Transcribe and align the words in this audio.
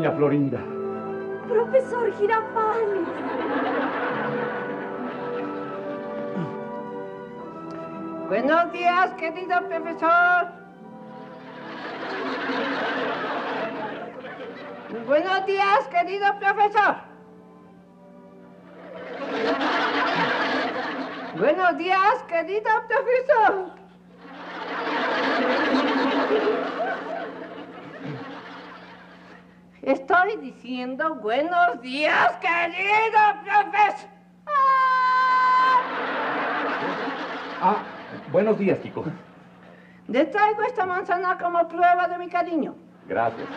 Doña 0.00 0.16
Florinda. 0.16 0.60
Profesor 1.46 2.10
Girafales. 2.14 3.06
Buenos 8.28 8.72
días, 8.72 9.10
querido 9.18 9.60
profesor. 9.68 10.46
Buenos 15.06 15.44
días, 15.44 15.88
querido 15.90 16.26
profesor. 16.38 16.96
Buenos 21.36 21.76
días, 21.76 22.22
querido 22.26 22.70
profesor. 22.88 23.80
Estoy 29.82 30.36
diciendo 30.36 31.14
buenos 31.16 31.80
días, 31.80 32.36
querido 32.36 33.18
profesor. 33.42 34.10
Ah, 37.62 37.82
buenos 38.30 38.58
días, 38.58 38.78
Kiko. 38.80 39.04
Le 40.08 40.26
traigo 40.26 40.62
esta 40.64 40.84
manzana 40.84 41.38
como 41.38 41.66
prueba 41.66 42.08
de 42.08 42.18
mi 42.18 42.28
cariño. 42.28 42.74
Gracias. 43.08 43.48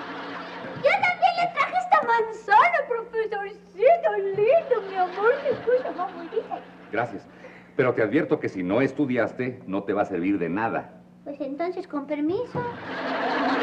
Yo 0.78 0.92
también 0.92 1.34
le 1.42 1.54
traje 1.54 1.78
esta 1.78 2.02
manzana, 2.08 2.78
profesorcito 2.88 4.12
lindo, 4.38 4.90
mi 4.90 4.96
amor, 4.96 5.34
qué 5.44 5.72
cosa 5.72 5.92
más 5.92 6.14
bonita. 6.16 6.60
Gracias. 6.90 7.28
Pero 7.76 7.94
te 7.94 8.02
advierto 8.02 8.40
que 8.40 8.48
si 8.48 8.64
no 8.64 8.80
estudiaste, 8.80 9.62
no 9.68 9.84
te 9.84 9.92
va 9.92 10.04
a 10.04 10.06
servir 10.06 10.40
de 10.40 10.48
nada. 10.48 11.02
Pues 11.26 11.42
entonces, 11.42 11.86
con 11.86 12.08
permiso. 12.08 12.64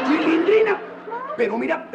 ¡Chilindrina! 0.06 0.78
Pero 1.36 1.56
mira, 1.56 1.88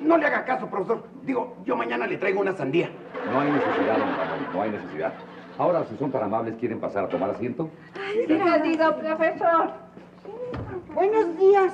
no 0.00 0.16
le 0.16 0.26
haga 0.26 0.44
caso, 0.44 0.66
profesor. 0.68 1.04
Digo, 1.22 1.56
yo 1.64 1.76
mañana 1.76 2.06
le 2.06 2.16
traigo 2.16 2.40
una 2.40 2.52
sandía. 2.52 2.90
No 3.32 3.40
hay 3.40 3.50
necesidad, 3.50 3.98
don 3.98 4.16
Ramón, 4.16 4.46
no 4.52 4.62
hay 4.62 4.70
necesidad. 4.70 5.12
Ahora, 5.56 5.84
si 5.84 5.96
son 5.96 6.10
tan 6.10 6.24
amables, 6.24 6.56
¿quieren 6.58 6.80
pasar 6.80 7.04
a 7.04 7.08
tomar 7.08 7.30
asiento? 7.30 7.70
Sí, 7.94 8.26
querido 8.26 8.96
profesor. 8.96 9.70
Buenos 10.94 11.38
días. 11.38 11.72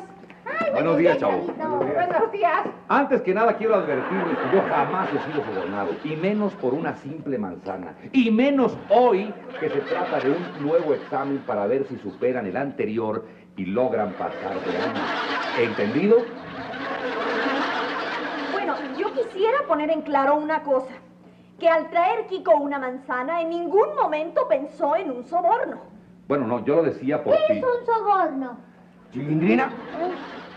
Buenos 0.72 0.98
días, 0.98 1.18
chavo. 1.18 1.38
Buenos 1.38 2.32
días. 2.32 2.66
Antes 2.88 3.22
que 3.22 3.34
nada, 3.34 3.54
quiero 3.56 3.74
advertirles 3.76 4.36
que 4.36 4.56
yo 4.56 4.62
jamás 4.68 5.08
he 5.08 5.30
sido 5.30 5.44
sobornado, 5.44 5.90
y 6.04 6.16
menos 6.16 6.54
por 6.54 6.74
una 6.74 6.94
simple 6.96 7.38
manzana, 7.38 7.94
y 8.12 8.30
menos 8.30 8.76
hoy 8.88 9.32
que 9.58 9.68
se 9.68 9.80
trata 9.80 10.20
de 10.20 10.30
un 10.30 10.66
nuevo 10.66 10.94
examen 10.94 11.38
para 11.46 11.66
ver 11.66 11.86
si 11.88 11.96
superan 11.98 12.46
el 12.46 12.56
anterior 12.56 13.26
y 13.56 13.66
logran 13.66 14.12
pasar 14.12 14.54
de 14.64 14.76
año. 14.76 15.00
¿Entendido? 15.58 16.16
Quisiera 19.32 19.58
poner 19.68 19.90
en 19.90 20.02
claro 20.02 20.36
una 20.36 20.62
cosa. 20.62 20.92
Que 21.58 21.68
al 21.68 21.90
traer 21.90 22.26
Kiko 22.26 22.56
una 22.56 22.78
manzana, 22.78 23.42
en 23.42 23.50
ningún 23.50 23.94
momento 23.94 24.48
pensó 24.48 24.96
en 24.96 25.10
un 25.10 25.24
soborno. 25.24 25.78
Bueno, 26.26 26.46
no, 26.46 26.64
yo 26.64 26.76
lo 26.76 26.82
decía 26.84 27.22
por 27.22 27.34
ti. 27.34 27.52
un 27.52 27.86
soborno? 27.86 28.56
Chilindrina, 29.12 29.70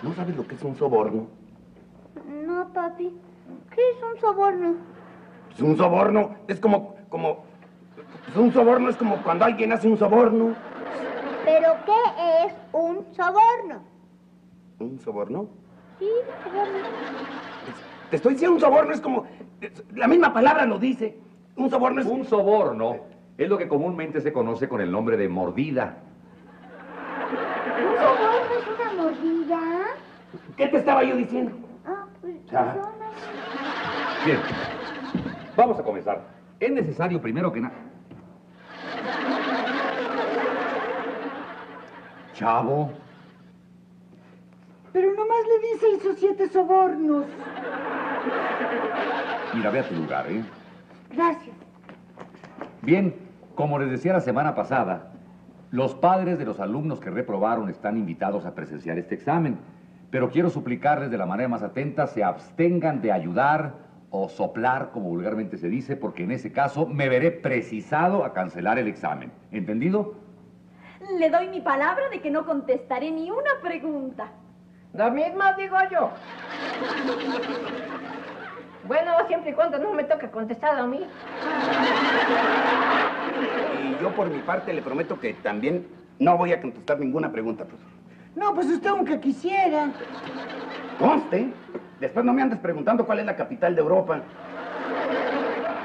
¿no 0.02 0.14
sabes 0.14 0.36
lo 0.36 0.48
que 0.48 0.56
es 0.56 0.64
un 0.64 0.75
soborno? 0.75 1.28
No, 2.28 2.72
papi. 2.74 3.12
¿Qué 3.72 3.81
es 3.92 4.03
un 4.03 4.20
soborno? 4.20 4.75
Pues 5.50 5.62
un 5.62 5.78
soborno 5.78 6.36
es 6.48 6.59
como, 6.59 6.96
como, 7.09 7.44
pues 8.25 8.38
un 8.38 8.53
soborno 8.53 8.90
es 8.90 8.96
como 8.96 9.18
cuando 9.24 9.46
alguien 9.46 9.72
hace 9.74 9.88
un 9.88 9.98
soborno. 9.98 10.56
¿Pero 11.44 11.74
qué 11.86 12.46
es 12.46 12.53
un 12.72 13.06
soborno? 13.14 13.84
¿Un 14.80 15.00
soborno? 15.00 15.48
Sí, 16.00 16.09
soborno. 16.44 17.53
Te 18.13 18.18
estoy 18.18 18.34
diciendo 18.34 18.53
un 18.53 18.62
soborno 18.62 18.94
es 18.94 19.01
como, 19.01 19.25
la 19.96 20.07
misma 20.07 20.31
palabra 20.31 20.68
lo 20.68 20.78
dice. 20.78 21.18
Un 21.56 21.68
soborno 21.72 22.00
es 22.00 22.06
Un 22.06 22.24
soborno 22.25 22.97
es 23.40 23.50
lo 23.50 23.57
que 23.57 23.68
comúnmente 23.68 24.22
se 24.22 24.31
conoce 24.31 24.69
con 24.69 24.81
el 24.81 24.91
nombre 24.91 25.18
de 25.18 25.28
mordida. 25.28 25.97
¿Un 27.81 27.97
soborno 27.97 28.53
es 28.59 28.68
una 28.68 29.01
mordida? 29.01 29.59
¿Qué 30.56 30.68
te 30.68 30.78
estaba 30.78 31.03
yo 31.03 31.16
diciendo? 31.16 31.53
Ah, 31.88 32.06
pues 32.22 32.35
Ya. 32.51 32.74
perdona. 32.74 33.09
Bien, 34.25 34.40
vamos 35.57 35.80
a 35.80 35.84
comenzar. 35.84 36.22
Es 36.59 36.72
necesario 36.72 37.19
primero 37.19 37.51
que 37.51 37.62
nada... 37.62 37.74
Chavo, 42.35 42.91
Pero 44.91 45.12
nomás 45.16 45.40
le 45.47 45.59
di 45.68 45.80
seis 45.80 46.06
o 46.06 46.13
siete 46.13 46.47
sobornos. 46.50 47.25
Mira, 49.54 49.70
ve 49.70 49.80
a 49.80 49.88
tu 49.88 49.96
lugar, 49.96 50.26
¿eh? 50.30 50.44
Gracias. 51.12 51.56
Bien, 52.82 53.16
como 53.56 53.80
les 53.80 53.92
decía 53.92 54.14
la 54.14 54.22
semana 54.22 54.56
pasada, 54.56 55.12
los 55.72 55.96
padres 55.96 56.38
de 56.38 56.46
los 56.46 56.60
alumnos 56.60 57.00
que 57.00 57.10
reprobaron 57.10 57.70
están 57.70 57.98
invitados 57.98 58.46
a 58.46 58.54
presenciar 58.56 58.98
este 58.98 59.16
examen, 59.16 59.58
pero 60.12 60.30
quiero 60.30 60.50
suplicarles 60.50 61.10
de 61.10 61.18
la 61.18 61.26
manera 61.26 61.50
más 61.50 61.64
atenta 61.64 62.06
se 62.08 62.24
abstengan 62.24 63.02
de 63.02 63.12
ayudar 63.12 63.74
o 64.12 64.30
soplar, 64.30 64.92
como 64.92 65.10
vulgarmente 65.10 65.58
se 65.58 65.70
dice, 65.70 65.96
porque 65.96 66.24
en 66.24 66.32
ese 66.32 66.52
caso 66.52 66.86
me 66.86 67.10
veré 67.10 67.32
precisado 67.32 68.24
a 68.24 68.34
cancelar 68.34 68.78
el 68.78 68.88
examen. 68.88 69.32
¿Entendido? 69.52 70.14
Le 71.18 71.32
doy 71.32 71.48
mi 71.48 71.62
palabra 71.62 72.10
de 72.10 72.22
que 72.22 72.30
no 72.30 72.46
contestaré 72.46 73.10
ni 73.10 73.32
una 73.32 73.60
pregunta. 73.64 74.32
Lo 74.94 75.09
mismo 75.09 75.42
digo 75.58 75.76
yo. 75.92 76.12
Bueno, 78.88 79.12
siempre 79.28 79.52
y 79.52 79.54
cuando 79.54 79.80
no 79.80 79.92
me 79.92 80.04
toque 80.04 80.30
contestar 80.30 80.78
a 80.78 80.86
mí. 80.86 81.02
Y 83.81 83.98
yo 84.00 84.12
por 84.12 84.30
mi 84.30 84.40
parte 84.42 84.72
le 84.72 84.84
prometo 84.84 85.20
que 85.20 85.34
también 85.34 85.88
no 86.20 86.38
voy 86.38 86.54
a 86.54 86.62
contestar 86.62 87.00
ninguna 87.00 87.31
pregunta, 87.31 87.66
profesor. 87.66 87.92
No, 88.36 88.54
pues 88.54 88.68
usted 88.68 88.90
aunque 88.90 89.20
quisiera. 89.20 89.90
Conste, 91.00 91.52
después 92.00 92.24
no 92.24 92.34
me 92.34 92.44
andes 92.44 92.60
preguntando 92.60 93.04
cuál 93.06 93.20
es 93.20 93.25
la 93.25 93.36
capital 93.36 93.74
de 93.74 93.81
Europa. 93.81 94.22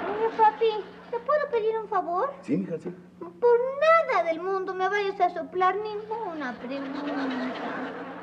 Oye, 0.07 0.37
papi, 0.37 0.85
¿te 1.11 1.19
puedo 1.21 1.51
pedir 1.51 1.79
un 1.83 1.89
favor? 1.89 2.31
Sí, 2.43 2.59
mija, 2.59 2.79
sí. 2.79 2.95
Por 3.19 3.59
nada 3.81 4.25
del 4.25 4.41
mundo 4.43 4.75
me 4.75 4.87
vayas 4.87 5.19
a 5.21 5.31
soplar 5.31 5.77
ninguna 5.77 6.53
pregunta. 6.59 8.18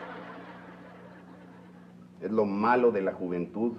Es 2.26 2.32
lo 2.32 2.46
malo 2.46 2.92
de 2.92 3.04
la 3.04 3.14
juventud, 3.14 3.74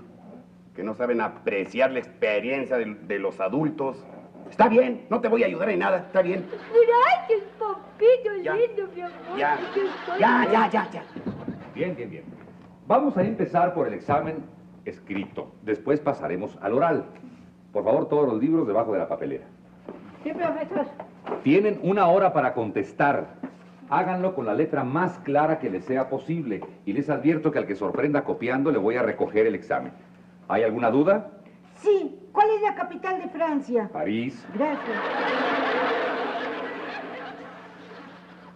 que 0.77 0.85
no 0.85 0.95
saben 0.95 1.21
apreciar 1.21 1.91
la 1.91 1.99
experiencia 1.99 2.77
de, 2.77 2.95
de 2.95 3.19
los 3.19 3.41
adultos. 3.41 4.05
Está 4.49 4.69
bien, 4.69 5.05
no 5.11 5.21
te 5.21 5.27
voy 5.27 5.43
a 5.43 5.47
ayudar 5.47 5.69
en 5.71 5.81
nada, 5.81 5.99
está 5.99 6.23
bien. 6.23 6.47
Gracias, 6.49 7.43
papito 7.59 8.31
Ya. 8.45 8.55
lindo, 8.55 8.85
mi 8.95 9.01
amor. 9.03 9.37
Ya, 9.37 9.59
ya, 10.21 10.39
bien. 10.39 10.53
ya, 10.53 10.71
ya, 10.71 10.91
ya. 10.93 11.03
Bien, 11.75 11.97
bien, 11.97 12.09
bien. 12.11 12.25
Vamos 12.87 13.17
a 13.17 13.23
empezar 13.25 13.75
por 13.75 13.89
el 13.89 13.95
examen 13.95 14.45
escrito. 14.85 15.53
Después 15.63 15.99
pasaremos 15.99 16.57
al 16.63 16.75
oral. 16.75 17.05
Por 17.73 17.83
favor, 17.83 18.09
todos 18.09 18.29
los 18.29 18.41
libros 18.41 18.65
debajo 18.69 18.93
de 18.93 19.01
la 19.01 19.09
papelera. 19.09 19.45
Sí, 20.23 20.31
profesor. 20.33 20.87
Tienen 21.43 21.81
una 21.83 22.07
hora 22.07 22.33
para 22.33 22.55
contestar. 22.55 23.27
Háganlo 23.89 24.35
con 24.35 24.47
la 24.47 24.55
letra 24.55 24.83
más 24.83 25.19
clara 25.21 25.59
que 25.59 25.71
les 25.71 25.85
sea 25.85 26.09
posible. 26.09 26.61
Y 26.85 26.93
les 26.93 27.09
advierto 27.09 27.53
que 27.53 27.59
al 27.59 27.67
que 27.67 27.77
sorprenda 27.77 28.25
copiando 28.25 28.71
le 28.71 28.79
voy 28.79 28.97
a 28.97 29.03
recoger 29.03 29.47
el 29.47 29.55
examen. 29.55 29.93
¿Hay 30.49 30.65
alguna 30.65 30.91
duda? 30.91 31.31
Sí, 31.77 32.19
¿cuál 32.33 32.49
es 32.51 32.63
la 32.63 32.75
capital 32.75 33.21
de 33.21 33.29
Francia? 33.29 33.89
París. 33.93 34.45
Gracias. 34.55 34.99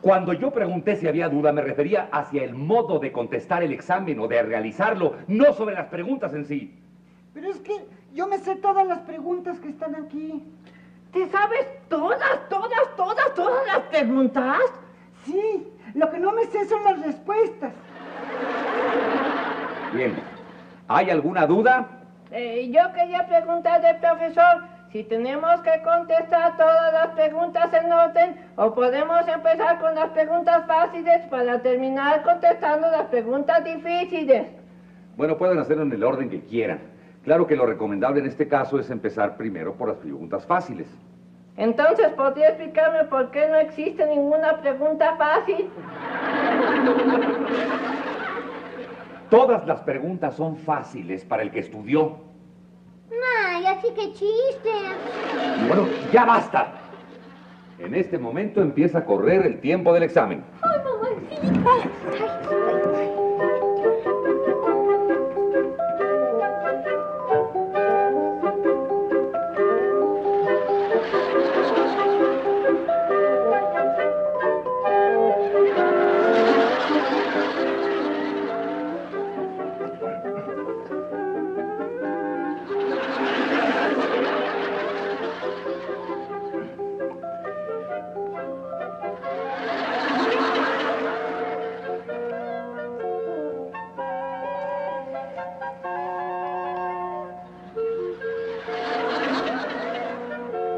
Cuando 0.00 0.32
yo 0.32 0.50
pregunté 0.50 0.96
si 0.96 1.06
había 1.06 1.28
duda, 1.28 1.52
me 1.52 1.60
refería 1.60 2.08
hacia 2.10 2.42
el 2.42 2.54
modo 2.54 2.98
de 2.98 3.12
contestar 3.12 3.62
el 3.62 3.72
examen 3.72 4.18
o 4.18 4.28
de 4.28 4.42
realizarlo, 4.42 5.16
no 5.28 5.52
sobre 5.52 5.74
las 5.74 5.88
preguntas 5.88 6.32
en 6.32 6.46
sí. 6.46 6.74
Pero 7.34 7.50
es 7.50 7.60
que 7.60 7.84
yo 8.14 8.26
me 8.26 8.38
sé 8.38 8.56
todas 8.56 8.86
las 8.86 9.00
preguntas 9.00 9.60
que 9.60 9.68
están 9.68 9.94
aquí. 9.94 10.42
¿Te 11.12 11.28
sabes 11.28 11.66
todas, 11.88 12.48
todas, 12.48 12.96
todas, 12.96 13.34
todas 13.34 13.66
las 13.66 13.80
preguntas? 13.90 14.60
Sí, 15.24 15.68
lo 15.94 16.10
que 16.10 16.18
no 16.18 16.32
me 16.32 16.44
sé 16.46 16.66
son 16.66 16.82
las 16.84 17.00
respuestas. 17.02 17.72
Bien. 19.92 20.14
¿Hay 20.88 21.10
alguna 21.10 21.46
duda? 21.46 21.86
Eh, 22.30 22.70
yo 22.72 22.92
quería 22.94 23.26
preguntarle, 23.26 23.94
profesor, 23.94 24.62
si 24.92 25.04
tenemos 25.04 25.60
que 25.60 25.82
contestar 25.82 26.56
todas 26.56 26.92
las 26.92 27.08
preguntas 27.08 27.72
en 27.72 27.92
orden 27.92 28.36
o 28.56 28.74
podemos 28.74 29.26
empezar 29.28 29.78
con 29.80 29.94
las 29.94 30.10
preguntas 30.10 30.66
fáciles 30.66 31.26
para 31.28 31.60
terminar 31.62 32.22
contestando 32.22 32.90
las 32.90 33.06
preguntas 33.06 33.64
difíciles. 33.64 34.48
Bueno, 35.16 35.36
pueden 35.38 35.58
hacerlo 35.58 35.84
en 35.84 35.92
el 35.92 36.02
orden 36.02 36.28
que 36.28 36.40
quieran. 36.40 36.80
Claro 37.22 37.46
que 37.46 37.54
lo 37.54 37.66
recomendable 37.66 38.20
en 38.20 38.26
este 38.26 38.48
caso 38.48 38.78
es 38.78 38.90
empezar 38.90 39.36
primero 39.36 39.74
por 39.74 39.88
las 39.88 39.98
preguntas 39.98 40.46
fáciles. 40.46 40.88
Entonces, 41.60 42.08
¿podría 42.14 42.48
explicarme 42.48 43.04
por 43.04 43.30
qué 43.30 43.46
no 43.46 43.56
existe 43.56 44.06
ninguna 44.06 44.62
pregunta 44.62 45.14
fácil? 45.16 45.68
Todas 49.28 49.66
las 49.66 49.82
preguntas 49.82 50.34
son 50.36 50.56
fáciles 50.56 51.22
para 51.22 51.42
el 51.42 51.50
que 51.50 51.58
estudió. 51.58 52.16
Ay, 53.46 53.66
así 53.66 53.88
que 53.92 54.10
chiste. 54.14 54.70
Y 55.62 55.68
bueno, 55.68 55.86
ya 56.10 56.24
basta. 56.24 56.72
En 57.78 57.94
este 57.94 58.16
momento 58.16 58.62
empieza 58.62 59.00
a 59.00 59.04
correr 59.04 59.44
el 59.44 59.60
tiempo 59.60 59.92
del 59.92 60.04
examen. 60.04 60.42
Ay, 60.62 60.78
mamacita. 60.82 61.70
Ay. 62.48 62.59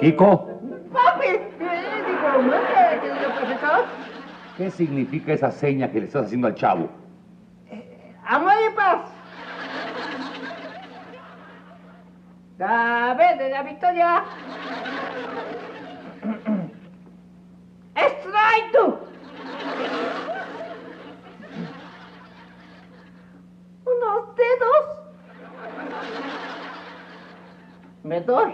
Kiko, 0.02 0.48
Papi, 0.92 1.26
eh, 1.28 1.38
digo, 1.60 2.42
madre, 2.42 3.00
querido 3.00 3.30
profesor. 3.38 3.84
¿qué 4.56 4.68
significa 4.72 5.32
esa 5.32 5.52
seña 5.52 5.92
que 5.92 6.00
le 6.00 6.06
estás 6.06 6.26
haciendo 6.26 6.48
al 6.48 6.56
chavo? 6.56 6.88
Amor 8.26 8.52
y 8.68 8.74
paz. 8.74 9.00
A 12.58 13.14
ver, 13.16 13.38
de 13.38 13.50
la 13.50 13.62
victoria. 13.62 14.24
¡Strike! 17.94 18.78
Unos 23.84 24.36
dedos. 24.36 24.84
Me 28.02 28.20
doy. 28.20 28.52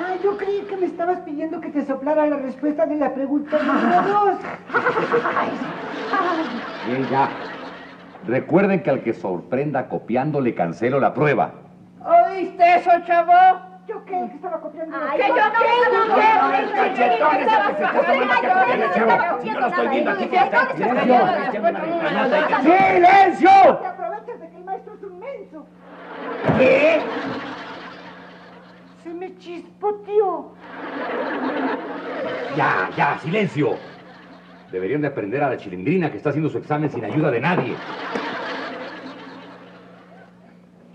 Ah, 0.00 0.16
yo 0.22 0.36
creí 0.36 0.60
que 0.62 0.67
me 0.80 0.86
estabas 0.86 1.20
pidiendo 1.20 1.60
que 1.60 1.68
te 1.70 1.84
soplara 1.84 2.26
la 2.26 2.36
respuesta 2.36 2.86
de 2.86 2.96
la 2.96 3.12
pregunta 3.14 3.58
número 3.62 4.02
dos. 4.02 4.38
Bien, 6.86 7.06
ya. 7.10 7.28
Recuerden 8.26 8.82
que 8.82 8.90
al 8.90 9.02
que 9.02 9.12
sorprenda 9.14 9.88
copiando 9.88 10.40
le 10.40 10.54
cancelo 10.54 11.00
la 11.00 11.14
prueba. 11.14 11.52
¿Oíste 12.04 12.76
eso, 12.76 12.90
chavo? 13.06 13.32
Yo 13.86 14.04
creí 14.04 14.28
que 14.28 14.34
estaba 14.36 14.60
copiando. 14.60 14.98
Que 15.16 15.28
yo 15.28 15.34
no, 15.34 15.34
qué, 15.34 15.66
no, 15.92 15.98
no, 15.98 16.06
no, 16.08 16.16
no, 16.16 16.48
no, 16.48 16.72
cachetón, 16.74 17.36
ese 17.36 17.46
que 17.48 17.76
se 17.76 17.82
está 17.82 18.02
tomando 18.02 18.32
Ay, 18.34 18.42
café, 18.42 18.76
no, 18.76 18.86
no, 18.86 18.94
chavo. 18.94 19.16
no, 19.16 19.40
Si 19.42 19.48
no, 19.48 19.54
yo 19.54 19.60
lo 19.60 19.66
estoy 19.68 19.84
no, 19.86 19.90
viendo 19.90 20.10
no, 20.10 20.16
aquí, 20.16 20.24
no, 20.24 20.30
que 20.30 20.36
está- 20.36 20.64
no, 20.64 20.70
está 20.70 20.84
no, 20.84 21.00
haciendo 21.00 21.16
no, 21.18 21.26
la 21.26 21.32
no, 21.32 21.38
respuesta 21.38 21.72
no, 21.72 21.78
número 21.78 21.86
no, 21.88 22.10
uno. 22.10 22.10
no, 22.10 22.28
no, 22.28 22.62
¡Silencio! 22.62 23.50
Te 23.78 23.86
aprovechas 23.86 24.40
de 24.40 24.48
que 24.50 24.56
el 24.56 24.64
maestro 24.64 24.94
es 24.94 25.02
un 25.04 25.18
menso. 25.18 25.66
¿Qué? 26.58 27.00
Se 29.02 29.14
me 29.14 29.36
chispoteó. 29.38 30.52
Ya, 32.56 32.90
ya, 32.96 33.18
silencio. 33.18 33.76
Deberían 34.72 35.00
de 35.00 35.08
aprender 35.08 35.42
a 35.42 35.50
la 35.50 35.56
chilindrina 35.56 36.10
que 36.10 36.16
está 36.16 36.30
haciendo 36.30 36.50
su 36.50 36.58
examen 36.58 36.90
sin 36.90 37.04
ayuda 37.04 37.30
de 37.30 37.40
nadie. 37.40 37.76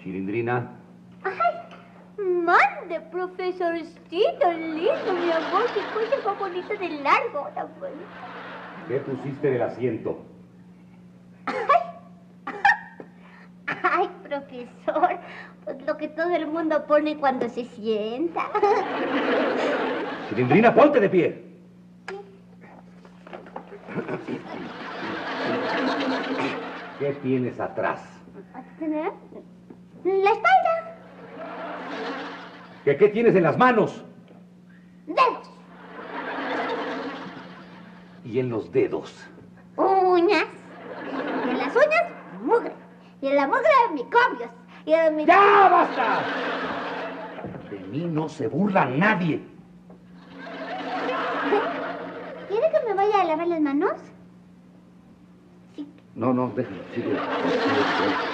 Chilindrina, 0.03 0.69
Mande, 2.17 2.99
profesorcito 3.09 4.51
lindo, 4.51 5.13
mi 5.13 5.31
amor, 5.31 5.63
qué 5.73 5.79
cosa 5.79 6.17
más 6.25 6.37
bonita 6.37 6.73
de 6.75 6.89
largo, 7.01 7.49
bonita. 7.79 8.23
¿qué 8.89 8.99
pusiste 8.99 9.47
en 9.47 9.53
el 9.53 9.61
asiento? 9.61 10.25
Ay, 13.81 14.09
profesor, 14.23 14.67
pues 14.85 15.19
lo 15.85 15.97
que 15.97 16.07
todo 16.07 16.33
el 16.35 16.47
mundo 16.47 16.85
pone 16.85 17.17
cuando 17.17 17.47
se 17.49 17.65
sienta. 17.65 18.49
Chilindrina, 20.29 20.73
ponte 20.73 20.99
de 20.99 21.09
pie. 21.09 21.43
¿Qué 26.99 27.13
tienes 27.21 27.59
atrás? 27.59 28.01
La 28.79 30.31
espalda, 30.31 30.95
¿Qué, 32.83 32.97
¿Qué 32.97 33.07
tienes 33.09 33.35
en 33.35 33.43
las 33.43 33.57
manos? 33.57 34.03
dedos, 35.05 35.51
Y 38.25 38.39
en 38.39 38.49
los 38.49 38.71
dedos. 38.71 39.13
uñas. 39.77 40.45
Y 41.45 41.49
en 41.49 41.57
las 41.57 41.75
uñas, 41.75 42.03
mugre. 42.41 42.73
Y 43.21 43.27
en 43.27 43.35
la 43.35 43.47
mugre, 43.47 43.69
microbios. 43.93 44.49
Y 44.85 44.93
en 44.93 45.15
mi... 45.15 45.25
¡Ya 45.25 45.69
basta! 45.69 46.21
De 47.69 47.79
mí 47.79 48.05
no 48.05 48.27
se 48.27 48.47
burla 48.47 48.85
nadie. 48.85 49.41
¿Quiere 52.49 52.69
que 52.69 52.87
me 52.87 52.93
vaya 52.93 53.21
a 53.21 53.25
lavar 53.25 53.47
las 53.47 53.61
manos? 53.61 53.93
Sí. 55.75 55.87
No, 56.15 56.33
no, 56.33 56.51
déjalo, 56.55 56.83
sigue. 56.93 57.13
¿Me 57.13 58.32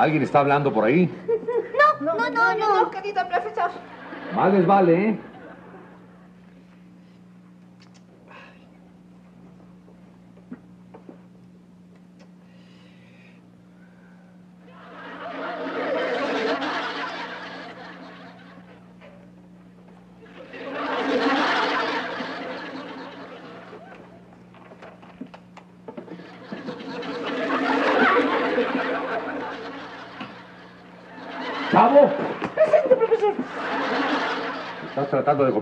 ¿Alguien 0.00 0.22
está 0.22 0.38
hablando 0.40 0.72
por 0.72 0.84
ahí? 0.84 1.10
No, 2.00 2.14
no, 2.14 2.30
no, 2.30 2.54
no, 2.56 2.90
querido 2.90 3.22
profesor. 3.28 3.70
Más 4.34 4.50
les 4.50 4.66
vale, 4.66 5.08
¿eh? 5.10 5.18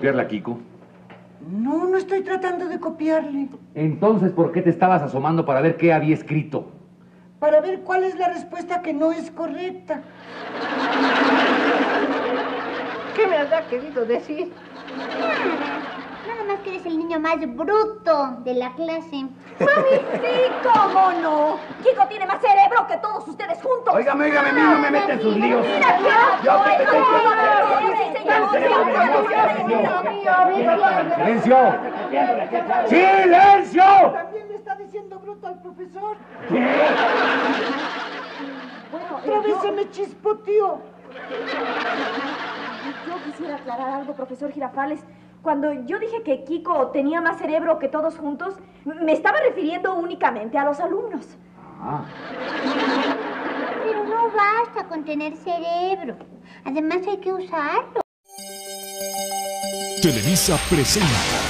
Copiarle 0.08 0.22
a 0.22 0.28
Kiko? 0.28 0.58
No, 1.50 1.86
no 1.86 1.98
estoy 1.98 2.22
tratando 2.22 2.66
de 2.66 2.80
copiarle. 2.80 3.48
Entonces, 3.74 4.32
¿por 4.32 4.52
qué 4.52 4.62
te 4.62 4.70
estabas 4.70 5.02
asomando 5.02 5.44
para 5.44 5.60
ver 5.60 5.76
qué 5.76 5.92
había 5.92 6.14
escrito? 6.14 6.72
Para 7.38 7.60
ver 7.60 7.80
cuál 7.80 8.04
es 8.04 8.18
la 8.18 8.28
respuesta 8.28 8.82
que 8.82 8.92
no 8.92 9.12
es 9.12 9.30
correcta. 9.30 10.00
¿Qué 13.14 13.26
me 13.26 13.36
habrá 13.36 13.66
querido 13.68 14.04
decir? 14.04 14.50
Nada 16.38 16.52
más 16.52 16.60
que 16.62 16.70
eres 16.70 16.86
el 16.86 16.96
niño 16.98 17.18
más 17.18 17.36
bruto 17.56 18.36
de 18.44 18.54
la 18.54 18.72
clase. 18.74 19.26
Mami, 19.58 19.96
sí, 20.22 20.52
cómo 20.62 21.10
no. 21.20 21.58
Kiko 21.82 22.06
tiene 22.06 22.26
más 22.26 22.40
cerebro 22.40 22.86
que 22.86 22.96
todos 22.98 23.26
ustedes 23.26 23.60
juntos. 23.60 23.92
Óigame, 23.92 24.26
óigame, 24.26 24.50
a 24.50 24.52
mí 24.52 24.60
no 24.60 24.78
me 24.78 24.90
meten 24.92 25.20
sus 25.20 25.36
líos. 25.36 25.66
Mira, 25.66 25.98
Yo 26.44 26.62
señor. 26.62 26.98
¡Silencio! 31.18 31.56
¡Silencio! 32.86 33.82
También 34.12 34.48
le 34.48 34.54
está 34.54 34.76
diciendo 34.76 35.18
bruto 35.18 35.46
al 35.48 35.60
profesor. 35.60 36.16
Bueno, 38.92 39.06
Otra 39.16 39.34
eh, 39.34 39.40
vez 39.44 39.60
se 39.60 39.72
me 39.72 39.90
chispoteó. 39.90 40.80
Yo 43.08 43.24
quisiera 43.24 43.56
aclarar 43.56 43.90
algo, 43.90 44.14
profesor 44.14 44.52
Girafales. 44.52 45.00
Cuando 45.42 45.72
yo 45.86 45.98
dije 45.98 46.22
que 46.24 46.44
Kiko 46.44 46.88
tenía 46.88 47.20
más 47.20 47.38
cerebro 47.38 47.78
que 47.78 47.88
todos 47.88 48.16
juntos, 48.16 48.54
me 48.84 49.12
estaba 49.12 49.38
refiriendo 49.40 49.94
únicamente 49.94 50.58
a 50.58 50.64
los 50.64 50.80
alumnos. 50.80 51.26
Ah, 51.80 52.04
Pero 53.84 54.04
no 54.04 54.30
basta 54.30 54.88
con 54.88 55.04
tener 55.04 55.36
cerebro. 55.36 56.16
Además 56.64 56.98
hay 57.06 57.18
que 57.18 57.32
usarlo. 57.32 58.00
Televisa 60.02 60.58
presenta. 60.68 61.47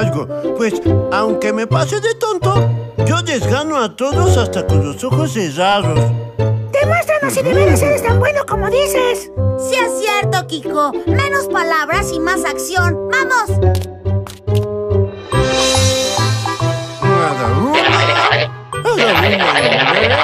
Algo. 0.00 0.26
Pues, 0.56 0.74
aunque 1.12 1.52
me 1.52 1.66
pase 1.66 2.00
de 2.00 2.14
tonto, 2.14 2.68
yo 3.06 3.20
les 3.22 3.46
gano 3.46 3.76
a 3.78 3.94
todos 3.94 4.36
hasta 4.36 4.66
con 4.66 4.84
los 4.84 5.02
ojos 5.04 5.32
cerrados. 5.32 5.98
Demuéstranos 6.72 7.34
si 7.34 7.42
de 7.42 7.52
veras 7.54 7.82
eres 7.82 8.02
tan 8.02 8.18
bueno 8.18 8.40
como 8.48 8.68
dices. 8.70 9.30
Sí 9.58 9.74
es 9.74 10.00
cierto, 10.00 10.46
Kiko. 10.46 10.92
Menos 11.06 11.46
palabras 11.48 12.10
y 12.12 12.20
más 12.20 12.44
acción. 12.44 13.08
¡Vamos! 13.10 13.50
A 17.02 17.34
la 17.34 17.48
una, 17.58 18.00
a 18.00 18.96
la 18.96 19.08
una 19.14 20.20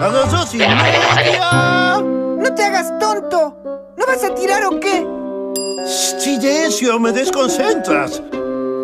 a 0.00 0.08
las 0.08 0.30
dos 0.30 0.54
y 0.54 0.58
media. 0.58 2.00
No 2.00 2.54
te 2.54 2.64
hagas 2.64 2.98
tonto. 3.00 3.56
¿No 3.96 4.06
vas 4.06 4.22
a 4.22 4.34
tirar 4.34 4.64
o 4.64 4.78
qué? 4.78 5.07
Silencio, 5.86 6.98
me 7.00 7.12
desconcentras. 7.12 8.22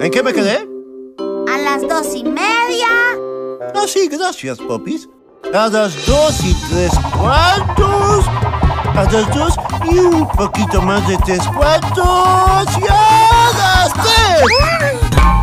¿En 0.00 0.10
qué 0.10 0.22
me 0.22 0.32
quedé? 0.32 0.66
A 1.52 1.58
las 1.58 1.82
dos 1.82 2.14
y 2.14 2.24
media. 2.24 2.88
Ah, 3.74 3.84
sí, 3.86 4.08
gracias, 4.08 4.58
Popis. 4.58 5.08
A 5.52 5.68
las 5.68 6.06
dos 6.06 6.40
y 6.42 6.54
tres 6.70 6.92
cuartos. 7.18 8.24
A 8.96 9.08
las 9.10 9.34
dos 9.34 9.54
y 9.90 9.98
un 9.98 10.28
poquito 10.28 10.80
más 10.82 11.06
de 11.08 11.16
tres 11.18 11.42
cuartos. 11.56 12.66
Y 12.80 12.84
a 12.88 13.50
las 13.58 13.92
tres. 13.92 15.33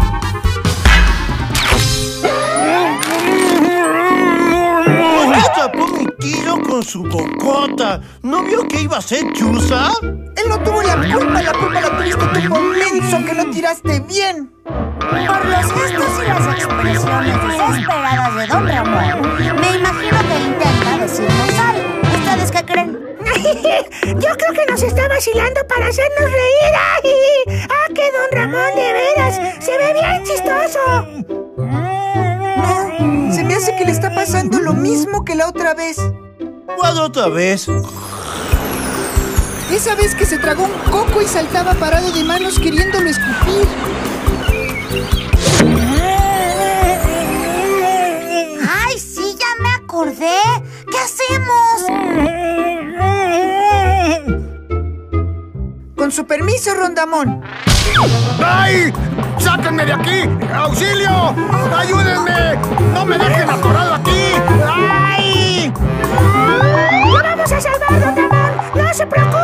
Con 6.72 6.84
su 6.84 7.04
bocota. 7.04 8.00
¿No 8.24 8.44
vio 8.44 8.66
que 8.66 8.84
iba 8.84 8.98
a 8.98 9.02
ser 9.02 9.34
chusa? 9.34 9.92
Él 10.02 10.48
no 10.48 10.58
tuvo 10.64 10.82
la 10.82 10.96
culpa, 10.96 11.42
la 11.42 11.52
culpa 11.52 11.82
la 11.82 11.98
tuviste 11.98 12.26
tú 12.48 12.56
menso 12.56 13.26
que 13.26 13.34
no 13.34 13.50
tiraste 13.52 14.00
bien. 14.00 14.54
Por 14.64 15.46
los 15.48 15.74
gestos 15.74 16.24
y 16.24 16.28
las 16.30 16.48
expresiones 16.56 17.36
desesperadas 17.44 18.36
de 18.36 18.48
Don 18.48 18.68
Ramón, 18.70 19.38
me 19.38 19.76
imagino 19.76 20.18
que 20.30 20.40
intenta 20.40 20.98
decirnos 20.98 21.60
algo. 21.60 21.90
¿Ustedes 22.18 22.52
qué 22.52 22.66
creen? 22.66 23.00
Yo 24.22 24.38
creo 24.38 24.54
que 24.54 24.72
nos 24.72 24.82
está 24.82 25.10
vacilando 25.10 25.68
para 25.68 25.88
hacernos 25.88 26.32
reír. 26.32 26.74
¡Ay! 27.04 27.68
¡Ah, 27.70 27.88
que 27.94 28.12
don 28.14 28.32
Ramón 28.32 28.76
de 28.78 28.94
veras! 28.94 29.36
¡Se 29.60 29.78
ve 29.78 29.94
bien 29.94 30.24
chistoso! 30.24 30.80
No, 32.56 33.34
se 33.34 33.44
me 33.44 33.56
hace 33.56 33.76
que 33.76 33.84
le 33.84 33.92
está 33.92 34.16
pasando 34.16 34.60
lo 34.60 34.74
mismo 34.74 35.26
que 35.26 35.36
la 35.36 35.50
otra 35.50 35.74
vez. 35.74 35.98
¿Cuál 36.78 37.00
otra 37.00 37.28
vez? 37.28 37.68
Esa 39.72 39.96
vez 39.96 40.16
que 40.16 40.26
se 40.26 40.38
tragó 40.38 40.64
un 40.64 40.92
coco 40.92 41.22
y 41.22 41.28
saltaba 41.28 41.74
parado 41.76 42.12
de 42.12 42.24
manos 42.24 42.60
queriéndolo 42.60 43.10
escupir. 43.10 43.68
¡Ay, 48.70 49.00
sí, 49.00 49.38
ya 49.40 49.64
me 49.64 49.70
acordé! 49.70 50.38
¿Qué 50.90 50.98
hacemos? 50.98 51.86
Con 55.96 56.12
su 56.12 56.26
permiso, 56.26 56.74
Rondamón. 56.74 57.42
¡Ay! 58.44 58.92
¡Sáquenme 59.38 59.86
de 59.86 59.94
aquí! 59.94 60.30
¡Auxilio! 60.54 61.36
¡Ayúdenme! 61.76 62.58
¡No 62.94 63.06
me 63.06 63.18
dejen 63.18 63.50
atorado 63.50 63.96
aquí! 63.96 64.34
¡Ay! 64.68 65.01
¡Lo 67.12 67.22
vamos 67.22 67.52
a 67.52 67.60
salvar, 67.60 67.90
Rondamón! 67.90 68.52
¡No 68.76 68.94
se 68.94 69.06
preocupe! 69.06 69.42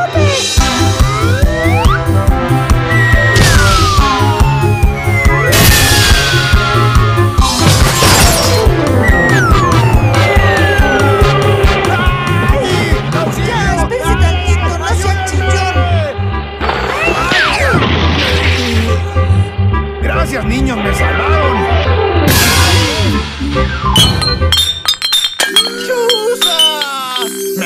¡Gracias, 20.01 20.45
niños! 20.45 20.77
¡Me 20.77 20.93
salvaron! 20.95 21.57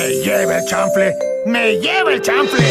¡Me 0.02 0.10
lleva 0.16 0.58
el 0.58 0.66
chanfle! 0.66 1.16
¡Me 1.46 1.76
lleva 1.76 2.14
el 2.14 2.22
chanfle! 2.22 2.66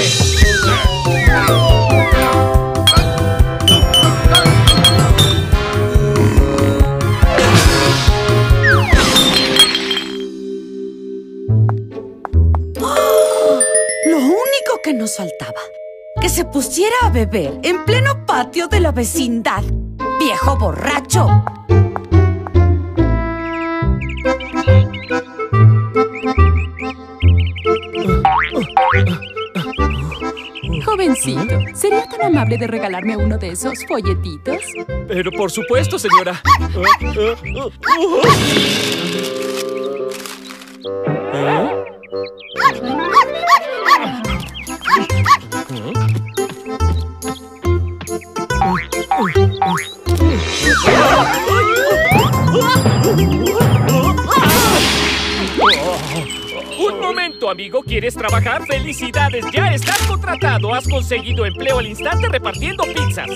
Lo 14.06 14.16
único 14.16 14.80
que 14.82 14.92
nos 14.92 15.16
faltaba, 15.16 15.52
que 16.20 16.28
se 16.28 16.44
pusiera 16.46 16.96
a 17.04 17.10
beber 17.10 17.60
en 17.62 17.84
pleno 17.84 18.26
patio 18.26 18.66
de 18.66 18.80
la 18.80 18.90
vecindad. 18.90 19.62
¡Viejo 20.18 20.58
borracho! 20.58 21.28
Jovencito, 31.00 31.58
¿sería 31.72 32.04
tan 32.04 32.26
amable 32.26 32.58
de 32.58 32.66
regalarme 32.66 33.16
uno 33.16 33.38
de 33.38 33.52
esos 33.52 33.86
folletitos? 33.86 34.60
Pero 35.08 35.30
por 35.32 35.50
supuesto, 35.50 35.98
señora. 35.98 36.42
amigo. 57.50 57.82
¿Quieres 57.82 58.14
trabajar? 58.14 58.64
¡Felicidades! 58.66 59.44
Ya 59.52 59.74
estás 59.74 59.98
contratado. 60.06 60.74
Has 60.74 60.88
conseguido 60.88 61.44
empleo 61.44 61.78
al 61.78 61.86
instante 61.86 62.28
repartiendo 62.28 62.84
pizzas. 62.84 63.28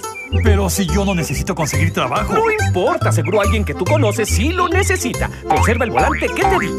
Pero 0.42 0.70
si 0.70 0.86
yo 0.86 1.04
no 1.04 1.14
necesito 1.14 1.54
conseguir 1.54 1.92
trabajo. 1.92 2.34
No 2.34 2.50
importa, 2.66 3.12
seguro 3.12 3.40
alguien 3.40 3.64
que 3.64 3.74
tú 3.74 3.84
conoces 3.84 4.28
sí 4.28 4.52
lo 4.52 4.68
necesita. 4.68 5.30
Conserva 5.48 5.84
el 5.84 5.90
volante 5.90 6.26
que 6.28 6.42
te 6.42 6.58
di. 6.58 6.70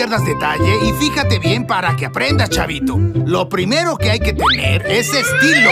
Pierdas 0.00 0.24
detalle 0.24 0.78
y 0.82 0.94
fíjate 0.94 1.38
bien 1.38 1.66
para 1.66 1.94
que 1.94 2.06
aprendas, 2.06 2.48
chavito. 2.48 2.96
Lo 3.26 3.50
primero 3.50 3.98
que 3.98 4.10
hay 4.10 4.18
que 4.18 4.32
tener 4.32 4.86
es 4.86 5.12
estilo. 5.12 5.70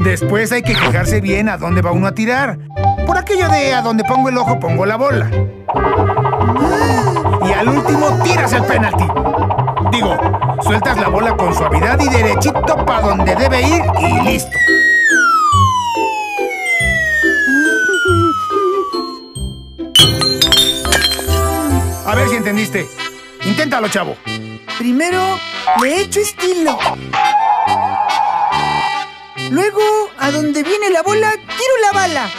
Después 0.00 0.52
hay 0.52 0.60
que 0.60 0.74
fijarse 0.74 1.22
bien 1.22 1.48
a 1.48 1.56
dónde 1.56 1.80
va 1.80 1.92
uno 1.92 2.06
a 2.06 2.12
tirar. 2.12 2.58
Por 3.06 3.16
aquello 3.16 3.48
de 3.48 3.72
a 3.72 3.80
donde 3.80 4.04
pongo 4.04 4.28
el 4.28 4.36
ojo 4.36 4.60
pongo 4.60 4.84
la 4.84 4.96
bola. 4.96 5.30
Y 7.48 7.52
al 7.54 7.66
último 7.66 8.22
tiras 8.22 8.52
el 8.52 8.64
penalti. 8.64 9.04
Digo, 9.90 10.18
sueltas 10.64 10.98
la 10.98 11.08
bola 11.08 11.34
con 11.34 11.54
suavidad 11.54 11.98
y 11.98 12.10
derechito 12.10 12.84
para 12.84 13.00
donde 13.00 13.34
debe 13.36 13.62
ir 13.62 13.82
y 14.00 14.20
listo. 14.20 14.55
Entendiste. 22.46 22.86
Inténtalo, 23.44 23.88
chavo. 23.88 24.16
Primero 24.78 25.20
le 25.82 26.02
echo 26.02 26.20
estilo. 26.20 26.78
Luego, 29.50 29.80
a 30.18 30.30
donde 30.30 30.62
viene 30.62 30.90
la 30.90 31.02
bola, 31.02 31.32
tiro 31.32 31.74
la 31.82 31.92
bala. 31.92 32.30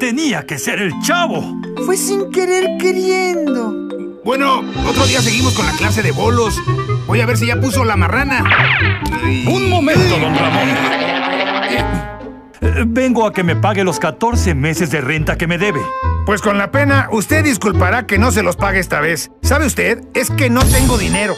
Tenía 0.00 0.44
que 0.44 0.58
ser 0.58 0.82
el 0.82 0.92
chavo. 1.00 1.44
Fue 1.84 1.96
sin 1.96 2.32
querer 2.32 2.76
queriendo. 2.80 3.72
Bueno, 4.24 4.64
otro 4.84 5.06
día 5.06 5.22
seguimos 5.22 5.54
con 5.54 5.64
la 5.64 5.72
clase 5.74 6.02
de 6.02 6.10
bolos. 6.10 6.60
Voy 7.06 7.20
a 7.20 7.26
ver 7.26 7.36
si 7.36 7.46
ya 7.46 7.60
puso 7.60 7.84
la 7.84 7.94
marrana. 7.94 8.42
Un 9.46 9.70
momento, 9.70 10.18
don 10.18 10.34
Ramón. 10.36 11.25
Eh, 12.60 12.84
Vengo 12.86 13.26
a 13.26 13.32
que 13.32 13.42
me 13.42 13.56
pague 13.56 13.84
los 13.84 13.98
14 13.98 14.54
meses 14.54 14.90
de 14.90 15.00
renta 15.00 15.36
que 15.36 15.46
me 15.46 15.58
debe. 15.58 15.80
Pues 16.24 16.40
con 16.42 16.58
la 16.58 16.70
pena, 16.70 17.08
usted 17.12 17.44
disculpará 17.44 18.06
que 18.06 18.18
no 18.18 18.32
se 18.32 18.42
los 18.42 18.56
pague 18.56 18.80
esta 18.80 19.00
vez. 19.00 19.30
¿Sabe 19.42 19.66
usted? 19.66 20.02
Es 20.14 20.30
que 20.30 20.50
no 20.50 20.64
tengo 20.64 20.98
dinero. 20.98 21.34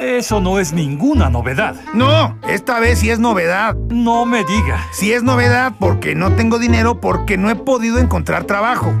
Eso 0.00 0.40
no 0.40 0.58
es 0.58 0.72
ninguna 0.72 1.30
novedad. 1.30 1.76
No, 1.94 2.36
esta 2.48 2.80
vez 2.80 2.98
sí 2.98 3.10
es 3.10 3.20
novedad. 3.20 3.76
No 3.88 4.26
me 4.26 4.42
diga. 4.44 4.84
Sí 4.92 5.12
es 5.12 5.22
novedad 5.22 5.74
porque 5.78 6.14
no 6.16 6.32
tengo 6.32 6.58
dinero 6.58 7.00
porque 7.00 7.36
no 7.36 7.50
he 7.50 7.54
podido 7.54 7.98
encontrar 7.98 8.44
trabajo. 8.44 8.92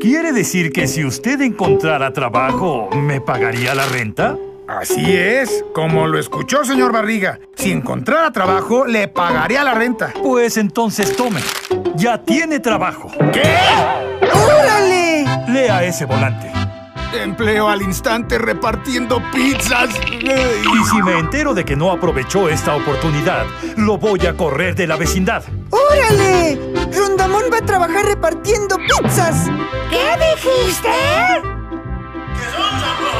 ¿Quiere 0.00 0.32
decir 0.32 0.72
que 0.72 0.86
si 0.86 1.04
usted 1.04 1.40
encontrara 1.40 2.12
trabajo, 2.12 2.90
me 2.94 3.20
pagaría 3.20 3.74
la 3.74 3.86
renta? 3.86 4.36
Así 4.68 5.16
es, 5.16 5.64
como 5.74 6.06
lo 6.06 6.18
escuchó, 6.18 6.64
señor 6.64 6.92
Barriga. 6.92 7.38
Si 7.56 7.70
encontrara 7.70 8.30
trabajo, 8.30 8.86
le 8.86 9.08
pagaría 9.08 9.64
la 9.64 9.74
renta. 9.74 10.12
Pues 10.22 10.56
entonces 10.56 11.16
tome. 11.16 11.40
Ya 11.94 12.18
tiene 12.18 12.60
trabajo. 12.60 13.10
¿Qué? 13.32 13.58
¡Órale! 14.32 15.24
Lea 15.48 15.84
ese 15.84 16.06
volante. 16.06 16.50
Empleo 17.12 17.68
al 17.68 17.82
instante 17.82 18.38
repartiendo 18.38 19.22
pizzas. 19.32 19.90
Y 20.10 20.84
si 20.90 21.02
me 21.02 21.18
entero 21.18 21.52
de 21.52 21.64
que 21.64 21.76
no 21.76 21.90
aprovechó 21.90 22.48
esta 22.48 22.74
oportunidad, 22.74 23.44
lo 23.76 23.98
voy 23.98 24.26
a 24.26 24.34
correr 24.34 24.74
de 24.74 24.86
la 24.86 24.96
vecindad. 24.96 25.44
¡Órale! 25.70 26.58
Rondamón 26.96 27.44
va 27.52 27.58
a 27.58 27.66
trabajar 27.66 28.06
repartiendo 28.06 28.78
pizzas. 28.78 29.46
¿Qué 29.90 30.16
dijiste? 30.34 30.88
Que 32.34 33.11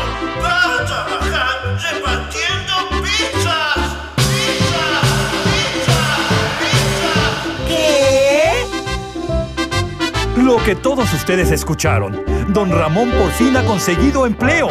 Lo 10.43 10.57
que 10.57 10.75
todos 10.75 11.13
ustedes 11.15 11.53
escucharon. 11.53 12.21
Don 12.49 12.69
Ramón 12.69 13.11
por 13.13 13.31
fin 13.31 13.57
ha 13.57 13.65
conseguido 13.65 14.27
empleo. 14.27 14.71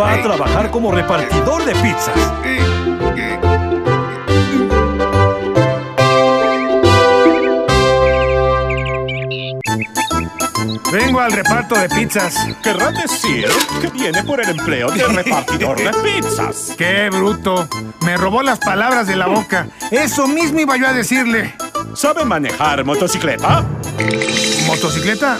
Va 0.00 0.14
a 0.14 0.22
trabajar 0.22 0.70
como 0.70 0.92
repartidor 0.92 1.62
de 1.66 1.72
pizzas. 1.74 2.89
Vengo 10.92 11.20
al 11.20 11.30
reparto 11.30 11.76
de 11.76 11.88
pizzas. 11.88 12.34
Querrá 12.62 12.90
decir 12.90 13.46
que 13.80 13.88
viene 13.88 14.24
por 14.24 14.40
el 14.40 14.50
empleo 14.50 14.90
de 14.90 15.04
repartidor 15.04 15.78
de 15.78 15.90
pizzas. 16.02 16.74
¡Qué 16.78 17.08
bruto! 17.10 17.68
Me 18.04 18.16
robó 18.16 18.42
las 18.42 18.58
palabras 18.58 19.06
de 19.06 19.14
la 19.14 19.26
boca. 19.26 19.68
Eso 19.92 20.26
mismo 20.26 20.58
iba 20.58 20.76
yo 20.76 20.88
a 20.88 20.92
decirle. 20.92 21.54
¿Sabe 21.94 22.24
manejar 22.24 22.84
motocicleta? 22.84 23.64
¿Motocicleta? 24.66 25.38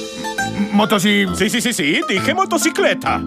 ¿Motoci...? 0.72 1.26
Sí, 1.34 1.50
sí, 1.50 1.60
sí, 1.60 1.72
sí, 1.72 2.00
dije 2.08 2.32
motocicleta. 2.32 3.20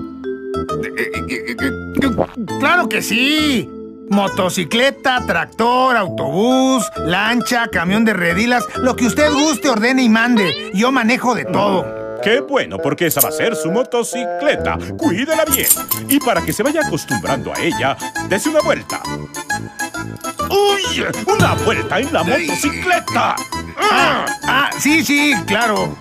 ¡Claro 2.59 2.88
que 2.88 3.01
sí! 3.01 3.69
Motocicleta, 4.09 5.25
tractor, 5.25 5.97
autobús, 5.97 6.86
lancha, 7.05 7.67
camión 7.67 8.05
de 8.05 8.13
redilas, 8.13 8.63
lo 8.77 8.95
que 8.95 9.07
usted 9.07 9.31
guste, 9.31 9.69
ordene 9.69 10.03
y 10.03 10.09
mande. 10.09 10.71
Yo 10.73 10.91
manejo 10.91 11.36
de 11.36 11.45
todo. 11.45 12.02
Qué 12.23 12.39
bueno, 12.39 12.77
porque 12.77 13.07
esa 13.07 13.19
va 13.21 13.29
a 13.29 13.31
ser 13.31 13.55
su 13.55 13.69
motocicleta. 13.71 14.77
Cuídela 14.97 15.43
bien. 15.45 15.67
Y 16.07 16.19
para 16.19 16.41
que 16.41 16.53
se 16.53 16.63
vaya 16.63 16.81
acostumbrando 16.86 17.53
a 17.53 17.59
ella, 17.59 17.97
dese 18.29 18.49
una 18.49 18.62
vuelta. 18.62 19.01
¡Uy! 20.49 21.05
¡Una 21.27 21.53
vuelta 21.65 21.99
en 21.99 22.13
la 22.13 22.23
motocicleta! 22.23 23.36
Ah, 23.77 24.25
ah, 24.43 24.69
sí, 24.79 25.03
sí, 25.03 25.33
claro. 25.45 25.97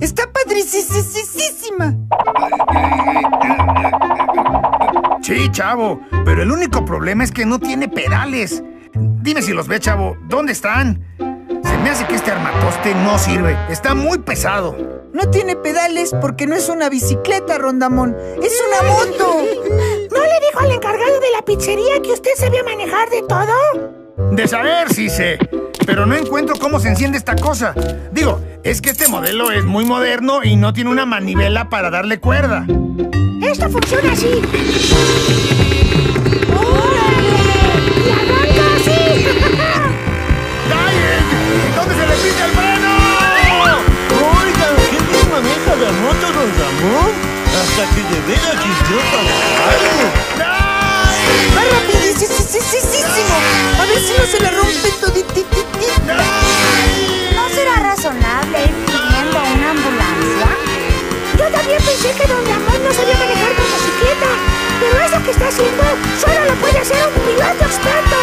Está 0.00 0.30
padricísima. 0.32 1.94
Sí, 5.22 5.50
chavo, 5.50 6.00
pero 6.24 6.42
el 6.42 6.50
único 6.50 6.84
problema 6.84 7.24
es 7.24 7.32
que 7.32 7.44
no 7.44 7.58
tiene 7.58 7.88
pedales. 7.88 8.62
Dime 8.94 9.42
si 9.42 9.52
los 9.52 9.68
ve, 9.68 9.78
chavo. 9.78 10.16
¿Dónde 10.28 10.52
están? 10.52 11.04
Se 11.78 11.84
me 11.84 11.90
hace 11.90 12.06
que 12.08 12.16
este 12.16 12.32
armatoste 12.32 12.92
no 12.92 13.16
sirve. 13.20 13.56
Está 13.70 13.94
muy 13.94 14.18
pesado. 14.18 14.76
No 15.12 15.30
tiene 15.30 15.54
pedales 15.54 16.12
porque 16.20 16.44
no 16.44 16.56
es 16.56 16.68
una 16.68 16.88
bicicleta, 16.88 17.56
Rondamón. 17.56 18.16
Es 18.42 18.52
una 18.66 18.90
moto. 18.90 19.36
¿No 20.10 20.18
le 20.18 20.40
dijo 20.40 20.58
al 20.58 20.72
encargado 20.72 21.20
de 21.20 21.30
la 21.30 21.44
pizzería 21.44 22.02
que 22.02 22.10
usted 22.10 22.32
sabía 22.36 22.64
manejar 22.64 23.08
de 23.10 23.22
todo? 23.22 24.32
De 24.32 24.48
saber, 24.48 24.92
sí 24.92 25.08
sé. 25.08 25.38
Pero 25.86 26.04
no 26.04 26.16
encuentro 26.16 26.56
cómo 26.56 26.80
se 26.80 26.88
enciende 26.88 27.16
esta 27.16 27.36
cosa. 27.36 27.74
Digo, 28.10 28.40
es 28.64 28.82
que 28.82 28.90
este 28.90 29.06
modelo 29.06 29.52
es 29.52 29.64
muy 29.64 29.84
moderno 29.84 30.42
y 30.42 30.56
no 30.56 30.72
tiene 30.72 30.90
una 30.90 31.06
manivela 31.06 31.68
para 31.68 31.90
darle 31.90 32.18
cuerda. 32.18 32.66
Esto 33.40 33.70
funciona 33.70 34.12
así. 34.14 35.87
¡Ay! 42.18 42.24
¿Dónde 42.24 42.26
se 42.26 42.26
le 42.26 42.26
pide 42.26 42.42
el 42.44 42.50
freno? 42.50 42.92
Oiga, 44.42 44.66
qué 44.90 44.98
bien 44.98 45.26
maneja 45.30 45.72
la 45.76 45.90
moto, 46.02 46.26
don 46.32 46.50
Ramón. 46.58 47.10
Hasta 47.48 47.82
que 47.94 48.02
de 48.02 48.18
veras 48.26 48.56
sintió 48.62 48.98
para 49.10 49.32
Va 51.54 51.62
rapidísimo. 51.62 52.34
A 53.78 53.84
ver 53.86 54.00
si 54.00 54.12
no 54.18 54.24
se 54.26 54.38
le 54.40 54.50
rompe 54.50 54.88
toditititito. 55.00 56.14
¿No 57.34 57.44
será 57.54 57.74
razonable 57.76 58.58
ir 58.64 58.74
pidiendo 58.86 59.38
una 59.54 59.70
ambulancia? 59.70 60.48
Yo 61.38 61.46
también 61.50 61.80
pensé 61.82 62.10
que 62.10 62.26
don 62.26 62.44
Ramón 62.44 62.78
no 62.84 62.92
sabía 62.94 63.16
manejar 63.16 63.52
motocicleta. 63.54 64.30
Pero 64.80 64.96
eso 65.04 65.22
que 65.24 65.30
está 65.30 65.48
haciendo 65.48 65.82
solo 66.20 66.44
lo 66.46 66.54
puede 66.60 66.78
hacer 66.78 66.98
un 67.06 67.14
piloto 67.22 67.64
experto. 67.64 68.16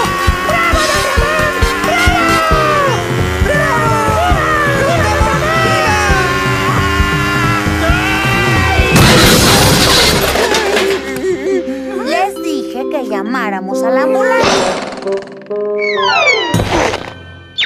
A 13.85 13.89
la 13.91 14.03
ambulancia. 14.03 14.53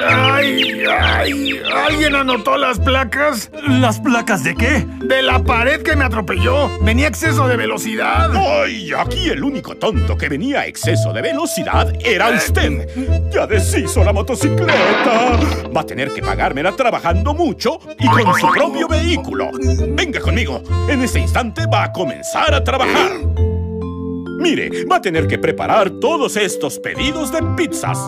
¡Ay, 0.02 0.84
ay! 0.88 1.60
¿Alguien 1.86 2.14
anotó 2.14 2.56
las 2.56 2.78
placas? 2.78 3.50
¿Las 3.68 4.00
placas 4.00 4.42
de 4.44 4.54
qué? 4.54 4.86
De 5.02 5.20
la 5.22 5.42
pared 5.42 5.82
que 5.82 5.94
me 5.96 6.04
atropelló. 6.04 6.70
Venía 6.80 7.08
exceso 7.08 7.46
de 7.46 7.56
velocidad. 7.56 8.30
¡Ay! 8.34 8.92
Aquí 8.96 9.28
el 9.28 9.44
único 9.44 9.76
tonto 9.76 10.16
que 10.16 10.28
venía 10.28 10.60
a 10.60 10.66
exceso 10.66 11.12
de 11.12 11.20
velocidad 11.22 11.92
era 12.00 12.30
usted. 12.30 12.88
Ya 13.30 13.46
deshizo 13.46 14.02
la 14.04 14.12
motocicleta. 14.12 15.38
Va 15.74 15.82
a 15.82 15.86
tener 15.86 16.12
que 16.12 16.22
pagármela 16.22 16.72
trabajando 16.72 17.34
mucho 17.34 17.78
y 17.98 18.06
con 18.06 18.34
su 18.38 18.48
propio 18.50 18.88
vehículo. 18.88 19.50
Venga 19.88 20.20
conmigo. 20.20 20.62
En 20.88 21.02
este 21.02 21.18
instante 21.18 21.66
va 21.66 21.84
a 21.84 21.92
comenzar 21.92 22.54
a 22.54 22.64
trabajar. 22.64 23.10
Mire, 24.40 24.86
va 24.90 24.96
a 24.96 25.02
tener 25.02 25.26
que 25.26 25.38
preparar 25.38 25.90
todos 25.90 26.34
estos 26.36 26.78
pedidos 26.78 27.30
de 27.30 27.42
pizzas. 27.58 27.98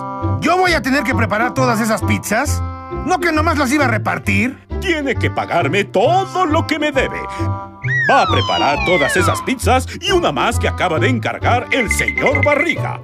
¿Yo 0.41 0.57
voy 0.57 0.73
a 0.73 0.81
tener 0.81 1.05
que 1.05 1.15
preparar 1.15 1.53
todas 1.53 1.79
esas 1.79 2.01
pizzas? 2.03 2.59
¿No 3.07 3.21
que 3.21 3.31
nomás 3.33 3.59
las 3.59 3.71
iba 3.71 3.85
a 3.85 3.89
repartir? 3.89 4.57
Tiene 4.81 5.15
que 5.15 5.31
pagarme 5.31 5.85
todo 5.85 6.47
lo 6.47 6.67
que 6.67 6.79
me 6.79 6.91
debe. 6.91 7.21
Va 8.11 8.23
a 8.23 8.27
preparar 8.27 8.79
todas 8.87 9.15
esas 9.15 9.43
pizzas 9.43 9.87
y 10.01 10.11
una 10.11 10.33
más 10.33 10.59
que 10.59 10.69
acaba 10.69 10.99
de 10.99 11.09
encargar 11.09 11.67
el 11.71 11.91
señor 11.91 12.43
Barriga. 12.43 12.99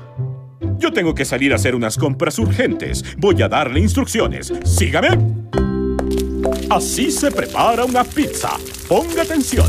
Yo 0.79 0.91
tengo 0.91 1.15
que 1.15 1.27
salir 1.27 1.53
a 1.53 1.57
hacer 1.57 1.75
unas 1.75 1.99
compras 1.99 2.39
urgentes. 2.39 3.05
Voy 3.19 3.43
a 3.43 3.49
darle 3.49 3.81
instrucciones. 3.81 4.51
Sígame. 4.65 5.11
Así 6.71 7.11
se 7.11 7.31
prepara 7.31 7.85
una 7.85 8.05
pizza. 8.05 8.51
Ponga 8.89 9.21
atención. 9.21 9.67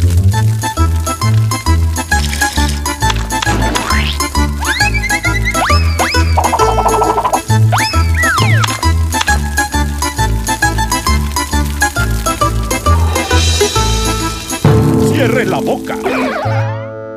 Cierre 15.19 15.43
la 15.43 15.57
boca. 15.57 15.97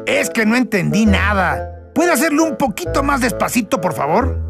Es 0.06 0.28
que 0.28 0.44
no 0.44 0.56
entendí 0.56 1.06
nada. 1.06 1.92
¿Puede 1.94 2.10
hacerlo 2.10 2.42
un 2.42 2.56
poquito 2.56 3.04
más 3.04 3.20
despacito, 3.20 3.80
por 3.80 3.94
favor? 3.94 4.40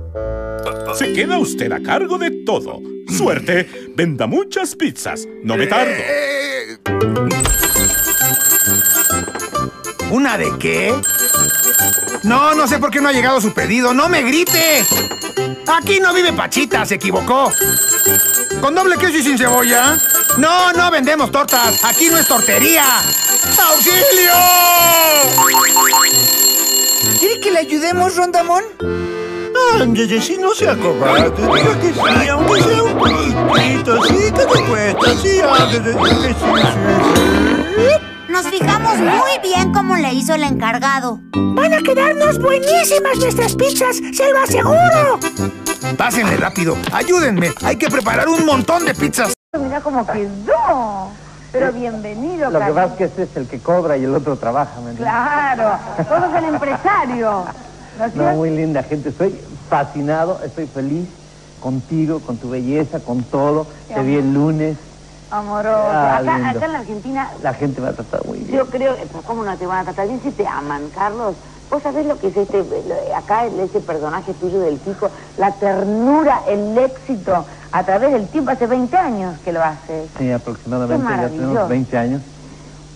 Se 0.94 1.12
queda 1.12 1.36
usted 1.36 1.70
a 1.70 1.82
cargo 1.82 2.16
de 2.16 2.30
todo. 2.46 2.80
Suerte, 3.14 3.68
venda 3.94 4.26
muchas 4.26 4.74
pizzas. 4.74 5.28
No 5.44 5.58
me 5.58 5.66
tardo. 5.66 5.92
¿Una 10.10 10.38
de 10.38 10.50
qué? 10.58 10.94
No, 12.22 12.54
no 12.54 12.66
sé 12.66 12.78
por 12.78 12.90
qué 12.90 13.02
no 13.02 13.10
ha 13.10 13.12
llegado 13.12 13.38
su 13.42 13.52
pedido. 13.52 13.92
¡No 13.92 14.08
me 14.08 14.22
grite! 14.22 14.82
Aquí 15.66 16.00
no 16.00 16.14
vive 16.14 16.32
Pachita, 16.32 16.86
se 16.86 16.94
equivocó. 16.94 17.52
¿Con 18.62 18.74
doble 18.74 18.96
queso 18.96 19.18
y 19.18 19.22
sin 19.22 19.36
cebolla? 19.36 19.98
No, 20.38 20.72
no 20.72 20.90
vendemos 20.90 21.30
tortas. 21.30 21.84
Aquí 21.84 22.08
no 22.08 22.16
es 22.16 22.26
tortería. 22.26 22.84
¡Auxilio! 23.70 24.32
¿Quiere 27.18 27.40
que 27.40 27.50
le 27.50 27.58
ayudemos, 27.60 28.16
Rondamón? 28.16 28.64
Ándale, 29.80 30.20
si 30.20 30.36
no 30.38 30.54
sea 30.54 30.76
cobarde, 30.76 31.30
diga 31.30 31.80
que 31.80 31.92
sí, 31.92 32.28
aunque 32.28 32.62
sea 32.62 32.82
un 32.82 32.98
poquitito, 32.98 34.04
sí, 34.04 34.14
que 34.14 34.30
te 34.32 34.62
cuesta, 34.64 35.16
sí, 35.22 35.40
ándale, 35.40 35.80
diga 35.80 36.22
que 36.22 36.28
sí, 36.28 36.34
sí, 36.34 36.62
sí. 37.76 38.32
Nos 38.32 38.46
fijamos 38.48 38.98
muy 38.98 39.38
bien 39.42 39.72
cómo 39.72 39.96
le 39.96 40.12
hizo 40.14 40.34
el 40.34 40.42
encargado. 40.42 41.20
Van 41.32 41.72
a 41.74 41.82
quedarnos 41.82 42.38
buenísimas 42.38 43.18
nuestras 43.18 43.54
pizzas, 43.54 43.96
se 44.12 44.32
lo 44.32 44.40
aseguro. 44.40 45.20
Pásenle 45.96 46.36
rápido, 46.36 46.76
ayúdenme. 46.92 47.52
Hay 47.62 47.76
que 47.76 47.88
preparar 47.88 48.28
un 48.28 48.44
montón 48.44 48.84
de 48.84 48.94
pizzas. 48.94 49.34
Mira 49.58 49.80
cómo 49.80 50.06
quedó. 50.06 51.12
Pero 51.52 51.72
bienvenido, 51.72 52.50
Lo 52.50 52.58
que 52.60 52.66
pasa 52.72 52.84
es 52.86 52.92
que 52.94 53.04
este 53.04 53.22
es 53.24 53.36
el 53.36 53.46
que 53.46 53.60
cobra 53.60 53.96
y 53.98 54.04
el 54.04 54.14
otro 54.14 54.36
trabaja, 54.38 54.80
¿me 54.80 54.90
entiendes? 54.90 55.02
Claro, 55.14 55.78
todo 56.08 56.26
es 56.26 56.34
el 56.42 56.44
empresario. 56.54 57.44
¿No 57.98 58.04
es 58.06 58.14
No, 58.14 58.22
cierto? 58.22 58.36
muy 58.38 58.50
linda 58.50 58.82
gente. 58.82 59.10
Estoy 59.10 59.38
fascinado, 59.68 60.40
estoy 60.42 60.66
feliz 60.66 61.08
contigo, 61.60 62.20
con 62.20 62.38
tu 62.38 62.48
belleza, 62.48 63.00
con 63.00 63.22
todo. 63.24 63.66
Te 63.92 64.00
vi 64.02 64.16
el 64.16 64.32
lunes. 64.32 64.78
Amoroso. 65.30 65.76
Ah, 65.90 66.18
acá, 66.18 66.50
acá 66.50 66.64
en 66.66 66.72
la 66.72 66.78
Argentina, 66.80 67.30
La 67.42 67.54
gente 67.54 67.80
me 67.80 67.88
ha 67.88 67.92
tratado 67.92 68.24
muy 68.24 68.38
bien. 68.38 68.56
yo 68.58 68.66
creo, 68.68 68.94
pero 68.96 69.22
¿cómo 69.22 69.44
no 69.44 69.56
te 69.56 69.66
van 69.66 69.80
a 69.80 69.84
tratar 69.84 70.08
bien 70.08 70.20
si 70.22 70.30
te 70.30 70.46
aman, 70.46 70.88
Carlos? 70.94 71.34
¿Vos 71.70 71.82
sabés 71.82 72.04
lo 72.06 72.18
que 72.18 72.28
es 72.28 72.36
este, 72.36 72.62
acá 73.16 73.46
ese 73.46 73.80
personaje 73.80 74.34
tuyo 74.34 74.60
del 74.60 74.78
Kiko? 74.80 75.08
La 75.38 75.52
ternura, 75.52 76.42
el 76.46 76.76
éxito, 76.76 77.46
a 77.72 77.84
través 77.84 78.12
del 78.12 78.28
tiempo, 78.28 78.50
hace 78.50 78.66
20 78.66 78.96
años 78.96 79.38
que 79.44 79.52
lo 79.52 79.62
haces. 79.62 80.08
Sí, 80.18 80.30
aproximadamente 80.30 81.06
ya 81.08 81.28
tenemos 81.28 81.68
20 81.68 81.98
años. 81.98 82.22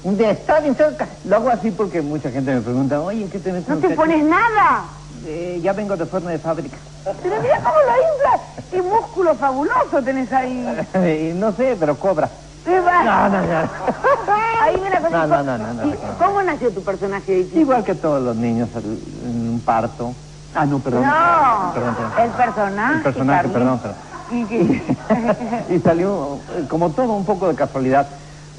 Un 0.04 0.18
día 0.18 0.30
está 0.30 0.60
bien 0.60 0.76
cerca. 0.76 1.08
Lo 1.24 1.36
hago 1.36 1.50
así 1.50 1.70
porque 1.70 2.02
mucha 2.02 2.30
gente 2.30 2.54
me 2.54 2.60
pregunta, 2.60 3.00
oye, 3.00 3.26
¿qué 3.30 3.38
tenés? 3.38 3.66
No 3.66 3.76
te 3.78 3.90
pones 3.90 4.22
nada. 4.24 4.84
Eh, 5.24 5.58
ya 5.62 5.72
vengo 5.72 5.96
de 5.96 6.06
forma 6.06 6.30
de 6.30 6.38
fábrica. 6.38 6.76
Pero 7.22 7.40
mira 7.40 7.56
cómo 7.56 7.76
lo 7.76 8.14
inflas. 8.14 8.40
Qué 8.70 8.82
músculo 8.82 9.34
fabuloso 9.34 10.02
tenés 10.04 10.32
ahí. 10.32 11.34
No 11.36 11.52
sé, 11.52 11.76
pero 11.80 11.96
cobra. 11.96 12.28
¿Qué 12.64 12.78
va? 12.80 13.02
No, 13.02 13.28
no, 13.28 13.42
no. 13.42 13.58
Ahí 14.62 14.76
cosa. 14.76 15.10
No, 15.10 15.26
no, 15.26 15.42
no, 15.44 15.58
no, 15.58 15.72
no. 15.74 15.86
¿Y 15.86 15.96
¿Cómo 16.18 16.42
nació 16.42 16.70
tu 16.70 16.82
personaje? 16.82 17.46
Igual 17.54 17.84
que 17.84 17.94
todos 17.94 18.20
los 18.22 18.34
niños 18.34 18.68
en 18.74 19.48
un 19.50 19.62
parto. 19.64 20.12
Ah, 20.54 20.64
no, 20.66 20.78
perdón. 20.80 21.02
No, 21.02 21.72
Perdón, 21.74 21.94
perdón. 21.94 22.12
el 22.18 22.30
personaje. 22.30 22.94
El 22.96 23.02
personaje, 23.02 23.48
perdón, 23.48 23.78
perdón. 23.78 23.96
¿Y 25.70 25.78
salió, 25.80 26.38
eh, 26.56 26.64
como 26.68 26.90
todo, 26.90 27.12
un 27.14 27.24
poco 27.24 27.48
de 27.48 27.54
casualidad. 27.54 28.08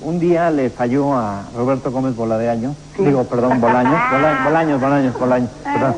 Un 0.01 0.19
día 0.19 0.51
le 0.51 0.69
falló 0.69 1.13
a 1.13 1.43
Roberto 1.55 1.91
Gómez 1.91 2.15
Boladeaño. 2.15 2.75
Digo, 2.97 3.23
perdón, 3.23 3.59
Bolaños. 3.59 3.99
Bola- 4.11 4.43
Bolaños, 4.45 4.81
Bolaños, 4.81 5.19
Bolaños. 5.19 5.49
Perdón. 5.63 5.95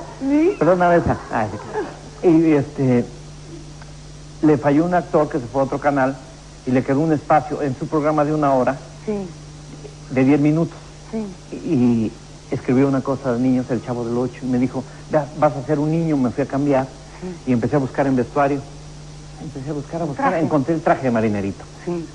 Perdón, 0.58 0.82
a 0.82 0.96
esa. 0.96 1.18
Ah, 1.34 1.46
sí. 2.22 2.28
Y 2.28 2.52
este. 2.54 3.06
Le 4.42 4.58
falló 4.58 4.86
un 4.86 4.94
actor 4.94 5.28
que 5.28 5.38
se 5.40 5.46
fue 5.48 5.62
a 5.62 5.66
otro 5.66 5.80
canal 5.80 6.16
y 6.66 6.72
le 6.72 6.82
quedó 6.84 7.02
un 7.02 7.12
espacio 7.12 7.62
en 7.62 7.76
su 7.78 7.88
programa 7.88 8.24
de 8.24 8.34
una 8.34 8.54
hora 8.54 8.78
Sí, 9.06 9.28
de 10.12 10.24
10 10.24 10.40
minutos. 10.40 10.78
sí. 11.12 11.26
Y 11.52 12.12
escribió 12.50 12.88
una 12.88 13.02
cosa 13.02 13.34
de 13.34 13.40
niños, 13.42 13.66
el 13.70 13.84
chavo 13.84 14.06
del 14.06 14.18
8, 14.18 14.34
y 14.44 14.46
me 14.46 14.58
dijo, 14.58 14.82
"Vea, 15.12 15.26
vas 15.40 15.54
a 15.58 15.64
ser 15.66 15.78
un 15.78 15.92
niño, 15.92 16.16
me 16.16 16.30
fui 16.32 16.44
a 16.46 16.48
cambiar. 16.48 16.88
Y 17.46 17.52
empecé 17.52 17.76
a 17.76 17.80
buscar 17.80 18.08
en 18.08 18.16
vestuario. 18.16 18.62
Empecé 19.42 19.70
a 19.70 19.74
buscar, 19.74 20.02
a 20.02 20.06
buscar, 20.06 20.30
Traje. 20.30 20.44
encontré 20.46 20.74
el 20.76 20.82
traje 20.82 21.04
de 21.04 21.12
marinerito. 21.12 21.64
Sí. 21.86 22.06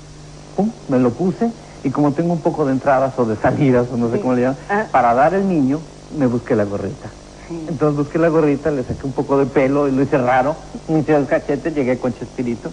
Pum, 0.55 0.71
me 0.89 0.99
lo 0.99 1.11
puse 1.11 1.49
y 1.83 1.89
como 1.89 2.13
tengo 2.13 2.33
un 2.33 2.41
poco 2.41 2.65
de 2.65 2.71
entradas 2.73 3.13
o 3.17 3.25
de 3.25 3.35
salidas, 3.35 3.87
o 3.91 3.97
no 3.97 4.09
sé 4.11 4.19
cómo 4.19 4.33
le 4.33 4.41
llaman, 4.43 4.57
Ah. 4.69 4.85
para 4.91 5.13
dar 5.13 5.33
el 5.33 5.47
niño, 5.47 5.79
me 6.17 6.27
busqué 6.27 6.55
la 6.55 6.63
gorrita. 6.63 7.09
Entonces 7.67 7.97
busqué 7.97 8.17
la 8.17 8.29
gorrita, 8.29 8.71
le 8.71 8.83
saqué 8.83 9.05
un 9.05 9.11
poco 9.13 9.37
de 9.37 9.45
pelo 9.45 9.87
y 9.87 9.91
lo 9.91 10.01
hice 10.01 10.17
raro, 10.17 10.55
me 10.87 10.99
hice 10.99 11.15
el 11.15 11.27
cachete, 11.27 11.71
llegué 11.71 11.99
con 11.99 12.11
Chespirito 12.13 12.71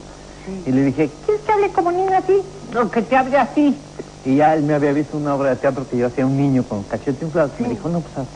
y 0.67 0.73
le 0.73 0.83
dije, 0.85 1.11
¿quieres 1.27 1.43
que 1.45 1.53
hable 1.53 1.71
como 1.73 1.93
niño 1.93 2.11
así? 2.17 2.41
No, 2.73 2.91
que 2.91 3.03
te 3.03 3.15
hable 3.17 3.37
así. 3.38 3.77
Y 4.25 4.37
ya 4.37 4.55
él 4.55 4.62
me 4.62 4.75
había 4.75 4.93
visto 4.93 5.17
una 5.19 5.35
obra 5.35 5.51
de 5.51 5.57
teatro 5.57 5.87
que 5.88 5.97
yo 5.99 6.07
hacía 6.07 6.25
un 6.25 6.37
niño 6.38 6.62
con 6.62 6.85
cachete 6.85 7.25
inflado. 7.25 7.51
Me 7.59 7.69
dijo, 7.69 7.88
no, 7.91 8.01
pues 8.01 8.27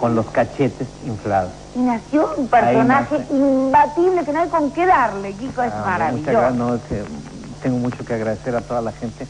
con 0.00 0.14
los 0.16 0.26
cachetes 0.26 0.88
inflados. 1.06 1.52
Y 1.74 1.78
nació 1.80 2.34
un 2.36 2.48
personaje 2.48 3.26
imbatible 3.30 4.24
que 4.24 4.32
no 4.32 4.40
hay 4.40 4.48
con 4.48 4.70
qué 4.72 4.86
darle, 4.86 5.34
Kiko, 5.34 5.62
es 5.62 5.72
Ah, 5.72 5.76
muchas 5.76 5.86
maravilloso. 5.86 6.30
gracias, 6.32 6.54
no, 6.56 6.80
tengo 7.62 7.78
mucho 7.78 8.04
que 8.04 8.14
agradecer 8.14 8.54
a 8.54 8.60
toda 8.60 8.80
la 8.80 8.92
gente, 8.92 9.26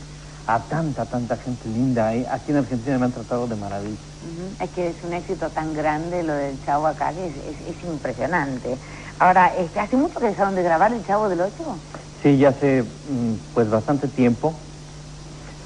a 0.46 0.61
tanta, 0.68 1.07
tanta 1.07 1.37
gente 1.38 1.66
linda. 1.68 2.09
Aquí 2.30 2.50
en 2.52 2.59
Argentina 2.59 2.98
me 2.98 3.07
han 3.07 3.12
tratado 3.12 3.46
de 3.46 3.57
maravilla. 3.57 3.96
Es 4.61 4.70
que 4.70 4.90
es 4.90 4.96
un 5.02 5.12
éxito 5.14 5.50
tan 5.50 5.72
grande 5.72 6.22
lo 6.22 6.35
del 6.35 6.62
Chavo 6.64 6.87
acá 6.87 7.12
que 7.14 7.26
es, 7.28 7.35
es- 7.37 7.76
es 7.76 7.85
impresionante. 7.85 8.78
Ahora, 9.18 9.52
este, 9.57 9.80
¿hace 9.80 9.96
mucho 9.96 10.18
que 10.20 10.26
dejaron 10.26 10.54
de 10.54 10.62
grabar 10.62 10.92
el 10.92 11.04
Chavo 11.07 11.28
del 11.28 11.40
Ocho? 11.40 11.76
Sí, 12.22 12.37
ya 12.38 12.50
hace 12.50 12.83
mm, 12.83 13.35
pues 13.54 13.70
bastante 13.70 14.09
tiempo. 14.09 14.54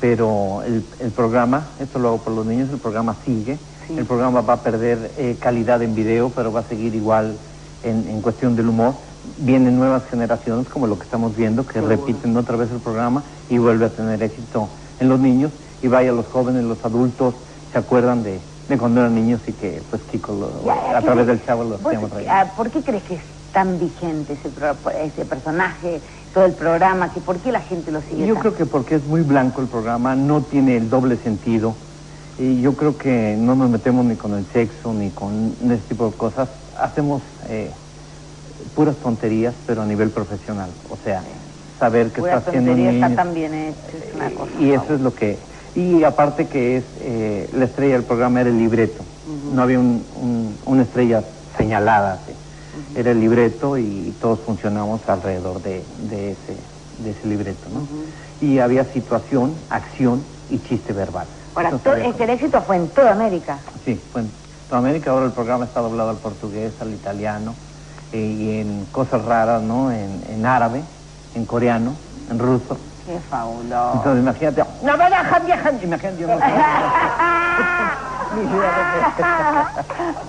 pero 0.00 0.62
el, 0.62 0.86
el 1.00 1.10
programa, 1.10 1.70
esto 1.80 1.98
lo 1.98 2.08
hago 2.08 2.18
por 2.22 2.32
los 2.32 2.46
niños, 2.46 2.70
el 2.70 2.78
programa 2.78 3.16
sigue. 3.24 3.58
El 3.88 4.05
programa 4.07 4.42
va 4.42 4.55
a 4.55 4.62
perder 4.62 5.14
eh, 5.16 5.37
calidad 5.40 5.83
en 5.83 5.94
video, 5.94 6.31
pero 6.31 6.53
va 6.53 6.61
a 6.61 6.64
seguir 6.64 6.94
igual 6.94 7.38
en, 7.83 8.07
en 8.09 8.20
cuestión 8.20 8.55
del 8.55 8.68
humor. 8.68 8.94
Vienen 9.38 9.77
nuevas 9.77 10.05
generaciones, 10.11 10.68
como 10.68 10.87
lo 10.87 10.98
que 10.98 11.05
estamos 11.05 11.35
viendo, 11.35 11.66
que 11.66 11.81
repiten 11.81 12.37
otra 12.37 12.57
vez 12.57 12.70
el 12.70 12.81
programa 12.81 13.24
y 13.48 13.59
vuelve 13.59 13.87
a 13.87 13.90
tener 13.90 14.22
éxito 14.22 14.68
en 14.98 15.09
los 15.09 15.18
niños. 15.18 15.53
Y 15.81 15.88
vaya, 15.88 16.12
los 16.12 16.27
jóvenes, 16.27 16.64
los 16.64 16.85
adultos, 16.85 17.35
se 17.72 17.79
acuerdan 17.79 18.22
de, 18.22 18.42
de 18.68 18.79
cuando 18.79 19.01
eran 19.01 19.14
niños 19.14 19.40
y 19.46 19.53
que, 19.55 19.83
pues, 19.88 20.03
Kiko, 20.05 20.33
lo- 20.33 20.64
Ya, 20.64 20.96
a 20.96 21.01
¿qué- 21.01 21.07
través 21.07 21.27
del 21.27 21.44
chavo 21.44 21.64
lo 21.64 21.77
hacíamos 21.77 22.11
reír. 22.11 22.29
ah, 22.31 22.53
¿Por 22.57 22.70
qué 22.70 22.83
crees 22.83 23.03
que 23.05 23.14
es 23.14 23.22
tan 23.53 23.79
vigente 23.79 24.35
ese, 24.35 24.51
pro- 24.51 24.77
ese 24.90 25.24
personaje, 25.24 26.03
todo 26.35 26.44
el 26.44 26.55
programa? 26.55 27.12
Que 27.12 27.20
¿Por 27.20 27.40
qué 27.40 27.53
la 27.53 27.61
gente 27.62 27.90
lo 27.90 28.03
sigue 28.03 28.27
Yo 28.27 28.35
tanto? 28.35 28.40
creo 28.51 28.55
que 28.55 28.66
porque 28.66 28.96
es 28.96 29.05
muy 29.05 29.22
blanco 29.22 29.61
el 29.62 29.68
programa, 29.68 30.14
no 30.14 30.42
tiene 30.44 30.77
el 30.77 30.90
doble 30.90 31.16
sentido. 31.18 31.77
Y 32.38 32.61
yo 32.61 32.77
creo 32.77 32.96
que 32.96 33.37
no 33.37 33.55
nos 33.57 33.68
metemos 33.68 34.05
ni 34.05 34.16
con 34.16 34.35
el 34.35 34.46
sexo, 34.53 34.92
ni 34.92 35.11
con 35.11 35.57
ese 35.61 35.83
tipo 35.88 36.09
de 36.11 36.16
cosas. 36.16 36.48
Hacemos 36.77 37.22
eh, 37.48 37.74
puras 38.74 38.96
tonterías, 39.01 39.55
pero 39.66 39.83
a 39.83 39.87
nivel 39.87 40.11
profesional. 40.12 40.70
O 40.88 40.96
sea, 40.98 41.24
saber 41.81 42.12
que 42.12 42.20
está 42.20 42.48
haciendo 42.51 42.72
un 42.72 42.79
está 42.81 43.24
niño. 43.24 43.35
bien 43.35 43.55
hecho, 43.55 43.96
es 43.96 44.14
una 44.14 44.31
cosa. 44.35 44.53
Y 44.61 44.72
eso 44.72 44.94
es 44.94 45.01
lo 45.01 45.14
que... 45.14 45.40
Y 45.74 46.03
aparte 46.05 46.48
que 46.48 46.77
es, 46.79 46.85
eh, 46.96 47.51
la 47.53 47.66
estrella 47.66 47.94
del 47.94 48.05
programa 48.05 48.40
era 48.40 48.51
el 48.51 48.59
libreto. 48.59 49.05
No 49.27 49.62
había 49.62 49.79
un- 49.79 50.07
un- 50.14 50.59
una 50.64 50.83
estrella 50.83 51.24
señalada. 51.57 52.22
así. 52.22 52.33
Era 52.94 53.11
el 53.11 53.20
libreto 53.20 53.77
y 53.79 54.14
todos 54.20 54.40
funcionamos 54.42 55.01
alrededor 55.09 55.61
de, 55.62 55.87
de 55.98 56.33
ese, 56.33 56.57
de 56.98 57.11
ese 57.11 57.27
libreto, 57.27 57.68
¿no? 57.68 57.88
Y 58.40 58.59
había 58.61 58.85
situación, 58.92 59.57
acción 59.68 60.24
y 60.48 60.59
chiste 60.61 60.92
verbal. 60.92 61.29
Ahora, 61.59 61.81
el 62.18 62.31
éxito 62.31 62.62
fue 62.62 62.77
en 62.77 62.88
toda 62.90 63.12
América. 63.12 63.61
Sí, 63.85 64.01
fue 64.12 64.21
en 64.23 64.33
toda 64.68 64.79
América. 64.79 65.11
Ahora 65.11 65.27
el 65.27 65.33
programa 65.33 65.64
está 65.64 65.81
doblado 65.81 66.11
al 66.11 66.18
portugués, 66.18 66.73
al 66.81 66.94
italiano 66.94 67.57
eh, 68.12 68.18
y 68.18 68.61
en 68.61 68.87
cosas 68.87 69.25
raras, 69.25 69.61
¿no? 69.62 69.90
En, 69.90 70.23
en 70.29 70.47
árabe, 70.47 70.85
en 71.35 71.44
coreano, 71.47 71.97
en 72.31 72.38
ruso. 72.38 72.79
Qué 73.05 73.18
fabuloso. 73.21 73.94
Entonces 73.94 74.23
imagínate, 74.23 74.64
no 74.83 74.97
me 74.97 75.05
dejan 75.05 75.47
viajar. 75.47 75.75
Imagínate, 75.83 76.21
yo 76.21 76.29
no 76.29 76.38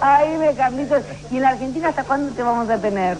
Ay, 0.02 0.38
me 0.38 0.56
Carlitos. 0.56 1.04
¿Y 1.30 1.36
en 1.36 1.42
la 1.44 1.50
Argentina 1.50 1.90
hasta 1.90 2.06
cuándo 2.06 2.34
te 2.34 2.42
vamos 2.42 2.70
a 2.70 2.80
tener? 2.80 3.18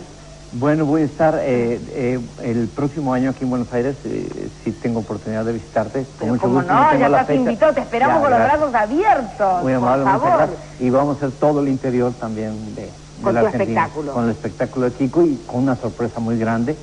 Bueno, 0.52 0.86
voy 0.86 1.04
a 1.04 1.06
estar 1.06 1.40
eh, 1.44 1.80
eh, 1.94 2.20
el 2.42 2.68
próximo 2.70 3.14
año 3.14 3.30
aquí 3.30 3.44
en 3.44 3.52
Buenos 3.52 3.72
Aires, 3.72 3.96
eh, 4.04 4.50
si 4.64 4.72
tengo 4.72 5.02
oportunidad 5.02 5.46
de 5.46 5.54
visitarte. 5.54 6.06
Con 6.18 6.30
mucho 6.30 6.42
Como 6.42 6.56
gusto, 6.56 6.74
no, 6.74 6.90
tengo 6.90 7.08
ya 7.08 7.20
estás 7.22 7.36
invitado, 7.36 7.74
te 7.74 7.82
esperamos 7.82 8.16
Ya, 8.18 8.22
con 8.22 8.32
los 8.32 8.40
brazos 8.40 8.74
abiertos. 8.74 9.64
Muy 9.64 9.74
amable, 9.74 10.04
por 10.06 10.14
muchas 10.14 10.30
favor. 10.30 10.48
gracias. 10.48 10.82
Y 10.82 10.90
vamos 10.90 11.16
a 11.16 11.18
hacer 11.28 11.40
todo 11.40 11.60
el 11.62 11.68
interior 11.68 12.14
también 12.20 12.74
de, 12.74 12.82
de 12.82 12.90
Con 13.22 13.36
la 13.36 13.42
tu 13.42 13.46
Argentina, 13.48 13.82
espectáculo. 13.82 14.14
Con 14.14 14.24
el 14.24 14.30
espectáculo 14.32 14.86
de 14.90 14.92
Kiko 14.94 15.22
y 15.24 15.36
con 15.46 15.62
una 15.64 15.76
sorpresa 15.76 16.20
muy 16.20 16.40
grande, 16.40 16.76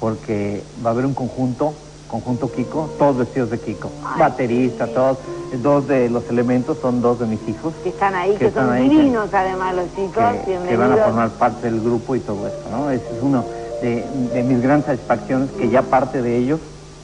porque 0.00 0.64
va 0.84 0.88
a 0.90 0.92
haber 0.94 1.04
un 1.04 1.12
conjunto, 1.14 1.74
conjunto 2.10 2.50
Kiko, 2.50 2.90
todos 2.98 3.18
vestidos 3.18 3.50
de 3.50 3.58
Kiko. 3.58 3.90
Baterista, 4.18 4.86
todos, 4.88 5.18
dos 5.62 5.86
de 5.86 6.10
los 6.10 6.28
elementos 6.28 6.78
son 6.82 7.00
dos 7.00 7.18
de 7.20 7.26
mis 7.26 7.40
hijos. 7.48 7.72
Que 7.82 7.90
están 7.90 8.14
ahí, 8.14 8.34
que, 8.36 8.46
están 8.46 8.66
son 8.66 8.74
ahí, 8.74 8.88
que- 8.88 8.94
divinos 8.96 9.32
además 9.32 9.74
los 9.76 9.86
chicos. 9.94 10.24
que, 10.44 10.58
que 10.68 10.76
van 10.76 10.92
a 10.92 10.96
formar 10.96 11.30
parte 11.30 11.70
del 11.70 11.80
grupo 11.80 12.16
y 12.16 12.20
todo 12.20 12.46
esto, 12.46 12.68
¿no? 12.70 12.90
Ese 12.90 13.04
es 13.06 13.22
uno 13.22 13.44
de, 13.80 14.04
de 14.34 14.42
mis 14.42 14.60
grandes 14.62 14.86
satisfacciones, 14.86 15.50
que 15.52 15.68
ya 15.70 15.82
parte 15.82 16.20
de 16.22 16.36
ellos, 16.36 16.60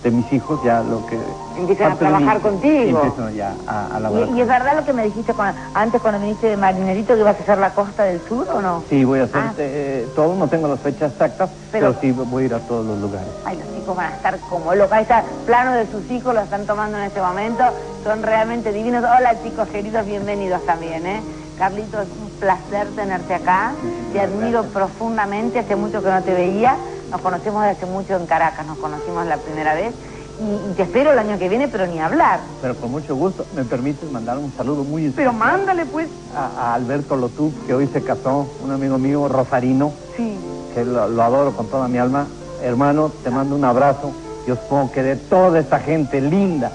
de 0.07 0.13
mis 0.13 0.33
hijos, 0.33 0.61
ya 0.63 0.83
lo 0.83 1.05
que... 1.05 1.19
Empiezan 1.57 1.93
a 1.93 1.97
trabajar 1.97 2.41
contigo. 2.41 3.01
Empiezan 3.03 3.35
ya 3.35 3.57
a, 3.67 3.87
a 3.97 3.99
laborar. 4.01 4.29
¿Y, 4.29 4.39
y 4.39 4.41
es 4.41 4.47
verdad 4.47 4.77
lo 4.77 4.85
que 4.85 4.93
me 4.93 5.03
dijiste 5.03 5.35
cuando- 5.35 5.61
antes 5.75 6.01
cuando 6.01 6.21
viniste 6.21 6.47
de 6.47 6.57
Marinerito 6.57 7.15
que 7.15 7.21
ibas 7.21 7.37
a 7.37 7.43
hacer 7.43 7.59
la 7.59 7.75
costa 7.75 8.05
del 8.05 8.21
sur 8.29 8.49
o 8.49 8.63
no? 8.63 8.85
Sí, 8.89 9.05
voy 9.05 9.19
a 9.19 9.25
hacer 9.25 9.37
Ah. 9.43 9.55
eh, 9.59 10.07
todo, 10.15 10.35
no 10.37 10.49
tengo 10.49 10.69
las 10.69 10.79
fechas 10.81 11.11
exactas, 11.13 11.51
Pero- 11.73 11.89
pero, 11.89 12.01
sí 12.01 12.13
voy 12.13 12.45
a 12.45 12.47
ir 12.47 12.55
a 12.55 12.61
todos 12.61 12.87
los 12.87 12.99
lugares. 13.01 13.29
Ay, 13.45 13.57
los 13.59 13.75
chicos 13.75 13.97
van 13.97 14.13
a 14.13 14.17
estar 14.17 14.39
como 14.49 14.73
locos. 14.77 14.93
Ahí 14.93 15.03
está 15.03 15.25
plano 15.45 15.73
de 15.73 15.91
sus 15.91 16.09
hijos, 16.09 16.33
lo 16.35 16.41
están 16.43 16.67
tomando 16.67 16.99
en 16.99 17.05
este 17.05 17.21
momento. 17.21 17.65
Son 18.05 18.23
realmente 18.23 18.73
divinos. 18.73 19.03
Hola, 19.03 19.43
chicos 19.43 19.67
queridos, 19.71 20.07
bienvenidos 20.07 20.65
también, 20.67 21.05
¿eh? 21.05 21.21
Carlitos, 21.59 22.03
es 22.07 22.09
un 22.13 22.31
placer 22.39 22.87
tenerte 22.95 23.35
acá. 23.35 23.73
Te 24.13 24.21
admiro 24.21 24.63
profundamente. 24.65 25.59
Hace 25.59 25.75
mucho 25.75 26.01
que 26.03 26.11
no 26.11 26.23
te 26.23 26.33
veía. 26.33 26.77
Nos 27.11 27.21
conocemos 27.21 27.63
desde 27.63 27.77
hace 27.77 27.87
mucho 27.87 28.17
en 28.17 28.27
Caracas. 28.27 28.67
Nos 28.67 28.79
conocimos 28.79 29.27
la 29.27 29.37
primera 29.37 29.75
vez. 29.75 29.95
Y, 30.39 30.71
y 30.71 30.75
te 30.75 30.83
espero 30.83 31.13
el 31.13 31.19
año 31.19 31.39
que 31.39 31.49
viene, 31.49 31.67
pero 31.69 31.87
ni 31.87 31.99
hablar. 31.99 32.41
Pero 32.61 32.75
con 32.77 32.91
mucho 32.91 33.17
gusto, 33.17 33.47
me 33.55 33.65
permites 33.65 34.11
mandar 34.13 34.37
un 34.37 34.53
saludo 34.55 34.85
muy 34.85 35.09
Pero 35.11 35.31
especial 35.31 35.35
mándale, 35.35 35.87
pues. 35.87 36.09
a, 36.35 36.61
a 36.73 36.75
Alberto 36.75 37.17
Lotú, 37.17 37.55
que 37.67 37.73
hoy 37.73 37.87
se 37.87 38.03
casó, 38.05 38.47
un 38.63 38.71
amigo 38.71 38.99
mío, 38.99 39.29
Rosarino, 39.29 39.93
Sí. 40.17 40.39
que 40.75 40.85
lo, 40.85 41.09
lo 41.09 41.23
adoro 41.23 41.53
con 41.57 41.69
toda 41.69 41.89
mi 41.89 41.97
alma. 41.97 42.27
Hermano, 42.63 43.11
te 43.25 43.31
mando 43.31 43.55
un 43.57 43.65
abrazo. 43.65 44.13
Yo 44.47 44.57
supongo 44.57 44.93
que 44.93 45.03
de 45.03 45.17
toda 45.17 45.59
esta 45.59 45.79
gente 45.81 46.21
linda, 46.21 46.71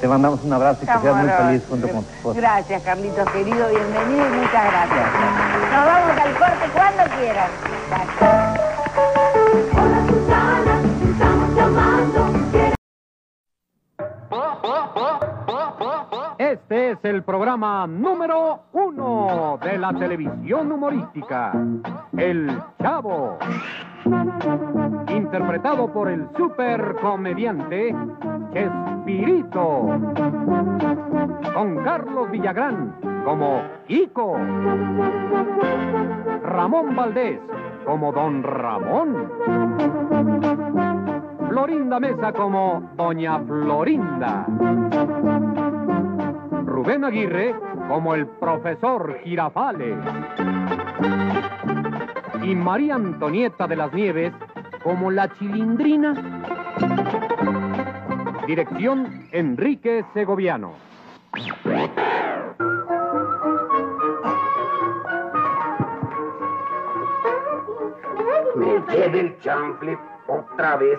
te 0.00 0.08
mandamos 0.08 0.40
un 0.42 0.52
abrazo 0.54 0.78
y 0.82 0.86
que 0.86 0.98
seas 1.02 1.16
muy 1.16 1.28
feliz 1.28 1.62
junto 1.68 1.88
con 1.88 2.04
tu 2.04 2.12
esposa. 2.14 2.40
Gracias, 2.40 2.82
Carlitos, 2.82 3.28
querido. 3.30 3.68
Bienvenido 3.68 4.26
y 4.26 4.38
muchas 4.40 4.64
gracias. 4.64 5.06
Nos 5.70 5.84
vamos 5.86 6.18
al 6.18 6.32
corte 6.38 6.70
cuando 6.74 7.02
quieran. 7.18 8.71
Este 16.38 16.90
es 16.92 16.98
el 17.04 17.22
programa 17.22 17.86
número 17.86 18.60
uno 18.72 19.58
de 19.62 19.78
la 19.78 19.92
televisión 19.92 20.70
humorística, 20.70 21.52
El 22.16 22.50
Chavo. 22.80 23.38
Interpretado 25.08 25.92
por 25.92 26.08
el 26.08 26.26
supercomediante 26.36 27.94
Chespirito. 28.52 30.00
Con 31.54 31.84
Carlos 31.84 32.30
Villagrán 32.30 32.94
como 33.24 33.62
Kiko. 33.86 34.36
Ramón 36.44 36.96
Valdés 36.96 37.40
como 37.84 38.12
Don 38.12 38.42
Ramón. 38.42 39.28
Florinda 41.52 42.00
Mesa 42.00 42.32
como 42.32 42.90
Doña 42.96 43.38
Florinda. 43.40 44.46
Rubén 46.64 47.04
Aguirre 47.04 47.54
como 47.88 48.14
el 48.14 48.26
profesor 48.26 49.18
Girafales. 49.22 49.98
Y 52.42 52.54
María 52.54 52.94
Antonieta 52.94 53.66
de 53.66 53.76
las 53.76 53.92
Nieves 53.92 54.32
como 54.82 55.10
la 55.10 55.30
Chilindrina. 55.34 56.14
Dirección 58.46 59.26
Enrique 59.32 60.06
Segoviano. 60.14 60.72
Me 68.56 68.80
lleve 68.90 69.20
el 69.20 69.38
chanfle 69.40 69.98
otra 70.26 70.76
vez. 70.76 70.98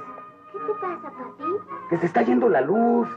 ¿Qué 0.66 0.74
pasa, 0.80 1.12
papi? 1.12 1.44
Que 1.90 1.98
se 1.98 2.06
está 2.06 2.22
yendo 2.22 2.48
la 2.50 2.62
luz. 2.62 3.08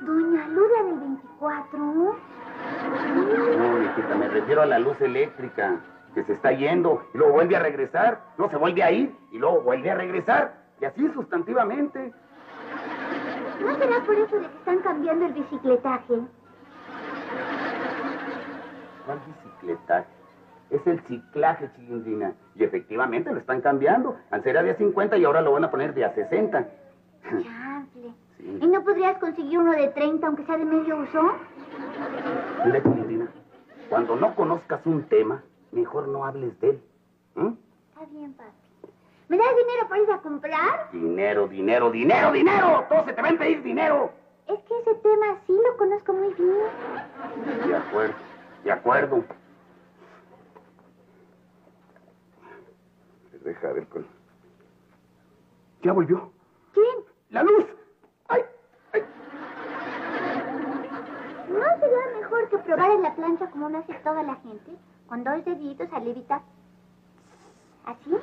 Doña 0.00 0.48
Lula 0.48 0.82
del 0.84 0.98
24. 0.98 1.78
No, 3.58 3.82
hijita, 3.82 4.14
me 4.16 4.28
refiero 4.28 4.62
a 4.62 4.66
la 4.66 4.78
luz 4.78 5.00
eléctrica. 5.00 5.80
Que 6.14 6.24
se 6.24 6.32
está 6.32 6.52
yendo 6.52 7.02
y 7.14 7.18
luego 7.18 7.34
vuelve 7.34 7.56
a 7.56 7.60
regresar. 7.60 8.20
No 8.36 8.50
se 8.50 8.56
vuelve 8.56 8.82
a 8.82 8.90
ir 8.90 9.16
y 9.30 9.38
luego 9.38 9.60
vuelve 9.60 9.90
a 9.90 9.94
regresar. 9.94 10.54
Y 10.80 10.84
así 10.84 11.08
sustantivamente. 11.12 12.12
¿No 13.60 13.76
será 13.76 14.00
por 14.00 14.14
eso 14.16 14.36
de 14.36 14.48
que 14.48 14.56
están 14.58 14.78
cambiando 14.78 15.26
el 15.26 15.32
bicicletaje? 15.34 16.14
¿Cuál 19.06 19.20
bicicletaje? 19.26 20.08
Es 20.70 20.86
el 20.86 21.00
ciclaje, 21.00 21.70
chilindrina. 21.76 22.32
Y 22.54 22.64
efectivamente 22.64 23.32
lo 23.32 23.38
están 23.38 23.60
cambiando. 23.60 24.16
Antes 24.30 24.50
era 24.50 24.62
de 24.62 24.70
a 24.70 24.76
50 24.76 25.16
y 25.16 25.24
ahora 25.24 25.42
lo 25.42 25.52
van 25.52 25.64
a 25.64 25.70
poner 25.70 25.94
de 25.94 26.04
a 26.04 26.14
60. 26.14 26.66
Chanfle. 27.38 28.14
¿Y 28.38 28.66
no 28.66 28.82
podrías 28.82 29.18
conseguir 29.18 29.58
uno 29.58 29.72
de 29.72 29.88
30, 29.88 30.26
aunque 30.26 30.44
sea 30.44 30.56
de 30.56 30.64
medio 30.64 30.98
uso? 30.98 31.22
Mira, 32.64 32.82
chilindrina, 32.82 33.28
cuando 33.88 34.16
no 34.16 34.34
conozcas 34.34 34.84
un 34.86 35.02
tema, 35.04 35.42
mejor 35.72 36.08
no 36.08 36.24
hables 36.24 36.58
de 36.60 36.70
él. 36.70 36.82
¿Mm? 37.34 37.52
Está 37.90 38.06
bien, 38.10 38.32
papi. 38.34 38.50
¿Me 39.28 39.36
das 39.36 39.56
dinero 39.56 39.88
para 39.88 40.02
ir 40.02 40.10
a 40.10 40.18
comprar? 40.18 40.90
Dinero, 40.92 41.46
dinero, 41.46 41.90
dinero, 41.90 42.32
dinero. 42.32 42.84
Todo 42.88 43.04
se 43.04 43.12
te 43.12 43.22
va 43.22 43.28
a 43.28 43.32
pedir 43.38 43.62
dinero. 43.62 44.10
Es 44.48 44.58
que 44.60 44.78
ese 44.80 44.94
tema 44.96 45.36
sí 45.46 45.52
lo 45.52 45.76
conozco 45.76 46.12
muy 46.12 46.34
bien. 46.34 47.68
De 47.68 47.76
acuerdo, 47.76 48.14
de 48.64 48.72
acuerdo. 48.72 49.24
Deja 53.44 53.72
ver 53.72 53.86
con... 53.86 54.06
¿Ya 55.82 55.92
volvió? 55.92 56.32
¡La 57.30 57.44
luz! 57.44 57.64
¡Ay! 58.28 58.42
¡Ay! 58.92 59.02
¿No 61.48 61.80
sería 61.80 62.20
mejor 62.20 62.48
que 62.48 62.58
probar 62.58 62.90
en 62.90 63.02
la 63.02 63.14
plancha 63.14 63.50
como 63.50 63.68
lo 63.68 63.78
hace 63.78 63.94
toda 64.02 64.22
la 64.24 64.34
gente? 64.36 64.72
Con 65.08 65.22
dos 65.22 65.44
deditos 65.44 65.88
al 65.92 66.04
levitar. 66.06 66.40
¿Así? 67.86 68.16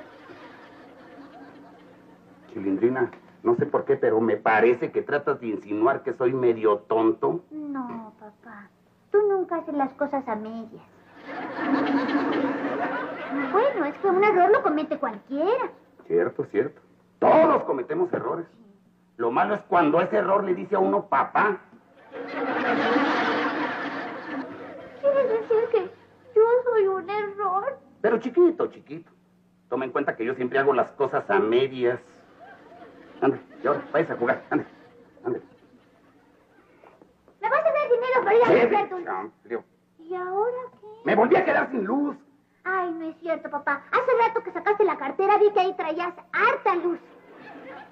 Chilindrina, 2.54 3.10
no 3.44 3.56
sé 3.56 3.66
por 3.66 3.86
qué, 3.86 3.96
pero 3.96 4.20
me 4.20 4.36
parece 4.36 4.92
que 4.92 5.02
tratas 5.02 5.40
de 5.40 5.48
insinuar 5.48 6.04
que 6.04 6.14
soy 6.14 6.34
medio 6.34 6.80
tonto. 6.80 7.46
No, 7.50 8.14
papá. 8.20 8.68
Tú 9.12 9.20
nunca 9.22 9.58
haces 9.58 9.76
las 9.76 9.94
cosas 9.94 10.28
a 10.28 10.36
medias. 10.36 10.84
Bueno, 13.54 13.86
es 13.86 13.96
que 13.96 14.08
un 14.08 14.24
error 14.24 14.52
lo 14.52 14.64
comete 14.64 14.98
cualquiera. 14.98 15.72
Cierto, 16.08 16.44
cierto. 16.46 16.82
Todos 17.20 17.64
cometemos 17.64 18.12
errores. 18.12 18.46
Lo 19.18 19.32
malo 19.32 19.56
es 19.56 19.62
cuando 19.64 20.00
ese 20.00 20.18
error 20.18 20.44
le 20.44 20.54
dice 20.54 20.76
a 20.76 20.80
uno 20.80 21.08
papá. 21.08 21.58
¿Quieres 25.02 25.30
decir 25.30 25.70
que 25.72 25.90
yo 26.36 26.44
soy 26.64 26.88
un 26.88 27.10
error? 27.10 27.80
Pero 28.02 28.20
chiquito, 28.20 28.68
chiquito. 28.68 29.12
Toma 29.70 29.86
en 29.86 29.92
cuenta 29.92 30.16
que 30.16 30.24
yo 30.24 30.36
siempre 30.36 30.60
hago 30.60 30.72
las 30.74 30.92
cosas 30.92 31.30
a 31.30 31.40
medias. 31.40 32.00
Ande, 33.22 33.40
y 33.64 33.68
ahora, 33.68 33.82
váyase 33.92 34.14
a 34.14 34.18
jugar. 34.18 34.44
Ande, 34.52 34.66
ande. 35.26 35.42
¿Me 37.42 37.50
vas 37.50 37.60
a 37.60 37.64
dar 37.64 37.90
dinero 37.90 38.24
para 38.24 38.36
ir 38.36 38.44
a 38.44 38.48
Qué 38.48 38.62
comprar 38.62 38.90
tu... 38.90 39.04
champlio. 39.04 39.64
¿Y 39.98 40.14
ahora 40.16 40.58
qué? 40.80 40.88
Me 41.06 41.16
volví 41.16 41.36
a 41.36 41.44
quedar 41.44 41.72
sin 41.72 41.84
luz. 41.86 42.16
Ay, 42.64 42.92
no 42.92 43.06
es 43.10 43.18
cierto, 43.18 43.50
papá. 43.50 43.82
Hace 43.92 44.28
rato 44.28 44.44
que 44.44 44.52
sacaste 44.52 44.84
la 44.84 44.98
cartera 44.98 45.38
vi 45.40 45.50
que 45.52 45.60
ahí 45.60 45.74
traías 45.76 46.14
harta 46.32 46.76
luz. 46.76 47.00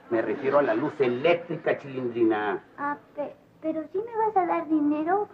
Me 0.09 0.21
refiero 0.21 0.59
a 0.59 0.61
la 0.61 0.73
luz 0.75 0.93
eléctrica, 0.99 1.77
chilindrina. 1.77 2.59
Ah, 2.77 2.95
pe- 3.15 3.35
pero 3.61 3.83
sí 3.91 3.97
me 4.05 4.25
vas 4.25 4.37
a 4.37 4.45
dar 4.45 4.67
dinero. 4.67 5.27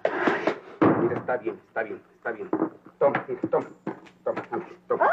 Mira, 1.01 1.17
está 1.17 1.37
bien, 1.37 1.59
está 1.67 1.83
bien, 1.83 2.01
está 2.15 2.31
bien. 2.31 2.49
Toma, 2.99 3.23
mira, 3.27 3.41
toma. 3.49 3.65
Toma, 4.23 4.41
anda, 4.51 4.65
toma. 4.87 5.09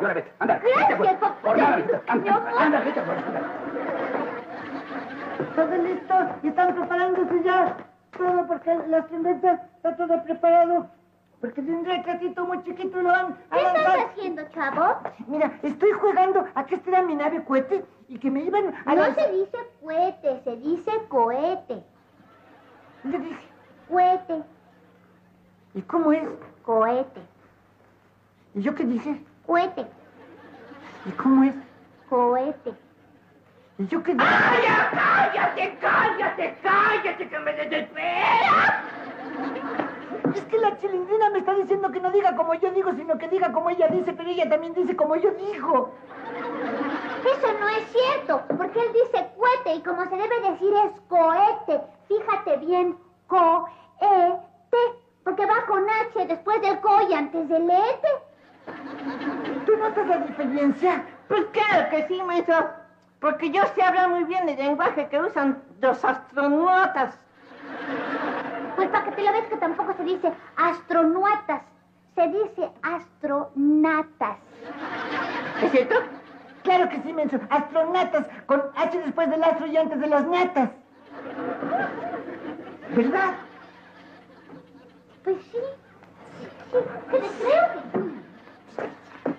Y 0.00 0.02
ahora 0.02 0.14
vete, 0.14 0.32
anda. 0.38 0.54
vete 0.54 0.68
Gracias, 0.74 0.92
afuera. 0.94 1.20
papá. 1.20 1.36
Por 1.42 1.58
nada, 1.58 1.76
vete, 1.76 2.00
anda, 2.06 2.52
anda, 2.58 2.80
vete 2.80 3.00
afuera, 3.00 3.22
anda. 3.26 3.40
Todo 5.56 5.76
listo 5.76 6.14
y 6.42 6.48
están 6.48 6.74
preparándose 6.74 7.42
ya. 7.42 7.76
Todo 8.16 8.46
porque 8.46 8.74
la 8.88 9.02
cerveza 9.08 9.52
está 9.76 9.96
todo 9.96 10.22
preparado. 10.24 10.86
Porque 11.40 11.60
tendré 11.62 12.02
ratito 12.02 12.46
muy 12.46 12.62
chiquito 12.64 12.98
y 12.98 13.02
lo 13.02 13.10
van 13.10 13.36
a 13.50 13.56
¿Qué 13.56 13.62
estás 13.66 13.96
haciendo, 14.10 14.42
chavo? 14.54 14.96
Mira, 15.28 15.52
estoy 15.62 15.92
jugando 15.92 16.46
a 16.54 16.64
que 16.64 16.76
este 16.76 16.90
era 16.90 17.02
mi 17.02 17.14
nave 17.14 17.44
cohete 17.44 17.84
y 18.08 18.18
que 18.18 18.30
me 18.30 18.40
iban 18.42 18.74
a 18.86 18.94
No 18.94 19.02
lanzar. 19.02 19.26
se 19.26 19.32
dice 19.32 19.58
cohete, 19.82 20.40
se 20.44 20.56
dice 20.56 20.90
cohete. 21.08 21.82
¿Qué 23.02 23.18
dije? 23.18 23.48
Cohete, 23.88 24.42
¿Y 25.74 25.82
cómo 25.82 26.10
es? 26.12 26.22
cohete, 26.64 27.20
¿Y 28.54 28.62
yo 28.62 28.74
qué 28.74 28.84
dije? 28.84 29.22
cohete, 29.46 29.86
¿Y 31.04 31.10
cómo 31.12 31.44
es? 31.44 31.54
cohete. 32.08 32.72
¿Y 33.78 33.86
yo 33.86 34.02
qué 34.02 34.14
dije? 34.14 34.26
¡Cállate, 34.26 35.76
cállate, 35.80 36.56
cállate, 36.62 37.28
que 37.28 37.38
me 37.38 37.52
desespera! 37.52 38.82
Es 40.36 40.44
que 40.44 40.58
la 40.58 40.76
chilindrina 40.76 41.30
me 41.30 41.38
está 41.38 41.54
diciendo 41.54 41.90
que 41.90 41.98
no 41.98 42.10
diga 42.10 42.36
como 42.36 42.52
yo 42.52 42.70
digo, 42.72 42.92
sino 42.92 43.16
que 43.16 43.26
diga 43.28 43.52
como 43.52 43.70
ella 43.70 43.88
dice, 43.88 44.12
pero 44.12 44.28
ella 44.28 44.46
también 44.46 44.74
dice 44.74 44.94
como 44.94 45.16
yo 45.16 45.30
digo. 45.30 45.94
Eso 47.24 47.52
no 47.58 47.68
es 47.70 47.84
cierto, 47.90 48.42
porque 48.54 48.80
él 48.80 48.92
dice 48.92 49.30
cohete 49.34 49.76
y 49.76 49.82
como 49.82 50.04
se 50.04 50.16
debe 50.16 50.40
decir 50.40 50.74
es 50.74 51.00
cohete. 51.08 51.80
Fíjate 52.06 52.58
bien, 52.58 52.98
co-e-te, 53.28 54.76
porque 55.24 55.46
va 55.46 55.64
con 55.66 55.86
H 55.88 56.26
después 56.26 56.60
del 56.60 56.80
co 56.80 57.00
y 57.08 57.14
antes 57.14 57.48
del 57.48 57.70
ete. 57.70 58.08
¿Tú 59.64 59.74
notas 59.78 60.06
la 60.06 60.18
diferencia? 60.18 61.02
Pues 61.28 61.46
claro 61.46 61.88
que 61.88 62.06
sí, 62.08 62.22
maestro. 62.22 62.68
Porque 63.20 63.50
yo 63.50 63.62
sé 63.74 63.82
hablar 63.82 64.10
muy 64.10 64.24
bien 64.24 64.46
el 64.50 64.58
lenguaje 64.58 65.08
que 65.08 65.18
usan 65.18 65.62
los 65.80 66.04
astronautas. 66.04 67.18
Pues 68.76 68.88
para 68.90 69.04
que 69.04 69.12
te 69.12 69.22
lo 69.22 69.32
ves 69.32 69.46
que 69.46 69.56
tampoco 69.56 69.94
se 69.94 70.04
dice 70.04 70.32
astronautas, 70.56 71.62
se 72.14 72.28
dice 72.28 72.70
astronatas. 72.82 74.36
¿Es 75.62 75.70
cierto? 75.72 75.94
Claro 76.62 76.88
que 76.88 77.00
sí, 77.02 77.12
menso. 77.12 77.38
Astronatas, 77.48 78.26
con 78.46 78.62
H 78.76 78.98
después 78.98 79.30
del 79.30 79.42
astro 79.42 79.66
y 79.66 79.76
antes 79.76 79.98
de 79.98 80.06
las 80.06 80.26
natas. 80.26 80.70
¿Verdad? 82.94 83.34
Pues 85.24 85.36
sí, 85.50 85.58
sí, 86.70 86.78
que 87.10 87.18
les 87.18 87.30
creo 87.32 87.64
que 87.72 87.98
sí. 87.98 88.22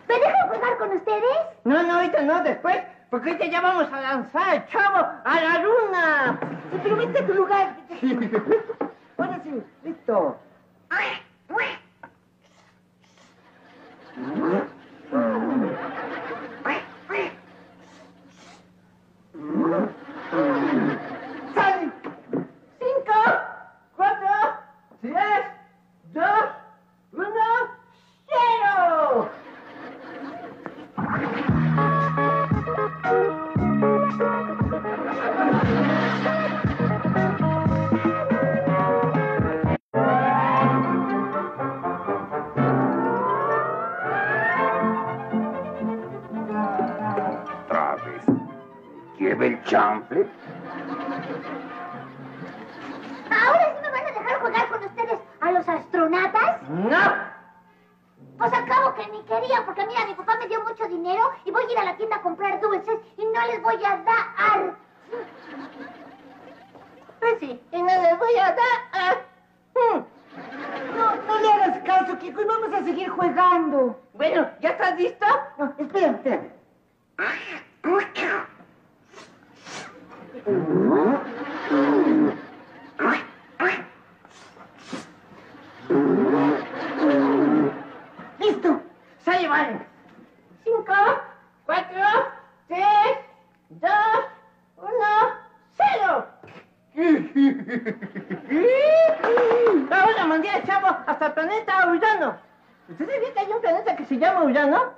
¿Me 0.07 0.15
dejan 0.15 0.49
jugar 0.49 0.77
con 0.79 0.91
ustedes? 0.91 1.37
No, 1.63 1.83
no, 1.83 1.93
ahorita 1.95 2.21
no, 2.23 2.43
después. 2.43 2.77
Porque 3.09 3.31
ahorita 3.31 3.45
ya 3.45 3.61
vamos 3.61 3.91
a 3.93 4.01
lanzar, 4.01 4.67
chavo, 4.67 5.07
a 5.23 5.41
la 5.41 5.59
luna. 5.59 6.39
Sí, 6.71 6.79
pero 6.83 6.95
vete 6.97 7.19
a 7.19 7.27
tu 7.27 7.33
lugar. 7.33 7.75
Ahora 9.17 9.41
sí, 9.43 9.63
listo. 9.83 10.37
Un 103.57 103.61
planeta 103.61 103.95
que 103.95 104.05
se 104.05 104.17
llama 104.17 104.43
Urano? 104.43 104.93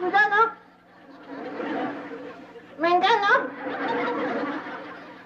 Urano. 0.00 0.52
Mengano. 2.78 3.48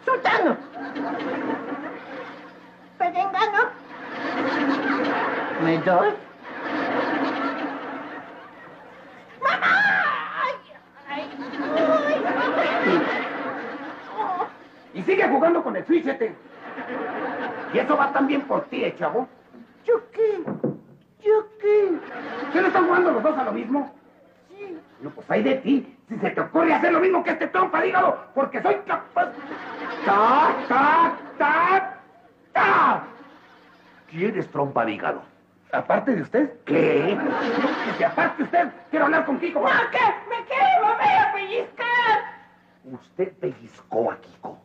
Sultano. 0.04 0.56
Perengano. 2.96 3.62
¿Me 5.64 5.78
doy? 5.78 6.12
Y 14.94 15.02
sigue 15.02 15.28
jugando 15.28 15.62
con 15.62 15.76
el 15.76 15.84
switchete. 15.84 16.34
Y 17.72 17.78
eso 17.78 17.96
va 17.96 18.12
también 18.12 18.42
por 18.42 18.64
ti, 18.66 18.84
eh, 18.84 18.94
chavo. 18.96 19.28
¿Yo 19.88 20.02
qué? 20.12 20.37
¿Qué 22.52 22.60
no 22.60 22.68
están 22.68 22.86
jugando 22.86 23.12
los 23.12 23.22
dos 23.22 23.38
a 23.38 23.44
lo 23.44 23.52
mismo? 23.52 23.94
Sí. 24.48 24.78
No, 25.00 25.10
pues 25.10 25.30
hay 25.30 25.42
de 25.42 25.54
ti. 25.56 25.96
Si 26.08 26.16
se 26.18 26.30
te 26.30 26.40
ocurre 26.40 26.72
hacer 26.72 26.92
lo 26.92 27.00
mismo 27.00 27.22
que 27.22 27.30
este 27.30 27.48
trompa, 27.48 27.82
dígalo, 27.82 28.16
porque 28.34 28.62
soy 28.62 28.76
capaz. 28.86 29.32
¡Tac, 30.04 30.68
tac, 30.68 31.36
tac! 31.36 31.98
¡Ah! 32.54 33.02
¿Quién 34.10 34.38
es 34.38 34.48
trompa 34.48 34.84
de 34.84 34.92
hígado? 34.92 35.22
¿Aparte 35.72 36.16
de 36.16 36.22
usted? 36.22 36.60
¿Qué? 36.64 37.14
No, 37.14 37.84
que 37.84 37.98
se 37.98 38.04
aparte 38.04 38.42
usted. 38.42 38.68
Quiero 38.90 39.04
hablar 39.04 39.26
con 39.26 39.38
Kiko. 39.38 39.60
¡No, 39.60 39.68
que 39.90 39.98
me 40.30 40.44
quiere 40.46 40.80
volver 40.80 41.18
a 41.18 41.32
pellizcar! 41.34 42.18
Usted 42.84 43.32
pellizcó 43.34 44.10
a 44.10 44.16
Kiko. 44.16 44.58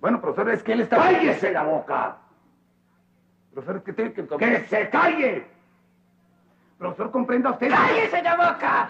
Bueno, 0.00 0.20
profesor, 0.20 0.50
es 0.50 0.62
que 0.62 0.72
él 0.72 0.80
está... 0.80 0.96
¡Cállese 0.96 1.52
la 1.52 1.64
boca! 1.64 2.16
Profesor, 3.52 3.76
es 3.76 3.82
que 3.82 3.92
tiene 3.92 4.12
que... 4.12 4.26
¡Que 4.26 4.60
se 4.64 4.88
calle! 4.88 5.57
Profesor, 6.78 7.10
comprenda 7.10 7.50
usted... 7.50 7.70
¡Cállese 7.70 8.22
la 8.22 8.36
boca! 8.36 8.88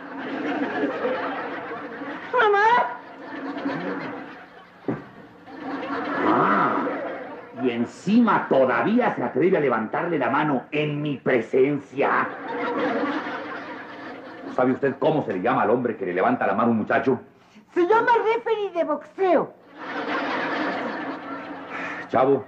¡Mamá! 2.38 2.66
Ah, 6.26 6.76
y 7.62 7.70
encima 7.70 8.46
todavía 8.46 9.14
se 9.14 9.24
atreve 9.24 9.56
a 9.56 9.60
levantarle 9.60 10.18
la 10.18 10.28
mano 10.28 10.64
en 10.70 11.00
mi 11.00 11.16
presencia. 11.16 12.28
¿Sabe 14.54 14.72
usted 14.72 14.96
cómo 14.98 15.24
se 15.24 15.32
le 15.32 15.40
llama 15.40 15.62
al 15.62 15.70
hombre 15.70 15.96
que 15.96 16.04
le 16.04 16.12
levanta 16.12 16.46
la 16.46 16.54
mano 16.54 16.68
a 16.68 16.72
un 16.72 16.78
muchacho? 16.78 17.18
Se 17.72 17.86
llama 17.86 18.10
referee 18.34 18.70
de 18.70 18.84
boxeo. 18.84 19.54
Chavo, 22.08 22.44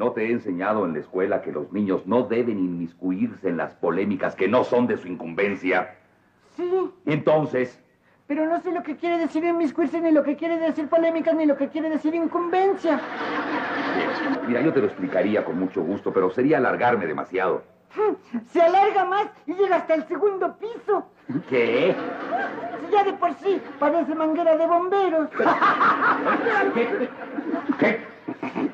¿no 0.00 0.12
te 0.12 0.24
he 0.24 0.32
enseñado 0.32 0.86
en 0.86 0.94
la 0.94 1.00
escuela 1.00 1.42
que 1.42 1.52
los 1.52 1.70
niños 1.72 2.06
no 2.06 2.22
deben 2.22 2.58
inmiscuirse 2.58 3.50
en 3.50 3.58
las 3.58 3.74
polémicas 3.74 4.34
que 4.34 4.48
no 4.48 4.64
son 4.64 4.86
de 4.86 4.96
su 4.96 5.06
incumbencia? 5.06 5.94
Sí, 6.56 6.90
Entonces, 7.04 7.78
pero 8.26 8.46
no 8.46 8.58
sé 8.60 8.72
lo 8.72 8.82
que 8.82 8.96
quiere 8.96 9.18
decir 9.18 9.44
inmiscuirse, 9.44 10.00
ni 10.00 10.10
lo 10.10 10.22
que 10.22 10.36
quiere 10.36 10.56
decir 10.56 10.88
polémica, 10.88 11.34
ni 11.34 11.44
lo 11.44 11.54
que 11.54 11.68
quiere 11.68 11.90
decir 11.90 12.14
incumbencia. 12.14 12.98
mira, 14.48 14.62
yo 14.62 14.72
te 14.72 14.80
lo 14.80 14.86
explicaría 14.86 15.44
con 15.44 15.58
mucho 15.58 15.82
gusto, 15.82 16.14
pero 16.14 16.30
sería 16.30 16.56
alargarme 16.56 17.06
demasiado. 17.06 17.62
Se 18.52 18.62
alarga 18.62 19.04
más 19.04 19.26
y 19.46 19.52
llega 19.52 19.76
hasta 19.76 19.92
el 19.94 20.08
segundo 20.08 20.56
piso. 20.56 21.04
¿Qué? 21.50 21.94
Si 22.86 22.90
ya 22.90 23.04
de 23.04 23.12
por 23.12 23.34
sí 23.34 23.60
parece 23.78 24.14
manguera 24.14 24.56
de 24.56 24.66
bomberos. 24.66 25.28
¿Qué? 27.78 28.00
Y 28.00 28.09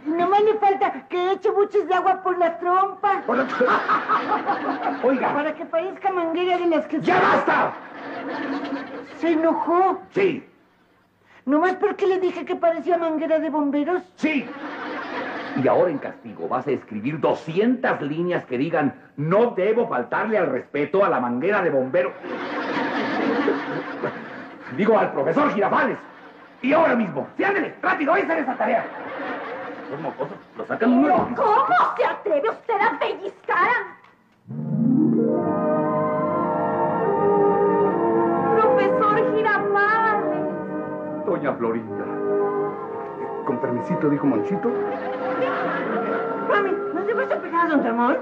nomás 0.07 0.43
le 0.43 0.55
falta 0.55 1.07
que 1.09 1.33
eche 1.33 1.51
buches 1.51 1.87
de 1.89 1.95
agua 1.95 2.23
por 2.23 2.39
la 2.39 2.59
trompa. 2.59 3.23
Oiga. 5.03 5.35
Para 5.35 5.55
que 5.55 5.65
parezca 5.65 6.11
manguera 6.11 6.59
de 6.59 6.67
las 6.67 6.87
que... 6.87 7.01
¡Ya 7.01 7.21
basta! 7.21 7.73
¿Se 9.19 9.33
enojó? 9.33 10.01
Sí, 10.11 10.45
¿Nomás 11.47 11.77
porque 11.77 12.09
le 12.09 12.19
dije 12.19 12.45
que 12.45 12.57
parecía 12.57 12.99
manguera 12.99 13.39
de 13.39 13.51
bomberos? 13.51 14.03
sí. 14.17 14.47
Y 15.63 15.69
ahora 15.69 15.91
en 15.91 15.97
castigo 15.97 16.49
vas 16.49 16.67
a 16.67 16.73
escribir 16.73 17.19
200 17.19 18.03
líneas 18.03 18.45
que 18.45 18.59
digan 18.59 18.93
no 19.17 19.53
debo 19.53 19.89
faltarle 19.89 20.37
al 20.37 20.51
respeto 20.51 21.03
a 21.03 21.09
la 21.09 21.19
manguera 21.19 21.63
de 21.63 21.71
bombero. 21.71 22.13
Digo 24.77 24.99
al 24.99 25.13
profesor 25.13 25.51
Girafales. 25.55 25.97
Y 26.61 26.73
ahora 26.75 26.95
mismo. 26.95 27.27
Sí, 27.39 27.45
ándale, 27.45 27.75
rápido, 27.81 28.13
ahí 28.13 28.23
esa 28.23 28.55
tarea. 28.55 28.85
Los 29.91 30.01
mocosos 30.01 30.37
lo 30.57 30.67
sacan. 30.67 31.03
¿Cómo 31.35 31.67
se 31.97 32.05
atreve 32.05 32.51
usted 32.51 32.75
a 32.75 32.99
pellizcar 32.99 33.69
a... 33.69 33.97
Profesor 38.55 39.35
Girafales. 39.35 40.47
Doña 41.27 41.55
Florinda. 41.55 42.05
Con 43.47 43.61
permisito, 43.61 44.09
dijo 44.11 44.27
Monchito. 44.27 44.69
Mami, 46.51 46.73
¿no 46.95 47.03
te 47.03 47.15
vas 47.15 47.31
a 47.31 47.37
pegar, 47.37 47.69
don 47.69 47.85
Ramón? 47.85 48.17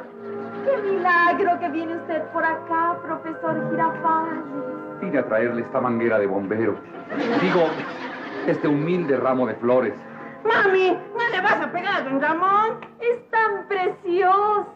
¡Qué 0.65 0.77
milagro 0.91 1.59
que 1.61 1.69
viene 1.71 1.97
usted 1.97 2.23
por 2.33 2.45
acá, 2.45 2.99
profesor 3.03 3.71
Girafales! 3.71 4.45
Vine 5.01 5.19
a 5.19 5.27
traerle 5.27 5.63
esta 5.63 5.81
manguera 5.81 6.19
de 6.19 6.27
bombero. 6.27 6.77
Digo, 7.41 7.63
este 8.47 8.69
humilde 8.69 9.17
ramo 9.17 9.47
de 9.47 9.55
flores. 9.55 9.95
¡Mami! 10.45 10.99
¿No 11.25 11.31
le 11.31 11.41
vas 11.41 11.61
a 11.61 11.73
pegar, 11.73 12.05
don 12.05 12.21
Ramón? 12.21 12.81
¡Están 13.01 13.67
preciosas! 13.67 14.67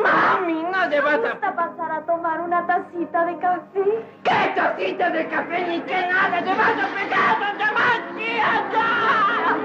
¡Mami! 0.00 0.62
¿No 0.62 0.86
le 0.88 1.00
vas 1.00 1.20
¿Te 1.20 1.26
a... 1.26 1.32
gusta 1.32 1.56
pasar 1.56 1.90
a 1.90 2.06
tomar 2.06 2.40
una 2.40 2.64
tacita 2.66 3.24
de 3.26 3.36
café? 3.38 4.04
¿Qué 4.22 4.52
tacita 4.54 5.10
de 5.10 5.26
café 5.26 5.66
ni 5.66 5.80
qué 5.80 6.06
nada? 6.06 6.40
¡Le 6.40 6.54
vas 6.54 6.70
a 6.70 6.88
pegar, 6.94 7.38
don 7.40 7.58
Ramón! 7.58 8.16
¡Quieta! 8.16 9.56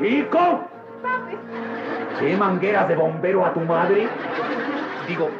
¡Chico! 0.00 0.60
¿Qué 2.18 2.36
mangueras 2.36 2.88
de 2.88 2.96
bombero 2.96 3.46
a 3.46 3.52
tu 3.52 3.60
madre? 3.60 4.08
Digo, 5.06 5.30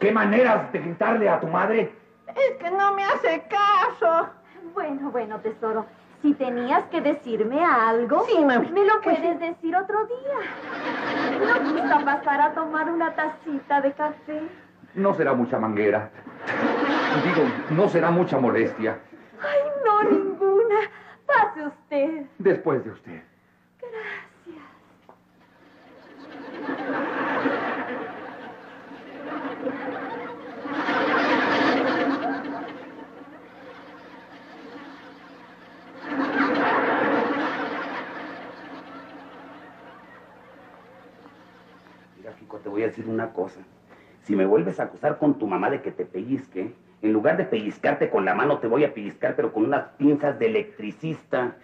¿qué 0.00 0.12
maneras 0.12 0.72
de 0.72 0.78
gritarle 0.78 1.28
a 1.28 1.40
tu 1.40 1.46
madre? 1.46 1.92
Es 2.28 2.56
que 2.56 2.70
no 2.70 2.94
me 2.94 3.04
hace 3.04 3.44
caso. 3.50 4.30
Bueno, 4.72 5.10
bueno, 5.10 5.38
tesoro. 5.40 5.84
Si 6.22 6.34
tenías 6.34 6.84
que 6.90 7.00
decirme 7.00 7.64
algo, 7.64 8.26
Sí, 8.26 8.44
mami. 8.44 8.70
me 8.72 8.84
lo 8.84 9.00
puedes 9.00 9.40
decir 9.40 9.74
otro 9.74 9.98
día. 10.06 11.58
¿No 11.64 11.72
gusta 11.72 12.04
pasar 12.04 12.40
a 12.42 12.52
tomar 12.54 12.90
una 12.90 13.14
tacita 13.14 13.80
de 13.80 13.92
café? 13.92 14.42
No 14.94 15.14
será 15.14 15.32
mucha 15.32 15.58
manguera. 15.58 16.10
Digo, 17.24 17.48
no 17.70 17.88
será 17.88 18.10
mucha 18.10 18.38
molestia. 18.38 18.98
Ay, 19.40 19.60
no, 19.84 20.10
ninguna. 20.10 20.76
Pase 21.26 21.66
usted. 21.66 22.26
Después 22.38 22.84
de 22.84 22.90
usted. 22.90 23.22
Gracias. 23.80 24.64
Mira, 42.16 42.32
Kiko, 42.36 42.58
te 42.58 42.59
voy 42.70 42.82
a 42.82 42.86
decir 42.86 43.08
una 43.08 43.32
cosa. 43.32 43.60
Si 44.22 44.36
me 44.36 44.46
vuelves 44.46 44.80
a 44.80 44.84
acusar 44.84 45.18
con 45.18 45.38
tu 45.38 45.46
mamá 45.46 45.70
de 45.70 45.82
que 45.82 45.90
te 45.90 46.04
pellizque, 46.04 46.72
en 47.02 47.12
lugar 47.12 47.36
de 47.36 47.44
pellizcarte 47.44 48.10
con 48.10 48.24
la 48.24 48.34
mano, 48.34 48.58
te 48.58 48.68
voy 48.68 48.84
a 48.84 48.92
pellizcar, 48.92 49.34
pero 49.34 49.52
con 49.52 49.64
unas 49.64 49.88
pinzas 49.96 50.38
de 50.38 50.46
electricista. 50.46 51.56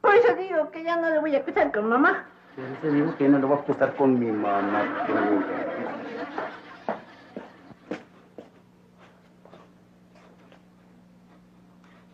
Por 0.00 0.14
eso 0.14 0.34
digo 0.34 0.70
que 0.70 0.82
ya 0.82 0.96
no 0.96 1.10
le 1.10 1.20
voy 1.20 1.34
a 1.34 1.38
acusar 1.38 1.72
con 1.72 1.88
mamá. 1.88 2.26
Por 2.54 2.64
eso 2.64 2.94
digo 2.94 3.16
que 3.16 3.28
no 3.28 3.38
lo 3.38 3.48
voy 3.48 3.58
a 3.58 3.60
acusar 3.60 3.94
con 3.94 4.18
mi 4.18 4.30
mamá. 4.30 5.06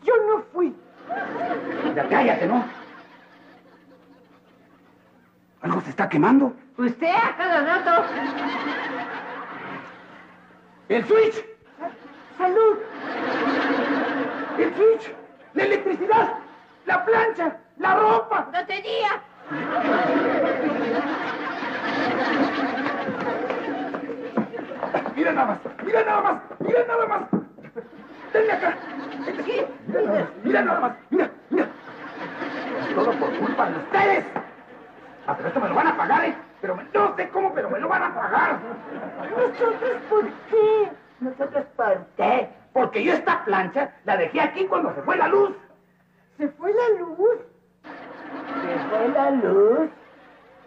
Yo 0.05 0.15
no 0.27 0.43
fui. 0.53 0.75
Ya 1.95 2.09
cállate, 2.09 2.47
¿no? 2.47 2.82
Algo 5.63 5.81
se 5.83 5.91
está 5.91 6.09
quemando. 6.09 6.53
Usted 6.77 7.07
a 7.09 7.37
cada 7.37 7.61
rato. 7.61 8.05
¡El 10.89 11.05
switch! 11.07 11.45
¡Salud! 12.37 12.79
¡El 14.59 14.75
switch! 14.75 15.15
¡La 15.55 15.63
electricidad! 15.63 16.35
¡La 16.87 17.05
plancha! 17.05 17.57
¡La 17.79 17.95
ropa! 17.95 18.49
¡Lotería! 18.53 19.23
¡Mira 25.15 25.33
nada 25.33 25.47
más! 25.47 25.59
¡Mira 25.85 26.05
nada 26.05 26.21
más! 26.23 26.43
¡Mira 26.59 26.85
nada 26.89 27.07
más! 27.07 27.23
¡Denme 28.33 28.53
acá! 28.53 28.77
Más, 29.87 30.29
Mira 30.43 30.63
nada 30.63 30.81
más! 30.81 30.93
¡Mira! 31.11 31.31
¡Mira! 31.51 31.69
Todo 32.95 33.13
por 33.13 33.31
culpa 33.39 33.71
de 33.71 33.77
ustedes. 33.77 34.25
Ah, 35.27 35.35
pero 35.37 35.49
esto 35.49 35.61
me 35.61 35.69
lo 35.69 35.75
van 35.75 35.87
a 35.87 35.97
pagar, 35.97 36.25
¿eh? 36.25 36.35
Pero 36.61 36.77
me- 36.77 36.85
no 36.93 37.15
sé 37.17 37.29
cómo, 37.31 37.53
pero 37.55 37.71
me 37.71 37.79
lo 37.79 37.89
van 37.89 38.03
a 38.03 38.15
pagar. 38.15 38.59
¿Nosotros 39.31 39.97
por 40.09 40.25
qué? 40.51 40.91
¿Nosotros 41.21 41.65
por 41.77 42.07
qué? 42.17 42.49
Porque 42.73 43.05
yo 43.05 43.13
esta 43.13 43.45
plancha 43.45 43.93
la 44.05 44.17
dejé 44.17 44.41
aquí 44.41 44.65
cuando 44.67 44.95
se 44.95 45.03
fue 45.03 45.17
la 45.17 45.29
luz. 45.29 45.53
¿Se 46.39 46.49
fue 46.49 46.73
la 46.73 46.99
luz? 47.01 47.39
¿Se 47.83 48.79
fue 48.89 49.09
la 49.09 49.31
luz? 49.31 49.91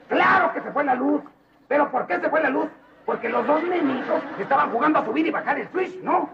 ¡Claro 0.07 0.53
que 0.53 0.61
se 0.61 0.71
fue 0.71 0.83
la 0.83 0.95
luz! 0.95 1.21
¿Pero 1.67 1.89
por 1.91 2.05
qué 2.07 2.19
se 2.19 2.29
fue 2.29 2.41
la 2.41 2.49
luz? 2.49 2.67
Porque 3.05 3.27
los 3.29 3.45
dos 3.45 3.63
nenitos 3.63 4.21
estaban 4.39 4.71
jugando 4.71 4.99
a 4.99 5.05
subir 5.05 5.25
y 5.27 5.31
bajar 5.31 5.59
el 5.59 5.67
switch, 5.69 6.01
¿no? 6.01 6.29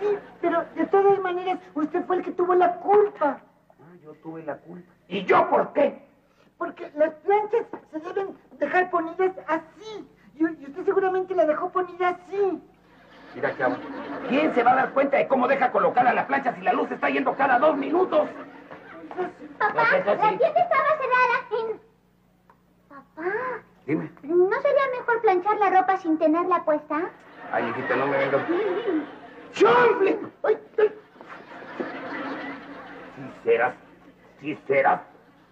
Sí, 0.00 0.16
pero 0.40 0.64
de 0.76 0.86
todas 0.86 1.18
maneras, 1.20 1.58
usted 1.74 2.04
fue 2.06 2.16
el 2.16 2.22
que 2.22 2.30
tuvo 2.32 2.54
la 2.54 2.74
culpa. 2.76 3.38
Ah, 3.80 3.96
yo 4.02 4.12
tuve 4.22 4.42
la 4.44 4.56
culpa. 4.58 4.92
¿Y 5.08 5.24
yo 5.24 5.48
por 5.50 5.72
qué? 5.72 6.05
Porque 6.58 6.90
las 6.96 7.12
planchas 7.14 7.66
se 7.92 7.98
deben 8.00 8.36
dejar 8.58 8.90
ponidas 8.90 9.32
así. 9.46 10.08
Y, 10.36 10.42
y 10.44 10.66
usted 10.68 10.84
seguramente 10.84 11.34
la 11.34 11.44
dejó 11.46 11.70
ponida 11.70 12.08
así. 12.10 12.62
Mira, 13.34 13.56
chavo. 13.58 13.76
¿Quién 14.28 14.54
se 14.54 14.62
va 14.62 14.72
a 14.72 14.76
dar 14.76 14.90
cuenta 14.92 15.18
de 15.18 15.28
cómo 15.28 15.46
deja 15.48 15.70
colocada 15.70 16.14
la 16.14 16.26
plancha 16.26 16.54
si 16.54 16.62
la 16.62 16.72
luz 16.72 16.90
está 16.90 17.10
yendo 17.10 17.34
cada 17.36 17.58
dos 17.58 17.76
minutos? 17.76 18.28
Papá, 19.58 19.82
Eso 19.96 20.10
sí. 20.12 20.16
la 20.16 20.28
tienda 20.38 20.60
estaba 20.60 20.88
cerrada 20.98 21.36
en... 21.70 21.80
Papá, 22.88 23.32
Dime. 23.86 24.10
¿No 24.22 24.60
sería 24.60 24.82
mejor 24.98 25.20
planchar 25.22 25.56
la 25.58 25.70
ropa 25.80 25.96
sin 25.98 26.18
tenerla 26.18 26.64
puesta? 26.64 27.10
Ay, 27.52 27.68
hijita, 27.68 27.96
no 27.96 28.06
me 28.06 28.18
vengas. 28.18 28.42
¡Chonfle! 29.52 30.18
¡Ay, 30.42 30.58
ay! 30.78 30.92
Si 33.16 33.48
serás, 33.50 33.74
si 34.40 34.54
serás. 34.66 35.00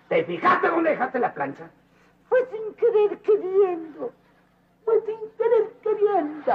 ¿Te 0.09 0.24
fijaste 0.24 0.68
dónde 0.68 0.90
dejaste 0.90 1.18
la 1.18 1.32
plancha? 1.32 1.70
Fue 2.28 2.46
sin 2.50 2.74
querer 2.74 3.18
queriendo. 3.18 4.12
Fue 4.84 5.00
sin 5.07 5.30
querer 5.36 5.72
queriendo. 5.82 6.52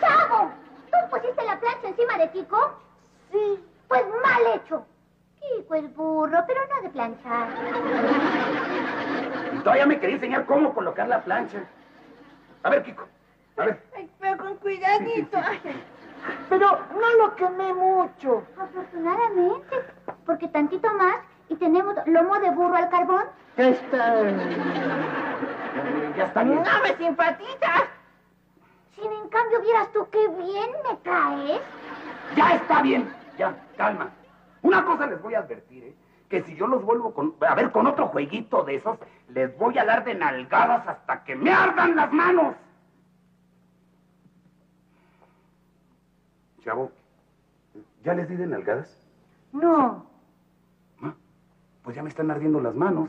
¡Chavo! 0.00 0.50
¿Tú 0.90 1.10
pusiste 1.10 1.44
la 1.44 1.58
plancha 1.58 1.88
encima 1.88 2.18
de 2.18 2.30
Kiko? 2.30 2.78
Sí. 3.32 3.64
Pues 3.88 4.04
mal 4.22 4.42
hecho. 4.54 4.86
Kiko 5.40 5.74
es 5.74 5.96
burro, 5.96 6.38
pero 6.46 6.60
no 6.68 6.82
de 6.82 6.90
planchar. 6.90 7.48
Y 9.52 9.58
todavía 9.58 9.86
me 9.86 9.98
quería 9.98 10.14
enseñar 10.16 10.46
cómo 10.46 10.72
colocar 10.72 11.08
la 11.08 11.22
plancha. 11.22 11.64
A 12.62 12.70
ver, 12.70 12.84
Kiko. 12.84 13.08
A 13.56 13.64
ver. 13.64 13.82
Ay, 13.96 14.08
pero 14.20 14.38
con 14.38 14.56
cuidadito. 14.58 15.38
Pero 16.48 16.78
no 16.94 17.14
lo 17.14 17.34
quemé 17.34 17.72
mucho. 17.72 18.44
Afortunadamente, 18.58 19.76
porque 20.26 20.48
tantito 20.48 20.92
más 20.94 21.16
y 21.50 21.56
tenemos 21.56 21.96
lomo 22.06 22.38
de 22.38 22.50
burro 22.50 22.76
al 22.76 22.88
carbón. 22.88 23.24
Ya 23.56 23.68
está. 23.68 24.14
Ya 26.16 26.24
está 26.24 26.44
bien. 26.44 26.62
No 26.62 26.82
me 26.82 26.96
simpatizas. 26.96 27.82
Si 28.94 29.00
en 29.00 29.28
cambio 29.28 29.60
vieras 29.60 29.92
tú 29.92 30.06
qué 30.10 30.28
bien 30.28 30.70
me 30.88 30.98
caes. 31.00 31.60
Ya 32.36 32.54
está 32.54 32.82
bien. 32.82 33.12
Ya, 33.36 33.54
calma. 33.76 34.10
Una 34.62 34.84
cosa 34.84 35.06
les 35.08 35.20
voy 35.20 35.34
a 35.34 35.40
advertir, 35.40 35.84
¿eh? 35.84 35.94
Que 36.28 36.42
si 36.42 36.54
yo 36.54 36.68
los 36.68 36.84
vuelvo 36.84 37.12
con, 37.12 37.34
a 37.40 37.54
ver 37.56 37.72
con 37.72 37.88
otro 37.88 38.06
jueguito 38.08 38.62
de 38.62 38.76
esos, 38.76 38.98
les 39.28 39.56
voy 39.58 39.76
a 39.78 39.84
dar 39.84 40.04
de 40.04 40.14
nalgadas 40.14 40.86
hasta 40.86 41.24
que 41.24 41.34
me 41.34 41.52
ardan 41.52 41.96
las 41.96 42.12
manos. 42.12 42.54
Chavo, 46.62 46.92
¿ya 48.04 48.14
les 48.14 48.28
di 48.28 48.36
de 48.36 48.46
nalgadas? 48.46 48.96
No. 49.52 50.09
Pues 51.82 51.96
ya 51.96 52.02
me 52.02 52.10
están 52.10 52.30
ardiendo 52.30 52.60
las 52.60 52.74
manos. 52.74 53.08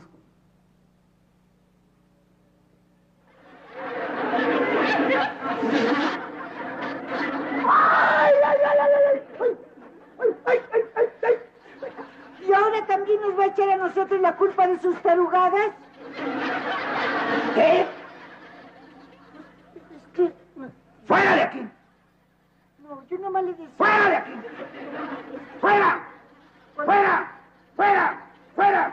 ¡Ay, 7.68 8.32
ay, 8.44 8.58
ay, 8.64 8.78
ay, 8.80 9.22
ay! 9.40 9.56
¡Ay, 10.18 10.28
ay, 10.46 10.60
ay, 10.72 10.82
ay, 10.96 11.06
ay, 11.22 11.34
ay! 11.82 11.92
¿Y 12.48 12.52
ahora 12.52 12.84
también 12.86 13.20
nos 13.20 13.38
va 13.38 13.44
a 13.44 13.46
echar 13.46 13.70
a 13.70 13.76
nosotros 13.76 14.20
la 14.20 14.36
culpa 14.36 14.66
de 14.66 14.80
sus 14.80 15.00
tarugadas? 15.02 15.70
¿Qué? 17.54 17.82
Es 17.82 17.88
que... 20.14 20.32
¡Fuera 21.06 21.36
de 21.36 21.42
aquí! 21.42 21.68
No, 22.78 23.06
yo 23.08 23.18
nomás 23.18 23.44
le 23.44 23.50
decía... 23.50 23.68
¡Fuera 23.76 24.08
de 24.08 24.16
aquí! 24.16 24.32
¡Fuera! 25.60 26.00
¡Fuera! 26.74 27.30
¡Fuera! 27.76 28.21
¡Fuera! 28.62 28.92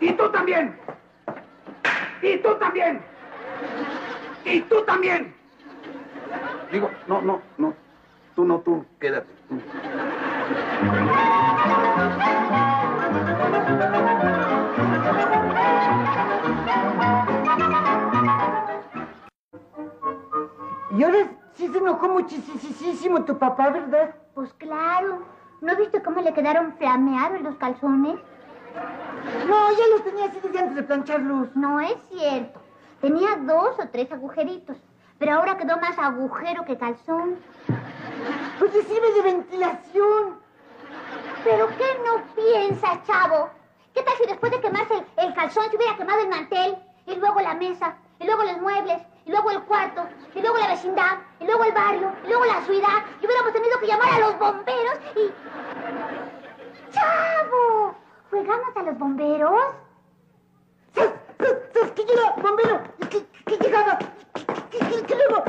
¡Y 0.00 0.12
tú 0.14 0.28
también! 0.32 0.76
¡Y 2.22 2.38
tú 2.38 2.56
también! 2.56 3.00
¡Y 4.44 4.60
tú 4.62 4.82
también! 4.82 5.32
Digo, 6.72 6.90
no, 7.06 7.22
no, 7.22 7.40
no. 7.56 7.72
Tú 8.34 8.44
no, 8.44 8.58
tú, 8.62 8.84
quédate. 8.98 9.32
tú. 9.48 9.60
Y 20.98 21.02
ahora 21.04 21.28
sí 21.54 21.68
se 21.68 21.78
enojó 21.78 22.08
muchísimo 22.08 23.24
tu 23.24 23.38
papá, 23.38 23.70
¿verdad? 23.70 24.16
Pues 24.34 24.52
claro. 24.54 25.22
¿No 25.64 25.74
viste 25.76 26.02
cómo 26.02 26.20
le 26.20 26.34
quedaron 26.34 26.74
flameados 26.74 27.40
los 27.40 27.56
calzones? 27.56 28.16
No, 29.48 29.70
ya 29.70 29.86
los 29.92 30.04
tenía 30.04 30.26
así 30.26 30.38
desde 30.42 30.58
antes 30.58 30.76
de 30.76 30.82
plancharlos. 30.82 31.56
No 31.56 31.80
es 31.80 31.96
cierto. 32.10 32.60
Tenía 33.00 33.36
dos 33.36 33.74
o 33.78 33.88
tres 33.90 34.12
agujeritos. 34.12 34.76
Pero 35.18 35.32
ahora 35.32 35.56
quedó 35.56 35.78
más 35.78 35.98
agujero 35.98 36.66
que 36.66 36.76
calzón. 36.76 37.36
Pues 38.58 38.72
sí 38.72 38.82
sirve 38.82 39.10
de 39.14 39.22
ventilación. 39.22 40.38
¿Pero 41.44 41.68
qué 41.68 41.98
no 42.04 42.22
piensas, 42.34 43.02
chavo? 43.06 43.48
¿Qué 43.94 44.02
tal 44.02 44.14
si 44.18 44.26
después 44.26 44.52
de 44.52 44.60
quemarse 44.60 44.98
el, 44.98 45.28
el 45.28 45.34
calzón 45.34 45.64
se 45.70 45.76
hubiera 45.78 45.96
quemado 45.96 46.20
el 46.20 46.28
mantel? 46.28 46.76
Y 47.06 47.14
luego 47.14 47.40
la 47.40 47.54
mesa, 47.54 47.96
y 48.20 48.26
luego 48.26 48.42
los 48.42 48.60
muebles, 48.60 49.00
y 49.26 49.30
luego 49.30 49.50
el 49.50 49.62
cuarto, 49.62 50.06
y 50.34 50.40
luego 50.40 50.58
la 50.58 50.68
vecindad, 50.68 51.18
y 51.40 51.44
luego 51.44 51.64
el 51.64 51.72
barrio, 51.72 52.12
y 52.24 52.28
luego 52.28 52.44
la 52.44 52.60
ciudad, 52.62 53.04
y 53.20 53.26
hubiéramos 53.26 53.52
tenido 53.52 53.78
que 53.80 53.86
llamar 53.86 54.12
a 54.12 54.18
los 54.20 54.38
bomberos 54.38 54.98
y... 55.16 55.32
¡Chavo! 56.92 57.94
¿Juegamos 58.30 58.76
a 58.76 58.82
los 58.82 58.98
bomberos? 58.98 59.74
¿Sabes 60.94 61.90
que 61.92 62.04
llega, 62.04 62.34
bombero? 62.40 62.82
Que, 63.10 63.26
que 63.44 63.56
llegaba. 63.56 63.98
Que, 64.70 65.14
luego. 65.14 65.44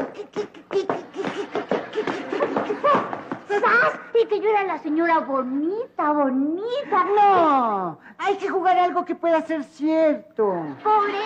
Que 4.27 4.41
yo 4.41 4.49
era 4.49 4.63
la 4.63 4.79
señora 4.79 5.19
bonita, 5.19 6.11
bonita. 6.11 7.03
No, 7.15 7.99
hay 8.17 8.35
que 8.37 8.49
jugar 8.49 8.77
algo 8.79 9.05
que 9.05 9.13
pueda 9.13 9.39
ser 9.41 9.63
cierto. 9.63 10.65
Pobre. 10.83 11.19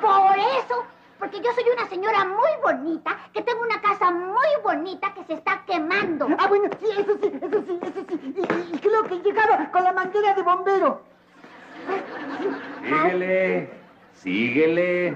Por 0.00 0.38
eso, 0.38 0.84
porque 1.18 1.40
yo 1.40 1.52
soy 1.52 1.64
una 1.72 1.88
señora 1.88 2.24
muy 2.24 2.50
bonita, 2.62 3.18
que 3.32 3.42
tengo 3.42 3.62
una 3.62 3.80
casa 3.80 4.10
muy 4.10 4.48
bonita 4.62 5.12
que 5.14 5.24
se 5.24 5.34
está 5.34 5.62
quemando. 5.66 6.28
Ah, 6.38 6.46
bueno, 6.48 6.68
sí, 6.78 6.86
eso 6.96 7.16
sí, 7.20 7.32
eso 7.40 7.62
sí, 7.66 7.80
eso 7.82 8.04
sí. 8.08 8.34
Y, 8.36 8.40
y, 8.40 8.76
y 8.76 8.78
creo 8.78 9.02
que 9.04 9.20
llegaba 9.20 9.70
con 9.70 9.84
la 9.84 9.92
manguera 9.92 10.34
de 10.34 10.42
bombero. 10.42 11.02
Síguele, 12.82 13.70
síguele. 14.12 15.10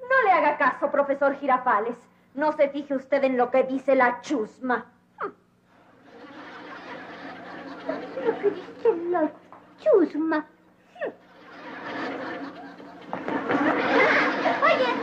No 0.00 0.22
le 0.24 0.30
haga 0.30 0.56
caso, 0.56 0.90
profesor 0.90 1.34
Girafales. 1.36 1.96
No 2.34 2.52
se 2.52 2.68
fije 2.68 2.94
usted 2.94 3.24
en 3.24 3.36
lo 3.36 3.50
que 3.50 3.64
dice 3.64 3.94
la 3.96 4.20
chusma. 4.20 4.92
Lo 8.24 8.38
que 8.38 8.50
dice 8.50 8.96
la 9.10 9.32
chusma. 9.78 10.46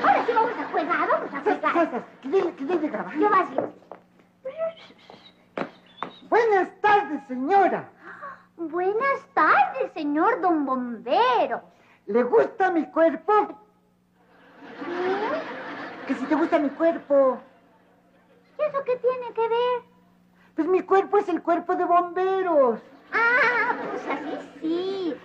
Ahora 0.01 0.25
sí 0.25 0.31
vamos 0.33 0.51
a 0.59 0.65
jugar, 0.65 1.09
vamos 1.09 1.33
a 1.33 1.39
jugar. 1.39 2.03
¿Qué 2.21 2.29
que? 2.29 2.55
¿Qué 2.55 3.29
vas 3.29 3.41
a 3.41 3.61
decir? 3.61 3.83
Buenas 6.29 6.81
tardes, 6.81 7.23
señora. 7.27 7.89
Buenas 8.57 9.19
tardes, 9.33 9.91
señor 9.93 10.41
don 10.41 10.65
bombero. 10.65 11.61
¿Le 12.05 12.23
gusta 12.23 12.71
mi 12.71 12.85
cuerpo? 12.87 13.59
Que 16.07 16.15
si 16.15 16.25
te 16.25 16.35
gusta 16.35 16.59
mi 16.59 16.69
cuerpo. 16.69 17.39
¿Y 18.59 18.61
eso 18.61 18.83
qué 18.83 18.95
tiene 18.97 19.33
que 19.33 19.41
ver? 19.41 19.81
Pues 20.55 20.67
mi 20.67 20.81
cuerpo 20.81 21.17
es 21.17 21.27
el 21.29 21.41
cuerpo 21.41 21.75
de 21.75 21.85
bomberos. 21.85 22.79
Ah, 23.11 23.75
pues 23.89 24.07
así 24.07 24.59
sí. 24.61 25.15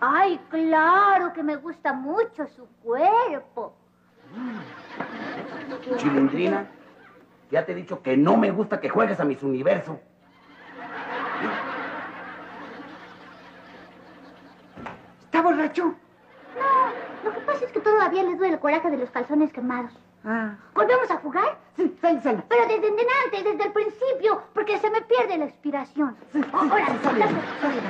Ay, 0.00 0.38
claro 0.48 1.32
que 1.32 1.42
me 1.42 1.56
gusta 1.56 1.92
mucho 1.92 2.46
su 2.46 2.66
cuerpo. 2.82 3.74
Chilindrina, 5.96 6.66
ya 7.50 7.64
te 7.64 7.72
he 7.72 7.74
dicho 7.74 8.02
que 8.02 8.16
no 8.16 8.36
me 8.36 8.50
gusta 8.50 8.80
que 8.80 8.88
juegues 8.88 9.20
a 9.20 9.24
mis 9.24 9.42
universos. 9.42 9.96
¿Está 15.24 15.42
borracho? 15.42 15.84
No, 15.84 17.24
lo 17.24 17.32
que 17.34 17.40
pasa 17.40 17.64
es 17.64 17.72
que 17.72 17.80
todavía 17.80 18.22
le 18.22 18.36
duele 18.36 18.54
el 18.54 18.60
coraje 18.60 18.90
de 18.90 18.98
los 18.98 19.10
calzones 19.10 19.52
quemados. 19.52 19.92
Ah. 20.24 20.56
¿Volvemos 20.74 21.10
a 21.10 21.16
jugar? 21.16 21.58
Sí, 21.76 21.96
sale. 22.00 22.42
Pero 22.48 22.66
desde 22.66 22.88
antes, 23.24 23.44
desde 23.44 23.64
el 23.64 23.72
principio, 23.72 24.42
porque 24.52 24.78
se 24.78 24.90
me 24.90 25.00
pierde 25.02 25.38
la 25.38 25.44
inspiración. 25.44 26.16
Sí, 26.32 26.42
sí, 26.42 26.50
Ahora, 26.52 26.86
sí, 26.86 26.98
sale, 27.02 27.24
sale. 27.60 27.80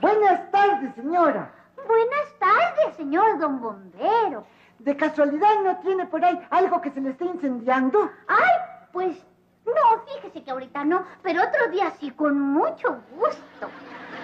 Buenas 0.00 0.50
tardes, 0.50 0.94
señora. 0.96 1.50
Buenas 1.86 2.38
tardes, 2.38 2.96
señor 2.96 3.38
don 3.38 3.60
bombero. 3.60 4.46
¿De 4.78 4.96
casualidad 4.96 5.60
no 5.62 5.78
tiene 5.78 6.06
por 6.06 6.24
ahí 6.24 6.40
algo 6.50 6.80
que 6.80 6.90
se 6.90 7.00
le 7.00 7.10
esté 7.10 7.24
incendiando? 7.24 8.10
Ay, 8.26 8.52
pues 8.92 9.16
no, 9.66 10.02
fíjese 10.06 10.42
que 10.42 10.50
ahorita 10.50 10.84
no, 10.84 11.04
pero 11.22 11.42
otro 11.42 11.68
día 11.70 11.90
sí, 11.98 12.10
con 12.10 12.40
mucho 12.40 13.00
gusto. 13.16 13.68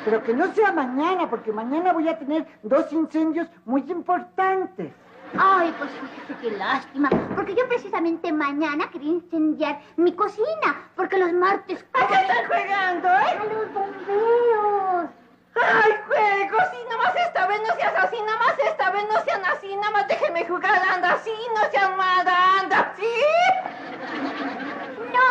Pero 0.04 0.22
que 0.22 0.34
no 0.34 0.52
sea 0.54 0.72
mañana, 0.72 1.28
porque 1.28 1.52
mañana 1.52 1.92
voy 1.92 2.08
a 2.08 2.18
tener 2.18 2.46
dos 2.62 2.92
incendios 2.92 3.48
muy 3.64 3.82
importantes. 3.90 4.92
Ay, 5.38 5.74
pues 5.78 5.90
fíjese 5.90 6.40
qué 6.40 6.56
lástima, 6.56 7.08
porque 7.36 7.54
yo 7.54 7.68
precisamente 7.68 8.32
mañana 8.32 8.90
quería 8.90 9.12
incendiar 9.12 9.80
mi 9.96 10.12
cocina, 10.12 10.90
porque 10.96 11.18
los 11.18 11.32
martes... 11.32 11.86
¿A 11.92 12.06
qué 12.06 12.14
están 12.14 12.46
jugando, 12.46 13.08
eh? 13.08 13.38
A 13.38 13.44
los 13.44 13.72
bomberos. 13.72 15.10
¡Ay, 15.62 15.92
juegos! 16.06 16.64
Sí, 16.70 16.78
nomás 16.90 17.14
esta 17.16 17.46
vez 17.46 17.60
no 17.66 17.74
seas 17.74 17.94
así, 17.96 18.16
nomás 18.16 18.58
esta 18.58 18.90
vez 18.90 19.04
no 19.12 19.20
sean 19.24 19.44
así, 19.44 19.76
nomás 19.76 20.08
déjeme 20.08 20.46
jugar, 20.46 20.82
anda 20.92 21.12
así, 21.12 21.34
no 21.54 21.70
sean 21.70 21.96
mala, 21.96 22.60
anda 22.60 22.92
así. 22.92 23.12
No, 25.12 25.28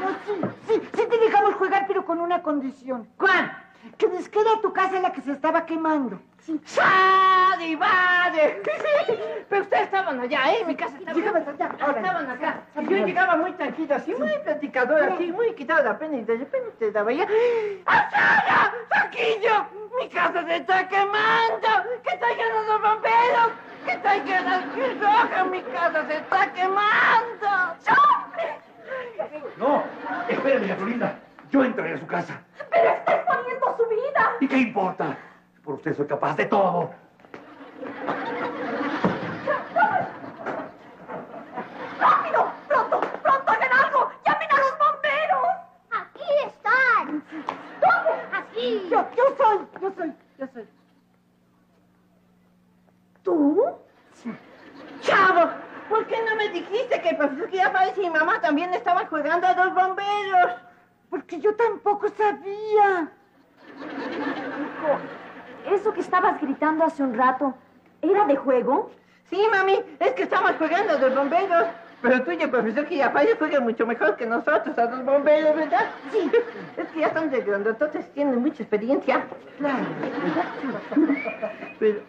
no, 0.00 0.08
sí, 0.26 0.34
sí, 0.68 0.88
sí 0.94 1.06
te 1.08 1.18
dejamos 1.18 1.54
jugar, 1.54 1.84
pero 1.86 2.04
con 2.04 2.20
una 2.20 2.42
condición. 2.42 3.08
¿Cuál? 3.18 3.56
Que 3.98 4.06
nos 4.08 4.28
quede 4.28 4.48
a 4.48 4.60
tu 4.60 4.72
casa 4.72 5.00
la 5.00 5.12
que 5.12 5.20
se 5.22 5.32
estaba 5.32 5.66
quemando. 5.66 6.20
¡Sadi, 6.64 7.74
vale! 7.76 8.62
Pero 9.48 9.62
ustedes 9.62 9.84
estaban 9.84 10.20
allá, 10.20 10.52
¿eh? 10.52 10.64
Mi 10.66 10.74
casa 10.74 10.96
estaban, 10.98 11.20
Llegabas 11.20 11.48
allá, 11.48 11.70
ahora. 11.80 12.00
estaban 12.00 12.30
acá. 12.30 12.62
Y 12.80 12.84
yo 12.86 13.06
llegaba 13.06 13.36
muy 13.36 13.52
tranquilo, 13.52 13.94
así, 13.94 14.14
muy 14.14 14.32
platicador, 14.44 15.02
así, 15.04 15.32
muy 15.32 15.52
quitado 15.54 15.84
la 15.84 15.98
pena, 15.98 16.16
y 16.16 16.24
de 16.24 16.36
repente 16.36 16.90
daba 16.90 17.12
ya... 17.12 17.26
¡Asara! 17.86 18.72
¡Saquillo! 18.92 19.66
¡Mi 20.00 20.08
casa 20.08 20.44
se 20.44 20.56
está 20.56 20.88
quemando! 20.88 21.68
¡Que 22.02 22.16
traigan 22.16 22.50
a 22.50 22.60
los 22.72 22.82
bomberos! 22.82 23.52
¡Que 23.84 23.96
traigan 23.98 24.46
a 24.48 24.62
Cruz 24.72 25.00
Roja! 25.00 25.44
¡Mi 25.44 25.62
casa 25.62 26.06
se 26.06 26.16
está 26.16 26.52
quemando! 26.52 27.48
No, 29.58 29.84
espere, 30.28 30.58
doña 30.60 30.76
Florinda. 30.76 31.18
Yo 31.52 31.62
entraré 31.62 31.92
a 31.92 31.98
su 31.98 32.06
casa. 32.06 32.40
¡Pero 32.70 32.90
está 32.90 33.14
exponiendo 33.14 33.76
su 33.76 33.86
vida! 33.86 34.36
¿Y 34.40 34.48
qué 34.48 34.56
importa? 34.56 35.18
Por 35.62 35.74
usted 35.74 35.94
soy 35.94 36.06
capaz 36.06 36.34
de 36.34 36.46
todo. 36.46 36.90
¡Rápido! 42.00 42.52
¡Pronto! 42.68 43.00
¡Pronto 43.22 43.52
hagan 43.52 43.72
algo! 43.84 44.10
¡Llamen 44.24 44.48
a 44.50 44.56
los 44.56 44.78
bomberos! 44.78 45.48
Aquí 45.90 46.22
están. 46.46 47.22
¿Dónde? 47.82 48.12
Aquí. 48.32 48.88
Yo, 48.90 49.06
yo 49.14 49.24
soy, 49.36 49.58
yo 49.82 49.92
soy, 49.94 50.14
yo 50.38 50.46
soy. 50.54 50.68
¿Tú? 53.22 53.62
¡Chavo! 55.02 55.50
¿Por 55.90 56.06
qué 56.06 56.16
no 56.26 56.34
me 56.36 56.48
dijiste 56.48 57.02
que 57.02 57.10
el 57.10 57.16
profesor 57.18 57.50
Girafales 57.50 57.98
y 57.98 58.00
mi 58.00 58.10
mamá 58.10 58.40
también 58.40 58.72
estaban 58.72 59.06
jugando 59.08 59.46
a 59.46 59.52
los 59.52 59.74
bomberos? 59.74 60.71
Porque 61.12 61.38
yo 61.40 61.54
tampoco 61.54 62.08
sabía. 62.08 63.10
Eso 65.70 65.92
que 65.92 66.00
estabas 66.00 66.40
gritando 66.40 66.84
hace 66.84 67.02
un 67.02 67.12
rato, 67.12 67.54
¿era 68.00 68.24
de 68.24 68.34
juego? 68.34 68.90
Sí, 69.28 69.46
mami, 69.52 69.78
es 70.00 70.12
que 70.14 70.22
estamos 70.22 70.52
jugando 70.52 70.94
a 70.94 70.98
los 70.98 71.14
bomberos. 71.14 71.66
Pero 72.00 72.24
tú 72.24 72.32
y 72.32 72.42
el 72.42 72.48
profesor 72.48 72.86
Girafales 72.86 73.36
juegan 73.38 73.62
mucho 73.62 73.86
mejor 73.86 74.16
que 74.16 74.24
nosotros 74.24 74.78
a 74.78 74.84
los 74.86 75.04
bomberos, 75.04 75.54
¿verdad? 75.54 75.90
Sí. 76.10 76.30
Es 76.78 76.88
que 76.88 77.00
ya 77.00 77.08
están 77.08 77.30
de 77.30 77.42
grandes, 77.42 77.74
entonces 77.74 78.10
tienen 78.14 78.40
mucha 78.40 78.62
experiencia. 78.62 79.26
Claro. 79.58 79.84
Pero... 81.78 82.00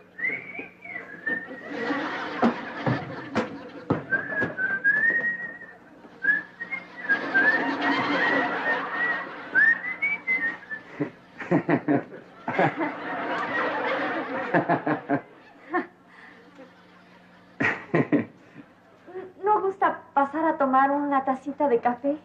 ¿No 19.43 19.61
gusta 19.61 20.01
pasar 20.13 20.45
a 20.45 20.57
tomar 20.57 20.91
una 20.91 21.23
tacita 21.23 21.67
de 21.67 21.79
café? 21.79 22.17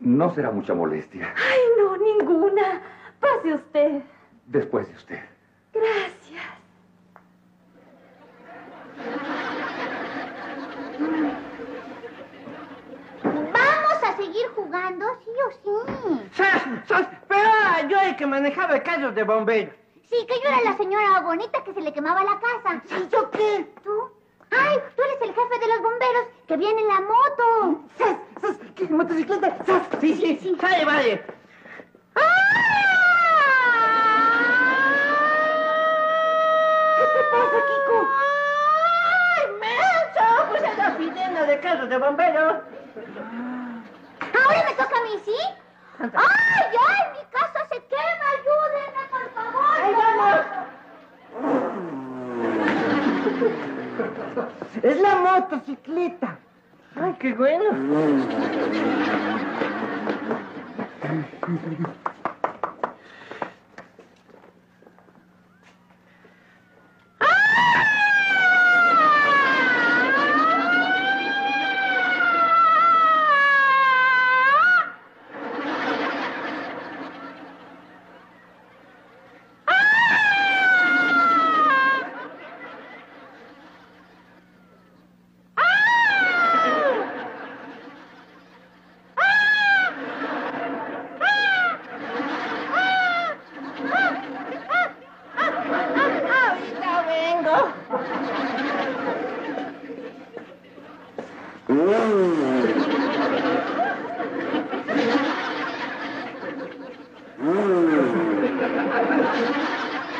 No 0.00 0.32
será 0.34 0.50
mucha 0.50 0.74
molestia. 0.74 1.32
Ay, 1.36 1.60
no, 1.78 1.96
ninguna. 1.96 2.82
Pase 3.20 3.54
usted. 3.54 4.02
Después 4.46 4.88
de 4.88 4.94
usted. 4.94 5.20
Gracias. 5.72 6.44
¿Vamos 13.24 14.02
a 14.04 14.16
seguir 14.16 14.46
jugando, 14.68 15.06
sí 15.24 15.30
o 15.46 15.50
sí? 15.50 16.28
¡Sas! 16.32 16.62
¡Sas! 16.86 17.06
Pero 17.26 17.40
era 17.40 17.88
yo 17.88 17.98
el 18.00 18.16
que 18.16 18.26
manejaba 18.26 18.74
el 18.76 18.82
carro 18.82 19.12
de 19.12 19.22
bomberos. 19.22 19.74
Sí, 20.10 20.26
que 20.26 20.34
yo 20.42 20.48
era 20.48 20.60
la 20.62 20.76
señora 20.76 21.20
bonita 21.20 21.64
que 21.64 21.72
se 21.72 21.80
le 21.80 21.92
quemaba 21.92 22.22
la 22.22 22.38
casa. 22.38 22.82
¿Y 22.98 23.08
yo 23.08 23.30
qué? 23.30 23.66
¿Tú? 23.82 24.10
¡Ay, 24.50 24.78
tú 24.96 25.02
eres 25.02 25.22
el 25.22 25.34
jefe 25.34 25.58
de 25.58 25.68
los 25.68 25.82
bomberos 25.82 26.24
que 26.46 26.56
viene 26.56 26.80
en 26.82 26.88
la 26.88 27.00
moto! 27.00 27.80
¡Sas! 27.96 28.16
¡Sas! 28.40 28.56
¿Qué 28.74 28.84
motocicleta? 28.84 29.56
¡Sas! 29.64 29.82
Sí, 30.00 30.14
sí, 30.14 30.38
sí. 30.42 30.56
Sale, 30.60 30.84
vale. 30.84 31.24
¿Qué 36.96 37.04
te 37.14 37.22
pasa, 37.30 37.58
Kiko? 37.68 38.08
¡Ay, 39.36 39.46
menso! 39.60 40.24
Pues 40.50 40.62
es 40.62 40.78
la 40.78 40.96
sirena 40.96 41.42
de 41.44 41.60
carro 41.60 41.86
de 41.86 41.98
bomberos. 41.98 42.54
¿Ahora 44.44 44.60
me 44.68 44.74
toca 44.74 44.96
a 44.96 45.02
mí, 45.02 45.14
sí? 45.24 45.38
¡Ay, 46.00 46.08
ay! 46.88 47.02
¡Mi 47.12 47.22
casa 47.30 47.60
se 47.70 47.78
quema! 47.86 48.26
¡Ayúdenme, 48.34 49.02
por 49.10 49.26
favor! 49.34 49.76
¡Ahí 49.82 49.92
vamos! 49.94 50.38
Es 54.82 54.96
la 55.00 55.14
motocicleta. 55.16 56.38
¡Ay, 57.00 57.14
qué 57.18 57.32
bueno! 57.34 57.70
¡Ahorita 95.68 96.92
vengo! 97.06 97.56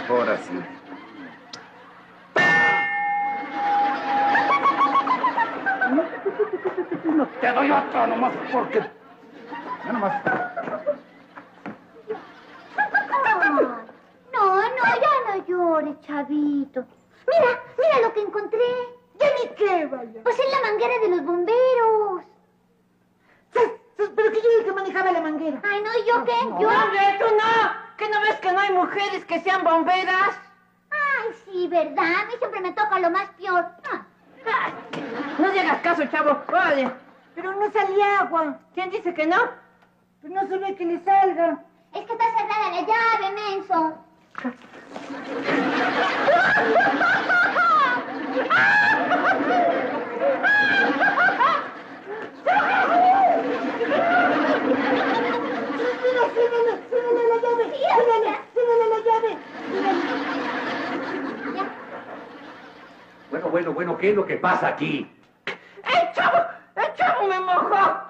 Ahora 0.09 0.37
sí. 0.39 0.57
Te 7.41 7.49
doy 7.53 7.71
otro 7.71 8.07
nomás 8.07 8.33
porque... 8.53 8.81
Ya 9.85 9.93
nomás. 9.93 10.23
No, 14.33 14.57
no, 14.57 14.85
ya 14.85 15.14
no 15.27 15.47
llores, 15.47 16.01
chavito. 16.01 16.87
Mira, 17.27 17.51
mira 17.79 18.01
lo 18.03 18.12
que 18.12 18.21
encontré. 18.23 18.61
¿Ya 19.19 19.27
ni 19.43 19.49
qué, 19.57 19.87
vaya? 19.87 20.21
Pues 20.23 20.39
es 20.39 20.53
la 20.53 20.61
manguera 20.71 20.99
de 21.01 21.09
los 21.09 21.25
bomberos. 21.25 22.23
¡Sas! 23.53 23.71
¡Sas! 23.97 24.11
Pero 24.14 24.31
que 24.69 24.69
yo 24.69 24.75
manejaba 24.75 25.12
la 25.12 25.21
manguera. 25.21 25.61
Ay, 25.64 25.83
no, 25.83 25.91
¿y 25.99 26.07
yo 26.07 26.25
qué? 26.25 26.45
¡No, 26.47 26.61
¿Yo? 26.61 26.69
hombre, 26.69 27.01
tú 27.19 27.25
no! 27.37 27.73
¿Que 27.97 28.09
no 28.11 28.21
ves 28.21 28.37
que 28.37 28.53
no 28.53 28.61
hay 28.61 28.73
mujeres 28.73 29.25
que 29.25 29.41
sean 29.41 29.64
bomberas? 29.64 30.39
Ay, 30.91 31.31
sí, 31.45 31.66
¿verdad? 31.69 32.05
A 32.05 32.25
mí 32.27 32.33
siempre 32.39 32.61
me 32.61 32.73
toca 32.73 32.99
lo 32.99 33.11
más 33.11 33.29
peor. 33.39 33.66
Ah. 33.91 34.03
Ay, 34.47 34.73
No 35.39 35.49
le 35.49 35.61
hagas 35.61 35.81
caso, 35.81 36.05
chavo. 36.07 36.43
Vale. 36.51 36.91
Pero 37.35 37.53
no 37.55 37.71
salía 37.73 38.21
agua. 38.21 38.59
¿Quién 38.75 38.91
dice 38.91 39.14
que 39.14 39.27
no? 39.27 39.39
Pero 40.23 40.35
no 40.35 40.47
se 40.49 40.59
ve 40.59 40.75
que 40.77 40.85
le 40.85 41.03
salga. 41.05 41.64
Es 41.95 42.05
que 42.05 42.12
está 42.12 42.25
cerrada 42.37 42.71
la 42.71 42.83
llave, 42.83 43.31
menso. 43.35 43.99
¡Mira, 54.89 56.25
círrele! 56.35 56.73
¡Círrele 56.91 57.23
la 57.29 57.38
llave! 57.49 57.64
¡Círrele! 57.74 58.38
¡Círrele 58.55 58.86
la 58.88 58.99
llave! 59.05 59.38
¡Círrele! 59.70 59.99
bueno, 63.51 63.72
bueno, 63.72 63.96
¿qué 63.96 64.11
es 64.11 64.16
lo 64.16 64.26
que 64.26 64.36
pasa 64.36 64.68
aquí? 64.68 65.11
¡El 65.46 66.12
chavo! 66.14 66.38
¡El 66.76 66.94
chavo 66.94 67.26
me 67.26 67.40
mojó! 67.40 68.09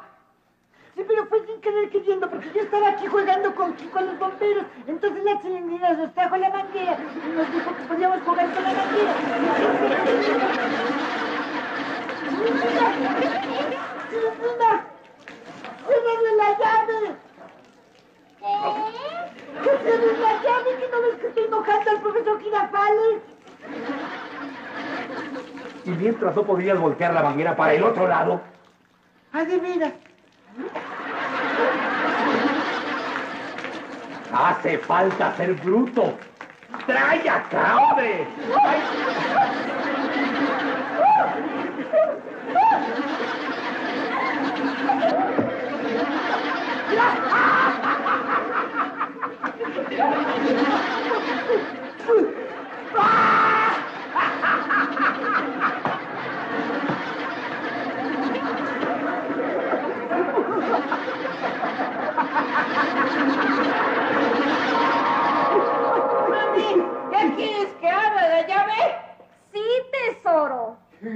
Sí, 0.95 1.05
pero 1.07 1.27
fue 1.27 1.47
sin 1.47 1.61
querer 1.61 1.91
queriendo, 1.91 2.29
porque 2.29 2.51
yo 2.53 2.63
estaba 2.63 2.89
aquí 2.89 3.07
jugando 3.07 3.55
con, 3.55 3.73
con 3.73 4.07
los 4.07 4.19
bomberos. 4.19 4.65
Entonces 4.87 5.23
la 5.25 5.41
chilindrina 5.41 5.93
nos 5.93 6.13
trajo 6.15 6.37
la 6.37 6.51
manguera 6.51 6.99
y 6.99 7.29
nos 7.37 7.53
dijo 7.53 7.77
que 7.77 7.83
podíamos 7.85 8.21
jugar 8.23 8.53
con 8.53 8.63
la 8.65 8.73
manguera. 8.73 9.15
¡Chilindrina! 14.11 14.87
¡Cierrale 15.87 16.37
la 16.37 16.59
llave! 16.59 17.28
¿Qué? 18.49 19.71
¡Que 19.71 19.79
cierres 19.79 20.19
la 20.19 20.43
llave! 20.43 20.77
¿Que 20.79 20.89
no 20.91 21.03
ves 21.03 21.15
que 21.21 21.27
estoy 21.29 21.49
mojando 21.49 21.91
al 21.91 22.01
profesor 22.01 22.41
Girafales? 22.41 23.23
Y 25.85 25.91
mientras 25.91 26.35
no 26.35 26.43
podrías 26.43 26.79
voltear 26.79 27.13
la 27.13 27.23
manguera 27.23 27.57
para 27.57 27.75
el 27.75 27.83
otro 27.83 28.07
lado. 28.07 28.41
¡Ah, 29.33 29.45
de 29.45 29.59
veras! 29.59 29.93
Hace 34.33 34.79
falta 34.79 35.37
ser 35.37 35.55
bruto. 35.55 36.15
¡Trae 36.87 37.29
acá, 37.29 37.77
hombre! 37.77 38.27
¡Ay! 38.63 38.79
Mami, 46.99 47.48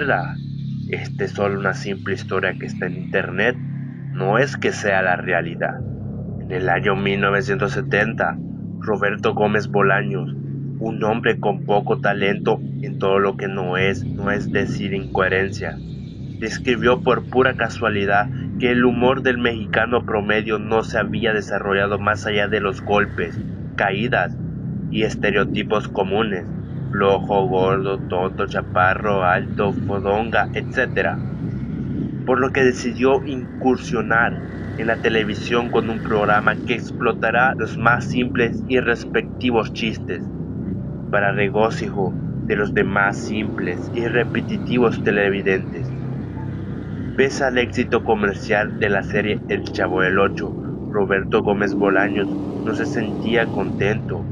Recuerda, 0.00 0.34
esta 0.88 1.24
es 1.24 1.32
solo 1.32 1.60
una 1.60 1.74
simple 1.74 2.14
historia 2.14 2.54
que 2.58 2.64
está 2.64 2.86
en 2.86 2.96
internet, 2.96 3.54
no 4.14 4.38
es 4.38 4.56
que 4.56 4.72
sea 4.72 5.02
la 5.02 5.16
realidad. 5.16 5.78
En 6.40 6.50
el 6.50 6.70
año 6.70 6.96
1970, 6.96 8.38
Roberto 8.78 9.34
Gómez 9.34 9.68
Bolaños, 9.68 10.34
un 10.78 11.04
hombre 11.04 11.38
con 11.38 11.66
poco 11.66 12.00
talento 12.00 12.58
en 12.80 12.98
todo 12.98 13.18
lo 13.18 13.36
que 13.36 13.46
no 13.46 13.76
es, 13.76 14.02
no 14.02 14.30
es 14.30 14.50
decir 14.50 14.94
incoherencia, 14.94 15.76
describió 16.38 17.02
por 17.02 17.28
pura 17.28 17.58
casualidad 17.58 18.30
que 18.58 18.70
el 18.70 18.86
humor 18.86 19.20
del 19.20 19.36
mexicano 19.36 20.06
promedio 20.06 20.58
no 20.58 20.82
se 20.82 20.96
había 20.96 21.34
desarrollado 21.34 21.98
más 21.98 22.24
allá 22.24 22.48
de 22.48 22.60
los 22.60 22.80
golpes, 22.80 23.38
caídas 23.76 24.34
y 24.90 25.02
estereotipos 25.02 25.88
comunes, 25.88 26.46
flojo, 26.90 27.46
gordo, 27.46 27.98
tonto, 27.98 28.46
chaparro, 28.46 29.24
alto, 29.24 29.72
fodonga, 29.72 30.48
etc. 30.54 31.16
Por 32.26 32.40
lo 32.40 32.50
que 32.50 32.64
decidió 32.64 33.24
incursionar 33.24 34.40
en 34.78 34.86
la 34.86 34.96
televisión 34.96 35.70
con 35.70 35.90
un 35.90 36.00
programa 36.00 36.56
que 36.56 36.74
explotará 36.74 37.54
los 37.54 37.76
más 37.76 38.04
simples 38.04 38.62
y 38.68 38.80
respectivos 38.80 39.72
chistes, 39.72 40.22
para 41.10 41.32
regocijo 41.32 42.14
de 42.46 42.56
los 42.56 42.72
demás 42.72 43.16
simples 43.16 43.90
y 43.94 44.06
repetitivos 44.06 45.02
televidentes. 45.04 45.86
Pese 47.16 47.44
al 47.44 47.58
éxito 47.58 48.02
comercial 48.04 48.78
de 48.78 48.88
la 48.88 49.02
serie 49.02 49.40
El 49.48 49.64
Chavo 49.64 50.00
del 50.00 50.18
Ocho, 50.18 50.50
Roberto 50.90 51.42
Gómez 51.42 51.74
Bolaños 51.74 52.28
no 52.28 52.74
se 52.74 52.86
sentía 52.86 53.46
contento, 53.46 54.24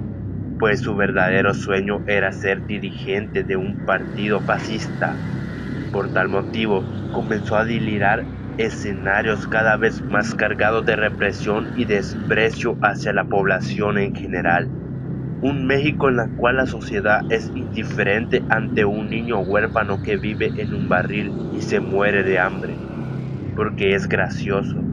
pues 0.59 0.81
su 0.81 0.97
verdadero 0.97 1.55
sueño 1.55 2.03
era 2.07 2.33
ser 2.33 2.65
dirigente 2.65 3.45
de 3.45 3.57
un 3.57 3.81
partido 3.85 4.43
fascista. 4.43 5.21
Por 5.91 6.11
tal 6.13 6.29
motivo, 6.31 6.89
comenzó 7.11 7.57
a 7.57 7.65
delirar 7.67 8.29
escenarios 8.57 9.47
cada 9.49 9.77
vez 9.77 10.03
más 10.09 10.35
cargados 10.35 10.85
de 10.87 10.97
represión 10.97 11.71
y 11.75 11.87
desprecio 11.87 12.79
hacia 12.83 13.13
la 13.13 13.27
población 13.27 13.99
en 13.99 14.15
general. 14.15 14.73
Un 15.41 15.67
México 15.67 16.09
en 16.09 16.17
la 16.17 16.31
cual 16.35 16.57
la 16.59 16.67
sociedad 16.67 17.23
es 17.29 17.51
indiferente 17.55 18.45
ante 18.49 18.85
un 18.85 19.11
niño 19.11 19.41
huérfano 19.41 20.01
que 20.03 20.17
vive 20.19 20.53
en 20.57 20.75
un 20.75 20.89
barril 20.89 21.37
y 21.51 21.63
se 21.63 21.81
muere 21.81 22.25
de 22.25 22.39
hambre, 22.39 22.83
porque 23.55 23.95
es 23.95 24.09
gracioso. 24.09 24.89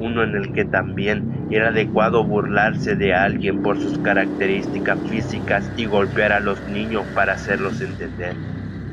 Uno 0.00 0.24
en 0.24 0.34
el 0.34 0.50
que 0.52 0.64
también 0.64 1.28
era 1.50 1.68
adecuado 1.68 2.26
burlarse 2.26 2.96
de 2.96 3.12
alguien 3.14 3.60
por 3.60 3.78
sus 3.78 3.98
características 3.98 5.00
físicas 5.04 5.72
y 5.76 5.84
golpear 5.84 6.32
a 6.32 6.40
los 6.40 6.66
niños 6.66 7.08
para 7.12 7.34
hacerlos 7.34 7.82
entender. 7.82 8.40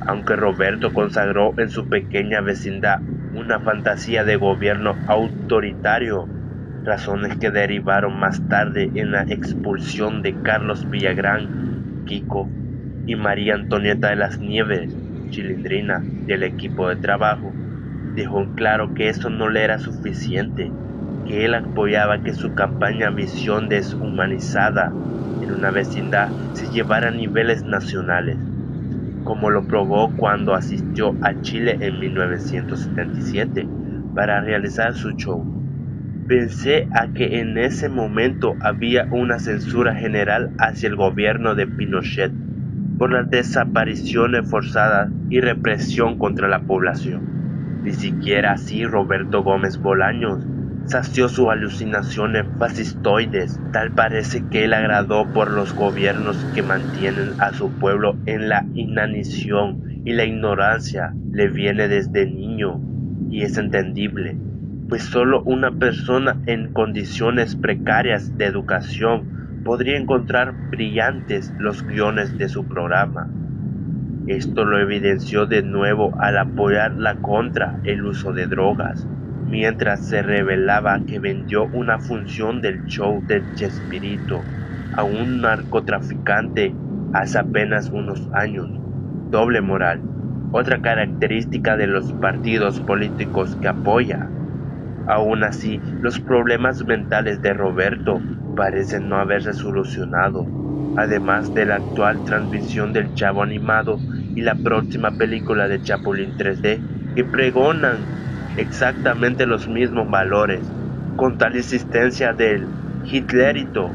Aunque 0.02 0.36
Roberto 0.36 0.94
consagró 0.94 1.54
en 1.60 1.70
su 1.70 1.88
pequeña 1.88 2.42
vecindad 2.42 3.00
una 3.32 3.62
fantasía 3.62 4.26
de 4.26 4.36
gobierno 4.38 5.02
autoritario, 5.06 6.32
razones 6.84 7.38
que 7.38 7.52
derivaron 7.52 8.20
más 8.20 8.46
tarde 8.48 8.92
en 8.96 9.12
la 9.12 9.24
expulsión 9.30 10.22
de 10.24 10.40
Carlos 10.42 10.90
Villagrán, 10.90 11.54
Kiko 12.06 12.54
y 13.06 13.16
María 13.16 13.56
Antonieta 13.56 14.10
de 14.10 14.18
las 14.18 14.40
Nieves, 14.42 14.98
Chilindrina, 15.30 16.08
del 16.26 16.44
equipo 16.44 16.90
de 16.90 16.98
trabajo, 16.98 17.58
dejó 18.16 18.52
claro 18.56 18.94
que 18.94 19.10
eso 19.10 19.30
no 19.30 19.50
le 19.50 19.64
era 19.64 19.80
suficiente, 19.80 20.76
él 21.30 21.54
apoyaba 21.54 22.22
que 22.22 22.34
su 22.34 22.54
campaña 22.54 23.10
Visión 23.10 23.70
Deshumanizada 23.70 24.92
en 25.42 25.52
una 25.52 25.72
vecindad 25.72 26.30
se 26.54 26.68
llevara 26.72 27.10
a 27.10 27.12
niveles 27.12 27.64
nacionales, 27.64 28.38
como 29.24 29.50
lo 29.50 29.68
probó 29.68 30.12
cuando 30.16 30.54
asistió 30.54 31.16
a 31.22 31.40
Chile 31.42 31.78
en 31.82 32.00
1977 32.00 33.68
para 34.16 34.42
realizar 34.42 34.94
su 34.94 35.12
show. 35.12 35.46
Pensé 36.28 36.88
a 36.92 37.08
que 37.08 37.40
en 37.40 37.58
ese 37.58 37.88
momento 37.88 38.56
había 38.62 39.06
una 39.12 39.40
censura 39.40 39.96
general 39.96 40.52
hacia 40.60 40.90
el 40.90 40.96
gobierno 40.96 41.56
de 41.56 41.68
Pinochet 41.68 42.32
por 42.98 43.12
las 43.12 43.30
desapariciones 43.30 44.50
forzadas 44.50 45.10
y 45.30 45.40
represión 45.40 46.18
contra 46.18 46.48
la 46.48 46.62
población. 46.62 47.82
Ni 47.84 47.94
siquiera 47.94 48.54
así 48.54 48.86
Roberto 48.86 49.44
Gómez 49.44 49.78
Bolaños 49.78 50.46
sació 50.88 51.28
sus 51.28 51.48
alucinaciones 51.50 52.46
fascistoides. 52.58 53.60
Tal 53.72 53.92
parece 53.92 54.44
que 54.50 54.66
él 54.66 54.74
agradó 54.74 55.28
por 55.34 55.52
los 55.52 55.74
gobiernos 55.74 56.38
que 56.56 56.64
mantienen 56.64 57.34
a 57.40 57.54
su 57.54 57.70
pueblo 57.72 58.16
en 58.26 58.50
la 58.50 58.66
inanición 58.74 60.02
y 60.06 60.14
la 60.14 60.24
ignorancia 60.24 61.14
le 61.32 61.50
viene 61.50 61.88
desde 61.88 62.26
niño 62.26 62.80
y 63.30 63.44
es 63.44 63.58
entendible, 63.58 64.38
pues 64.88 65.04
solo 65.04 65.44
una 65.44 65.72
persona 65.72 66.38
en 66.46 66.72
condiciones 66.72 67.56
precarias 67.56 68.38
de 68.38 68.46
educación 68.46 69.62
podría 69.66 69.98
encontrar 69.98 70.54
brillantes 70.70 71.54
los 71.60 71.86
guiones 71.86 72.38
de 72.38 72.48
su 72.48 72.66
programa. 72.66 73.30
Esto 74.28 74.64
lo 74.64 74.80
evidenció 74.80 75.46
de 75.46 75.62
nuevo 75.62 76.16
al 76.20 76.38
apoyar 76.38 76.96
la 76.96 77.16
contra 77.16 77.80
el 77.84 78.06
uso 78.06 78.32
de 78.32 78.48
drogas, 78.48 79.06
mientras 79.48 80.08
se 80.08 80.22
revelaba 80.24 81.02
que 81.06 81.20
vendió 81.20 81.70
una 81.72 82.00
función 82.00 82.62
del 82.62 82.84
show 82.86 83.24
de 83.26 83.48
Chespirito 83.54 84.50
a 84.92 85.04
un 85.06 85.42
narcotraficante 85.42 86.78
hace 87.14 87.40
apenas 87.40 87.90
unos 87.92 88.30
años. 88.34 88.82
Doble 89.30 89.62
moral, 89.62 90.06
otra 90.52 90.82
característica 90.82 91.78
de 91.78 91.88
los 91.88 92.14
partidos 92.14 92.82
políticos 92.82 93.58
que 93.62 93.70
apoya. 93.70 94.34
Aún 95.06 95.44
así, 95.44 95.84
los 96.02 96.20
problemas 96.22 96.86
mentales 96.86 97.42
de 97.42 97.54
Roberto 97.54 98.26
parecen 98.56 99.10
no 99.10 99.18
haberse 99.18 99.54
solucionado, 99.54 100.52
además 100.96 101.54
de 101.54 101.66
la 101.66 101.76
actual 101.78 102.24
transmisión 102.24 102.94
del 102.94 103.14
Chavo 103.14 103.44
animado 103.44 104.04
y 104.34 104.42
la 104.42 104.62
próxima 104.62 105.18
película 105.18 105.68
de 105.68 105.82
Chapulín 105.82 106.36
3D 106.36 106.86
que 107.16 107.26
pregonan 107.26 108.10
exactamente 108.58 109.46
los 109.46 109.68
mismos 109.68 110.10
valores, 110.10 110.62
con 111.16 111.38
tal 111.38 111.56
insistencia 111.56 112.34
del 112.34 112.68
Hitlerito, 113.06 113.90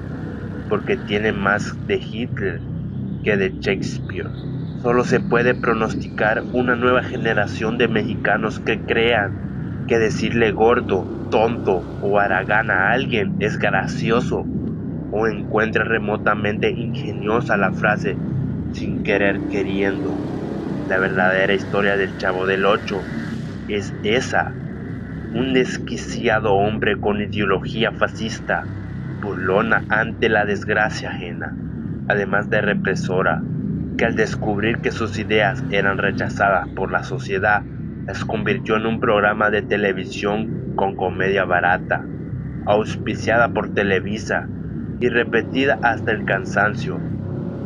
porque 0.68 0.96
tiene 0.96 1.32
más 1.32 1.76
de 1.86 1.96
Hitler 1.96 2.60
que 3.22 3.36
de 3.36 3.50
Shakespeare. 3.60 4.30
Solo 4.80 5.04
se 5.04 5.20
puede 5.20 5.54
pronosticar 5.54 6.42
una 6.52 6.74
nueva 6.74 7.02
generación 7.02 7.78
de 7.78 7.88
mexicanos 7.88 8.58
que 8.60 8.80
crean 8.80 9.86
que 9.86 9.98
decirle 9.98 10.52
gordo, 10.52 11.28
tonto 11.30 11.84
o 12.00 12.18
aragán 12.18 12.70
a 12.70 12.90
alguien 12.90 13.36
es 13.40 13.58
gracioso 13.58 14.44
o 15.10 15.26
encuentre 15.28 15.84
remotamente 15.84 16.70
ingeniosa 16.70 17.56
la 17.56 17.72
frase 17.72 18.16
sin 18.72 19.02
querer 19.02 19.42
queriendo. 19.50 20.24
La 20.88 20.98
verdadera 20.98 21.54
historia 21.54 21.96
del 21.96 22.16
Chavo 22.16 22.46
del 22.46 22.64
Ocho 22.64 23.02
es 23.74 23.94
esa. 24.02 24.52
Un 25.34 25.52
desquiciado 25.54 26.54
hombre 26.54 27.00
con 27.00 27.20
ideología 27.20 27.92
fascista, 27.92 28.64
burlona 29.22 29.84
ante 29.88 30.28
la 30.28 30.44
desgracia 30.44 31.10
ajena, 31.10 31.56
además 32.08 32.50
de 32.50 32.60
represora, 32.60 33.42
que 33.96 34.04
al 34.04 34.14
descubrir 34.14 34.78
que 34.78 34.90
sus 34.90 35.18
ideas 35.18 35.64
eran 35.70 35.98
rechazadas 35.98 36.68
por 36.68 36.90
la 36.90 37.02
sociedad, 37.02 37.62
las 38.06 38.24
convirtió 38.24 38.76
en 38.76 38.86
un 38.86 39.00
programa 39.00 39.50
de 39.50 39.62
televisión 39.62 40.74
con 40.76 40.96
comedia 40.96 41.44
barata, 41.44 42.04
auspiciada 42.66 43.52
por 43.52 43.72
Televisa 43.74 44.48
y 45.00 45.08
repetida 45.08 45.78
hasta 45.82 46.12
el 46.12 46.24
cansancio. 46.24 46.98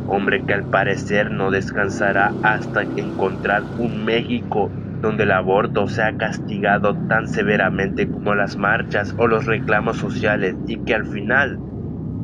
Hombre 0.05 0.45
que 0.45 0.53
al 0.53 0.69
parecer 0.69 1.31
no 1.31 1.51
descansará 1.51 2.33
hasta 2.43 2.83
encontrar 2.95 3.63
un 3.77 4.05
México 4.05 4.71
donde 5.01 5.23
el 5.23 5.31
aborto 5.31 5.87
sea 5.87 6.17
castigado 6.17 6.95
tan 7.07 7.27
severamente 7.27 8.07
como 8.07 8.33
las 8.35 8.57
marchas 8.57 9.13
o 9.17 9.27
los 9.27 9.45
reclamos 9.45 9.97
sociales 9.97 10.55
y 10.67 10.77
que 10.83 10.95
al 10.95 11.05
final 11.05 11.59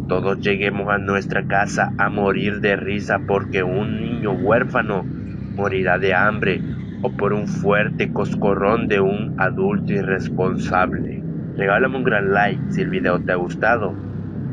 todos 0.08 0.40
lleguemos 0.40 0.90
a 0.90 0.98
nuestra 0.98 1.46
casa 1.48 1.94
a 1.98 2.10
morir 2.10 2.60
de 2.60 2.76
risa 2.76 3.20
porque 3.28 3.64
un 3.64 4.02
niño 4.02 4.34
huérfano 4.34 5.04
morirá 5.04 5.98
de 5.98 6.14
hambre 6.14 6.62
o 7.04 7.12
por 7.16 7.34
un 7.34 7.48
fuerte 7.48 8.12
coscorrón 8.12 8.88
de 8.88 9.00
un 9.00 9.36
adulto 9.38 9.94
irresponsable. 9.94 11.22
Regálame 11.56 11.98
un 11.98 12.04
gran 12.04 12.32
like 12.32 12.62
si 12.70 12.82
el 12.82 12.90
video 12.90 13.22
te 13.24 13.32
ha 13.32 13.36
gustado, 13.36 13.94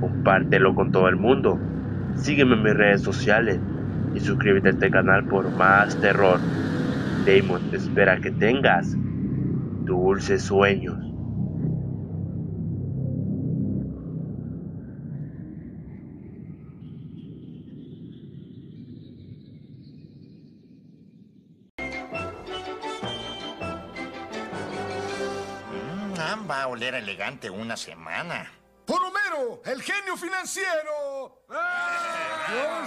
compártelo 0.00 0.74
con 0.74 0.92
todo 0.92 1.08
el 1.08 1.16
mundo, 1.16 1.58
sígueme 2.14 2.54
en 2.54 2.62
mis 2.62 2.74
redes 2.74 3.02
sociales 3.02 3.60
y 4.14 4.20
suscríbete 4.20 4.68
a 4.68 4.72
este 4.72 4.90
canal 4.90 5.26
por 5.26 5.50
más 5.52 5.98
terror. 5.98 6.40
Damon 7.24 7.74
espera 7.74 8.18
que 8.18 8.30
tengas 8.30 8.94
dulces 9.84 10.44
sueños. 10.44 10.96
Mm, 25.74 26.50
va 26.50 26.62
a 26.62 26.68
oler 26.68 26.94
elegante 26.94 27.50
una 27.50 27.76
semana. 27.76 28.50
¡Por 28.86 29.00
Homero, 29.02 29.62
el 29.66 29.82
genio 29.82 30.16
financiero! 30.16 31.44
Ah, 31.50 32.86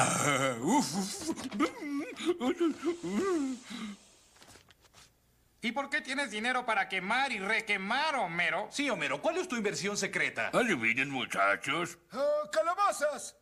¿Y 5.62 5.72
por 5.72 5.90
qué 5.90 6.00
tienes 6.00 6.30
dinero 6.30 6.64
para 6.64 6.88
quemar 6.88 7.32
y 7.32 7.38
requemar, 7.38 8.16
Homero? 8.16 8.68
Sí, 8.70 8.88
Homero, 8.88 9.20
¿cuál 9.20 9.36
es 9.36 9.46
tu 9.46 9.56
inversión 9.56 9.96
secreta? 9.96 10.50
Adivinen, 10.54 11.10
muchachos. 11.10 11.98
Ah, 12.12 12.48
¡Calabazas! 12.50 13.36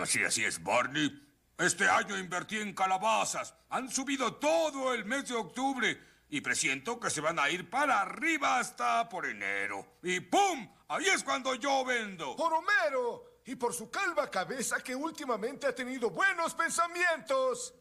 Así, 0.00 0.22
así 0.22 0.44
es, 0.44 0.62
Barney. 0.62 1.20
Este 1.56 1.88
año 1.88 2.18
invertí 2.18 2.58
en 2.58 2.74
calabazas. 2.74 3.54
Han 3.70 3.90
subido 3.90 4.34
todo 4.34 4.92
el 4.92 5.04
mes 5.04 5.28
de 5.28 5.34
octubre. 5.34 5.98
Y 6.28 6.40
presiento 6.40 6.98
que 6.98 7.10
se 7.10 7.20
van 7.20 7.38
a 7.38 7.48
ir 7.48 7.70
para 7.70 8.00
arriba 8.00 8.58
hasta 8.58 9.08
por 9.08 9.24
enero. 9.24 9.98
Y 10.02 10.20
¡pum! 10.20 10.68
Ahí 10.88 11.06
es 11.06 11.22
cuando 11.22 11.54
yo 11.54 11.84
vendo. 11.84 12.34
¡Por 12.36 12.52
Homero! 12.52 13.33
Y 13.46 13.56
por 13.56 13.74
su 13.74 13.90
calva 13.90 14.30
cabeza 14.30 14.80
que 14.82 14.94
últimamente 14.94 15.66
ha 15.66 15.74
tenido 15.74 16.10
buenos 16.10 16.54
pensamientos. 16.54 17.74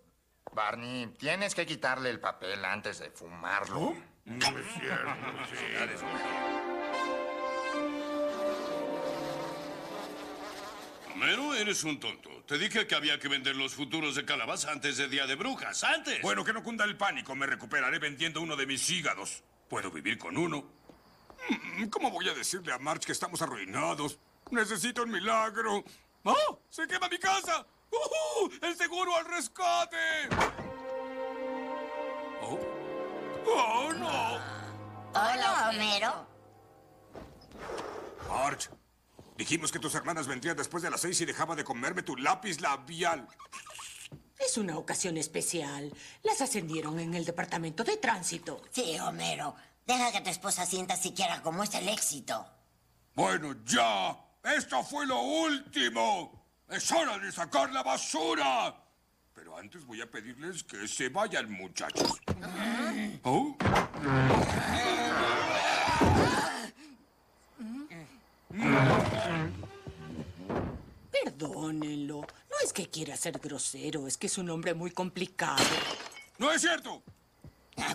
Barney, 0.52 1.08
tienes 1.18 1.56
que 1.56 1.66
quitarle 1.66 2.10
el 2.10 2.20
papel 2.20 2.64
antes 2.66 3.00
de 3.00 3.10
fumarlo. 3.12 3.96
No 4.26 4.58
es 4.58 4.66
cierto, 4.80 5.12
sí. 5.50 6.06
Homero, 11.14 11.54
eres 11.54 11.84
un 11.84 12.00
tonto. 12.00 12.30
Te 12.48 12.58
dije 12.58 12.88
que 12.88 12.96
había 12.96 13.20
que 13.20 13.28
vender 13.28 13.56
los 13.56 13.74
futuros 13.74 14.16
de 14.16 14.26
calabaza 14.26 14.72
antes 14.72 14.98
de 14.98 15.08
Día 15.08 15.28
de 15.28 15.36
Brujas. 15.36 15.84
¡Antes! 15.84 16.22
Bueno, 16.22 16.44
que 16.44 16.52
no 16.52 16.64
cunda 16.64 16.84
el 16.86 16.98
pánico. 16.98 17.36
Me 17.36 17.46
recuperaré 17.46 18.00
vendiendo 18.00 18.42
uno 18.42 18.56
de 18.56 18.66
mis 18.66 18.90
hígados. 18.90 19.44
Puedo 19.70 19.92
vivir 19.92 20.18
con 20.18 20.38
uno. 20.38 20.66
Mm, 21.50 21.86
¿Cómo 21.86 22.12
voy 22.12 22.28
a 22.30 22.34
decirle 22.34 22.74
a 22.74 22.80
March 22.80 23.06
que 23.06 23.12
estamos 23.12 23.42
arruinados? 23.42 24.20
Necesito 24.54 25.02
un 25.02 25.10
milagro. 25.10 25.84
¡Oh! 26.24 26.60
¡Se 26.70 26.86
quema 26.86 27.10
mi 27.10 27.18
casa! 27.18 27.66
¡Uh! 27.92 28.50
¡El 28.62 28.78
seguro 28.78 29.16
al 29.16 29.26
rescate! 29.26 29.98
¡Oh! 32.40 32.60
¡Oh, 33.48 33.94
no! 33.94 34.36
Hola, 35.10 35.70
Homero. 35.70 36.28
March, 38.30 38.70
dijimos 39.38 39.72
que 39.72 39.80
tus 39.80 39.96
hermanas 39.96 40.28
vendrían 40.28 40.56
después 40.56 40.84
de 40.84 40.92
las 40.92 41.02
seis 41.02 41.20
y 41.22 41.26
dejaba 41.26 41.56
de 41.56 41.64
comerme 41.64 42.04
tu 42.04 42.16
lápiz 42.16 42.62
labial. 42.62 43.28
Es 44.38 44.58
una 44.60 44.78
ocasión 44.78 45.18
especial. 45.18 45.92
Las 46.22 46.42
ascendieron 46.42 47.00
en 47.00 47.16
el 47.16 47.26
departamento 47.26 47.84
de 47.84 47.98
tránsito. 47.98 48.62
Sí, 48.70 49.00
Homero. 49.00 49.56
Deja 49.88 50.12
que 50.12 50.22
tu 50.22 50.30
esposa 50.30 50.68
sienta 50.68 50.96
siquiera 50.96 51.42
cómo 51.42 51.64
es 51.64 51.74
el 51.74 51.90
éxito. 51.90 52.46
Bueno, 53.16 53.56
ya. 53.66 54.23
Esto 54.44 54.84
fue 54.84 55.06
lo 55.06 55.22
último. 55.22 56.46
Es 56.70 56.92
hora 56.92 57.18
de 57.18 57.32
sacar 57.32 57.72
la 57.72 57.82
basura. 57.82 58.76
Pero 59.34 59.58
antes 59.58 59.86
voy 59.86 60.02
a 60.02 60.10
pedirles 60.10 60.64
que 60.64 60.88
se 60.88 61.10
vayan, 61.10 61.52
muchachos. 61.52 62.20
¿Oh? 63.24 63.56
Perdónenlo. 71.12 72.22
No 72.22 72.58
es 72.64 72.74
que 72.74 72.90
quiera 72.90 73.16
ser 73.16 73.40
grosero, 73.40 74.08
es 74.08 74.18
que 74.18 74.28
es 74.28 74.38
un 74.38 74.50
hombre 74.50 74.74
muy 74.74 74.92
complicado. 74.92 75.64
¡No 76.38 76.52
es 76.52 76.62
cierto! 76.62 77.02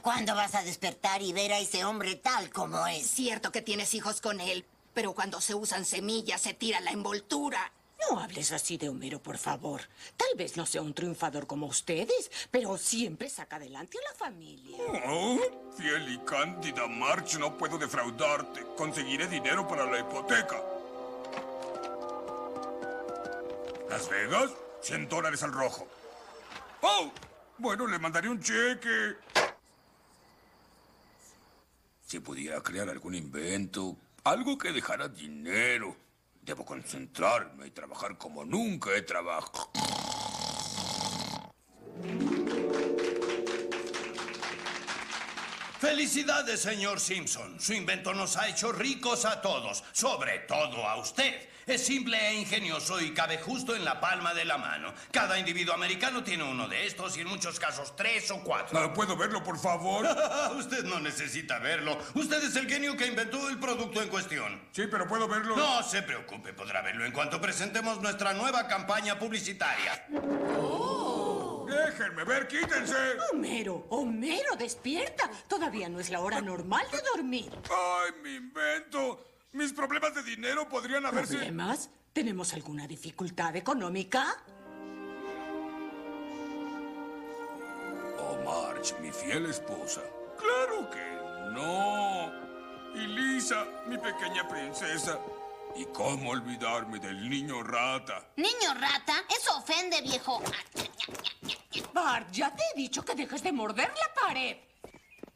¿Cuándo 0.02 0.34
vas 0.34 0.54
a 0.54 0.62
despertar 0.62 1.22
y 1.22 1.32
ver 1.32 1.52
a 1.52 1.58
ese 1.58 1.84
hombre 1.84 2.16
tal 2.16 2.50
como 2.50 2.86
es? 2.86 3.06
Cierto 3.06 3.52
que 3.52 3.62
tienes 3.62 3.94
hijos 3.94 4.20
con 4.20 4.40
él, 4.40 4.64
pero 4.98 5.12
cuando 5.12 5.40
se 5.40 5.54
usan 5.54 5.84
semillas 5.84 6.42
se 6.42 6.54
tira 6.54 6.80
la 6.80 6.90
envoltura. 6.90 7.72
No 8.10 8.18
hables 8.18 8.50
así 8.50 8.78
de 8.78 8.88
Homero, 8.88 9.22
por 9.22 9.38
favor. 9.38 9.82
Tal 10.16 10.36
vez 10.36 10.56
no 10.56 10.66
sea 10.66 10.82
un 10.82 10.92
triunfador 10.92 11.46
como 11.46 11.66
ustedes, 11.66 12.32
pero 12.50 12.76
siempre 12.76 13.30
saca 13.30 13.54
adelante 13.54 13.96
a 13.96 14.10
la 14.10 14.18
familia. 14.18 14.76
Oh, 15.06 15.38
fiel 15.76 16.14
y 16.14 16.18
cándida 16.24 16.88
March, 16.88 17.38
no 17.38 17.56
puedo 17.56 17.78
defraudarte. 17.78 18.66
Conseguiré 18.76 19.28
dinero 19.28 19.68
para 19.68 19.86
la 19.86 20.00
hipoteca. 20.00 20.60
¿Las 23.88 24.08
Vegas? 24.08 24.50
100 24.82 25.08
dólares 25.08 25.44
al 25.44 25.52
rojo. 25.52 25.86
¡Oh! 26.82 27.12
Bueno, 27.56 27.86
le 27.86 28.00
mandaré 28.00 28.28
un 28.28 28.42
cheque. 28.42 29.14
Si 32.04 32.18
pudiera 32.18 32.60
crear 32.62 32.88
algún 32.88 33.14
invento, 33.14 33.96
algo 34.28 34.58
que 34.58 34.72
dejara 34.72 35.08
dinero. 35.08 35.96
Debo 36.42 36.64
concentrarme 36.64 37.66
y 37.66 37.70
trabajar 37.70 38.16
como 38.16 38.44
nunca 38.44 38.90
he 38.94 39.02
trabajado. 39.02 39.70
Felicidades, 45.78 46.60
señor 46.60 47.00
Simpson. 47.00 47.60
Su 47.60 47.72
invento 47.72 48.12
nos 48.12 48.36
ha 48.36 48.48
hecho 48.48 48.72
ricos 48.72 49.24
a 49.24 49.40
todos, 49.40 49.84
sobre 49.92 50.40
todo 50.40 50.86
a 50.86 50.96
usted. 50.96 51.48
Es 51.68 51.84
simple 51.84 52.16
e 52.30 52.34
ingenioso 52.40 52.98
y 52.98 53.12
cabe 53.12 53.36
justo 53.36 53.76
en 53.76 53.84
la 53.84 54.00
palma 54.00 54.32
de 54.32 54.46
la 54.46 54.56
mano. 54.56 54.94
Cada 55.12 55.38
individuo 55.38 55.74
americano 55.74 56.24
tiene 56.24 56.42
uno 56.42 56.66
de 56.66 56.86
estos 56.86 57.14
y 57.18 57.20
en 57.20 57.26
muchos 57.26 57.60
casos 57.60 57.94
tres 57.94 58.30
o 58.30 58.42
cuatro. 58.42 58.78
Ah, 58.78 58.94
¿Puedo 58.94 59.18
verlo, 59.18 59.44
por 59.44 59.58
favor? 59.58 60.08
usted 60.56 60.82
no 60.84 60.98
necesita 60.98 61.58
verlo. 61.58 61.98
Usted 62.14 62.42
es 62.42 62.56
el 62.56 62.66
genio 62.66 62.96
que 62.96 63.06
inventó 63.06 63.50
el 63.50 63.58
producto 63.58 64.00
en 64.00 64.08
cuestión. 64.08 64.62
Sí, 64.72 64.84
pero 64.90 65.06
¿puedo 65.06 65.28
verlo? 65.28 65.56
No 65.56 65.82
se 65.82 66.02
preocupe, 66.02 66.54
podrá 66.54 66.80
verlo 66.80 67.04
en 67.04 67.12
cuanto 67.12 67.38
presentemos 67.38 68.00
nuestra 68.00 68.32
nueva 68.32 68.66
campaña 68.66 69.18
publicitaria. 69.18 70.06
Déjenme 71.68 72.24
ver, 72.24 72.48
quítense. 72.48 72.96
Homero, 73.30 73.84
Homero, 73.90 74.56
despierta. 74.56 75.30
Todavía 75.46 75.90
no 75.90 76.00
es 76.00 76.08
la 76.08 76.20
hora 76.20 76.40
normal 76.40 76.86
de 76.90 77.02
dormir. 77.14 77.50
¡Ay, 77.68 78.12
mi 78.22 78.36
invento! 78.36 79.37
Mis 79.58 79.72
problemas 79.72 80.14
de 80.14 80.22
dinero 80.22 80.68
podrían 80.68 81.04
haberse... 81.04 81.34
¿Problemas? 81.34 81.90
¿Tenemos 82.12 82.54
alguna 82.54 82.86
dificultad 82.86 83.56
económica? 83.56 84.36
Oh, 88.20 88.38
Marge, 88.44 88.94
mi 89.00 89.10
fiel 89.10 89.46
esposa. 89.46 90.00
¡Claro 90.38 90.88
que 90.88 91.50
no! 91.54 92.30
Y 92.94 93.08
Lisa, 93.08 93.66
mi 93.88 93.98
pequeña 93.98 94.46
princesa. 94.46 95.18
¿Y 95.74 95.86
cómo 95.86 96.30
olvidarme 96.30 97.00
del 97.00 97.28
niño 97.28 97.64
rata? 97.64 98.28
Niño 98.36 98.74
rata, 98.74 99.24
eso 99.28 99.58
ofende, 99.58 100.00
viejo. 100.02 100.40
Bart, 101.92 102.30
ya 102.30 102.54
te 102.54 102.62
he 102.62 102.78
dicho 102.78 103.04
que 103.04 103.16
dejes 103.16 103.42
de 103.42 103.50
morder 103.50 103.88
la 103.88 104.22
pared. 104.22 104.67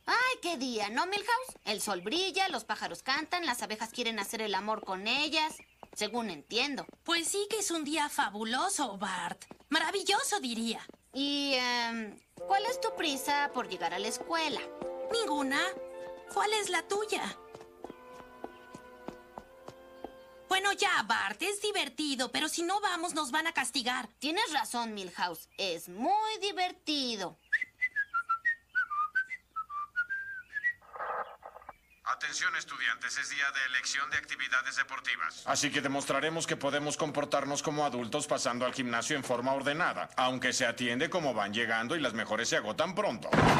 Ay, 0.06 0.38
qué 0.40 0.56
día, 0.56 0.88
¿no, 0.88 1.06
Milhouse? 1.06 1.58
El 1.64 1.80
sol 1.80 2.00
brilla, 2.00 2.48
los 2.48 2.64
pájaros 2.64 3.02
cantan, 3.02 3.46
las 3.46 3.62
abejas 3.62 3.90
quieren 3.90 4.18
hacer 4.18 4.42
el 4.42 4.54
amor 4.54 4.84
con 4.84 5.06
ellas. 5.06 5.56
Según 5.94 6.30
entiendo. 6.30 6.86
Pues 7.04 7.28
sí 7.28 7.46
que 7.50 7.58
es 7.58 7.70
un 7.70 7.84
día 7.84 8.08
fabuloso, 8.08 8.96
Bart. 8.98 9.44
Maravilloso, 9.68 10.40
diría. 10.40 10.80
¿Y 11.12 11.54
em, 11.54 12.18
cuál 12.34 12.64
es 12.66 12.80
tu 12.80 12.94
prisa 12.96 13.50
por 13.52 13.68
llegar 13.68 13.92
a 13.92 13.98
la 13.98 14.08
escuela? 14.08 14.60
Ninguna. 15.12 15.60
¿Cuál 16.32 16.52
es 16.54 16.70
la 16.70 16.82
tuya? 16.88 17.22
Bueno, 20.48 20.72
ya, 20.72 21.02
Bart, 21.04 21.40
es 21.42 21.60
divertido, 21.62 22.30
pero 22.30 22.48
si 22.48 22.62
no 22.62 22.80
vamos 22.80 23.14
nos 23.14 23.30
van 23.30 23.46
a 23.46 23.52
castigar. 23.52 24.08
Tienes 24.18 24.52
razón, 24.52 24.94
Milhouse. 24.94 25.48
Es 25.56 25.88
muy 25.88 26.38
divertido. 26.40 27.38
Atención 32.22 32.54
estudiantes, 32.54 33.18
es 33.18 33.30
día 33.30 33.50
de 33.50 33.66
elección 33.66 34.08
de 34.08 34.16
actividades 34.16 34.76
deportivas. 34.76 35.42
Así 35.44 35.72
que 35.72 35.80
demostraremos 35.80 36.46
que 36.46 36.56
podemos 36.56 36.96
comportarnos 36.96 37.64
como 37.64 37.84
adultos 37.84 38.28
pasando 38.28 38.64
al 38.64 38.72
gimnasio 38.72 39.16
en 39.16 39.24
forma 39.24 39.52
ordenada, 39.52 40.08
aunque 40.14 40.52
se 40.52 40.64
atiende 40.64 41.10
como 41.10 41.34
van 41.34 41.52
llegando 41.52 41.96
y 41.96 42.00
las 42.00 42.14
mejores 42.14 42.48
se 42.48 42.58
agotan 42.58 42.94
pronto. 42.94 43.28
Esto 43.28 43.52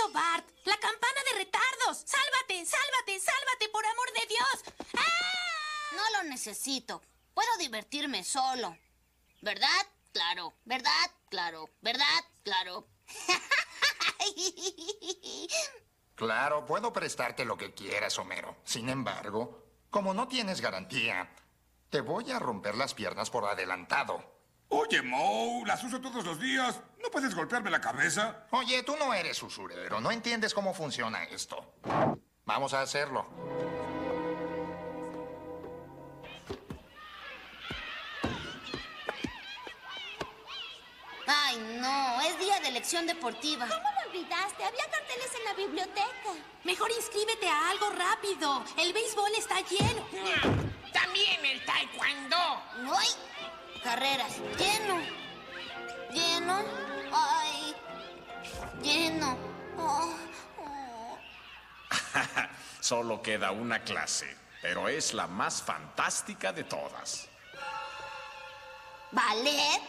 eso, 0.00 0.12
Bart. 0.12 0.48
La 0.64 0.76
campana 0.78 1.20
de 1.30 1.38
retardos. 1.38 2.04
Sálvate, 2.04 2.64
sálvate, 2.64 3.20
sálvate, 3.20 3.68
por 3.70 3.84
amor 3.86 4.12
de 4.12 4.26
Dios. 4.26 4.74
¡Ah! 4.96 5.96
No 5.96 6.18
lo 6.18 6.28
necesito. 6.28 7.02
Puedo 7.34 7.56
divertirme 7.58 8.24
solo. 8.24 8.76
¿Verdad? 9.42 9.86
Claro. 10.12 10.54
¿Verdad? 10.64 11.10
Claro. 11.28 11.70
¿Verdad? 11.80 12.24
Claro. 12.42 12.86
Claro, 16.14 16.66
puedo 16.66 16.92
prestarte 16.92 17.46
lo 17.46 17.56
que 17.56 17.72
quieras, 17.72 18.18
Homero. 18.18 18.58
Sin 18.62 18.90
embargo, 18.90 19.64
como 19.88 20.12
no 20.12 20.28
tienes 20.28 20.60
garantía, 20.60 21.34
te 21.88 22.02
voy 22.02 22.30
a 22.30 22.38
romper 22.38 22.74
las 22.74 22.92
piernas 22.92 23.30
por 23.30 23.46
adelantado. 23.46 24.39
Oye, 24.72 25.02
Moe, 25.02 25.66
las 25.66 25.82
uso 25.82 26.00
todos 26.00 26.24
los 26.24 26.40
días. 26.40 26.80
¿No 27.02 27.10
puedes 27.10 27.34
golpearme 27.34 27.70
la 27.70 27.80
cabeza? 27.80 28.46
Oye, 28.50 28.82
tú 28.84 28.96
no 28.96 29.12
eres 29.12 29.42
usurero, 29.42 30.00
no 30.00 30.12
entiendes 30.12 30.54
cómo 30.54 30.72
funciona 30.72 31.24
esto. 31.24 31.74
Vamos 32.44 32.72
a 32.72 32.82
hacerlo. 32.82 33.26
Ay, 41.26 41.56
no. 41.80 42.20
Es 42.22 42.38
día 42.38 42.60
de 42.60 42.68
elección 42.68 43.06
deportiva. 43.06 43.66
¿Cómo 43.66 43.88
lo 43.90 44.10
olvidaste? 44.10 44.64
Había 44.64 44.84
carteles 44.90 45.32
en 45.36 45.44
la 45.44 45.54
biblioteca. 45.54 46.30
Mejor 46.64 46.90
inscríbete 46.92 47.48
a 47.48 47.70
algo 47.70 47.90
rápido. 47.90 48.64
El 48.76 48.92
béisbol 48.92 49.30
está 49.36 49.60
lleno. 49.60 50.06
También 50.92 51.44
el 51.44 51.64
taekwondo. 51.64 52.36
¡Ay! 52.96 53.08
Carreras. 53.82 54.36
Lleno. 54.58 55.00
Lleno. 56.12 56.62
Ay. 57.12 57.74
Lleno. 58.82 59.36
Oh, 59.78 60.14
oh. 60.58 61.18
Solo 62.80 63.22
queda 63.22 63.52
una 63.52 63.82
clase, 63.82 64.36
pero 64.60 64.88
es 64.88 65.14
la 65.14 65.26
más 65.26 65.62
fantástica 65.62 66.52
de 66.52 66.64
todas. 66.64 67.28
¿Ballet? 69.12 69.80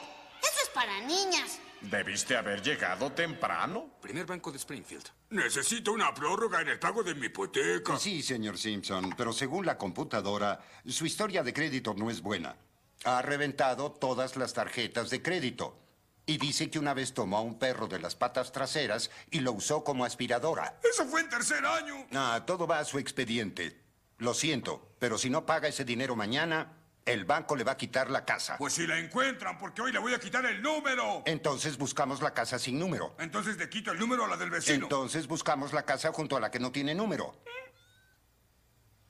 Eso 0.42 0.64
es 0.64 0.70
para 0.74 1.00
niñas. 1.02 1.60
¿Debiste 1.82 2.38
haber 2.38 2.62
llegado 2.62 3.12
temprano? 3.12 3.98
Primer 4.02 4.26
banco 4.26 4.52
de 4.52 4.58
Springfield. 4.58 5.10
Necesito 5.32 5.92
una 5.92 6.14
prórroga 6.14 6.62
en 6.62 6.70
el 6.70 6.80
pago 6.80 7.04
de 7.04 7.16
mi 7.16 7.26
hipoteca. 7.26 7.98
Sí, 7.98 8.22
señor 8.22 8.58
Simpson, 8.58 9.14
pero 9.18 9.34
según 9.34 9.66
la 9.66 9.78
computadora, 9.78 10.60
su 10.86 11.06
historia 11.06 11.44
de 11.44 11.54
crédito 11.54 11.94
no 11.94 12.10
es 12.10 12.22
buena. 12.22 12.56
Ha 13.04 13.22
reventado 13.22 13.92
todas 13.92 14.36
las 14.36 14.54
tarjetas 14.54 15.10
de 15.10 15.22
crédito. 15.22 15.78
Y 16.26 16.38
dice 16.38 16.70
que 16.70 16.80
una 16.80 16.94
vez 16.94 17.14
tomó 17.14 17.38
a 17.38 17.42
un 17.42 17.58
perro 17.58 17.88
de 17.88 18.00
las 18.00 18.16
patas 18.16 18.52
traseras 18.52 19.10
y 19.32 19.40
lo 19.40 19.54
usó 19.54 19.84
como 19.84 20.06
aspiradora. 20.06 20.80
Eso 20.84 21.06
fue 21.06 21.22
en 21.22 21.30
tercer 21.30 21.66
año. 21.66 22.08
Ah, 22.14 22.44
todo 22.46 22.68
va 22.68 22.80
a 22.80 22.86
su 22.86 23.00
expediente. 23.00 23.82
Lo 24.20 24.36
siento, 24.36 24.96
pero 25.00 25.18
si 25.18 25.32
no 25.32 25.48
paga 25.48 25.68
ese 25.68 25.84
dinero 25.84 26.16
mañana, 26.16 26.78
el 27.06 27.26
banco 27.26 27.56
le 27.56 27.64
va 27.64 27.72
a 27.72 27.78
quitar 27.78 28.12
la 28.12 28.24
casa. 28.24 28.58
Pues 28.60 28.74
si 28.74 28.86
la 28.86 29.00
encuentran, 29.00 29.58
porque 29.58 29.82
hoy 29.82 29.92
le 29.92 29.98
voy 29.98 30.14
a 30.14 30.20
quitar 30.20 30.46
el 30.46 30.62
número. 30.62 31.24
Entonces 31.26 31.78
buscamos 31.78 32.22
la 32.22 32.34
casa 32.34 32.60
sin 32.60 32.78
número. 32.80 33.16
Entonces 33.20 33.58
le 33.58 33.68
quito 33.68 33.92
el 33.92 34.00
número 34.00 34.26
a 34.26 34.28
la 34.28 34.38
del 34.38 34.52
vecino. 34.52 34.84
Entonces 34.84 35.28
buscamos 35.28 35.74
la 35.74 35.84
casa 35.84 36.12
junto 36.14 36.38
a 36.38 36.40
la 36.40 36.52
que 36.52 36.60
no 36.60 36.72
tiene 36.72 36.94
número. 36.94 37.36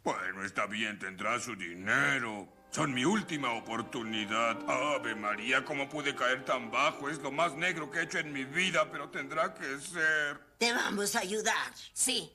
Bueno, 0.04 0.46
está 0.46 0.66
bien, 0.66 0.98
tendrá 0.98 1.39
su 1.39 1.56
dinero. 1.56 2.48
Son 2.72 2.91
mi 2.93 3.03
última 3.03 3.51
oportunidad. 3.51 4.57
Ave 4.67 5.13
María, 5.13 5.65
¿cómo 5.65 5.89
pude 5.89 6.15
caer 6.15 6.45
tan 6.45 6.72
bajo? 6.72 7.09
Es 7.09 7.19
lo 7.19 7.30
más 7.30 7.53
negro 7.53 7.91
que 7.91 7.99
he 7.99 8.03
hecho 8.03 8.19
en 8.19 8.32
mi 8.32 8.45
vida, 8.45 8.89
pero 8.89 9.09
tendrá 9.09 9.53
que 9.53 9.78
ser. 9.80 10.39
Te 10.57 10.72
vamos 10.72 11.13
a 11.17 11.19
ayudar. 11.19 11.74
Sí, 11.93 12.32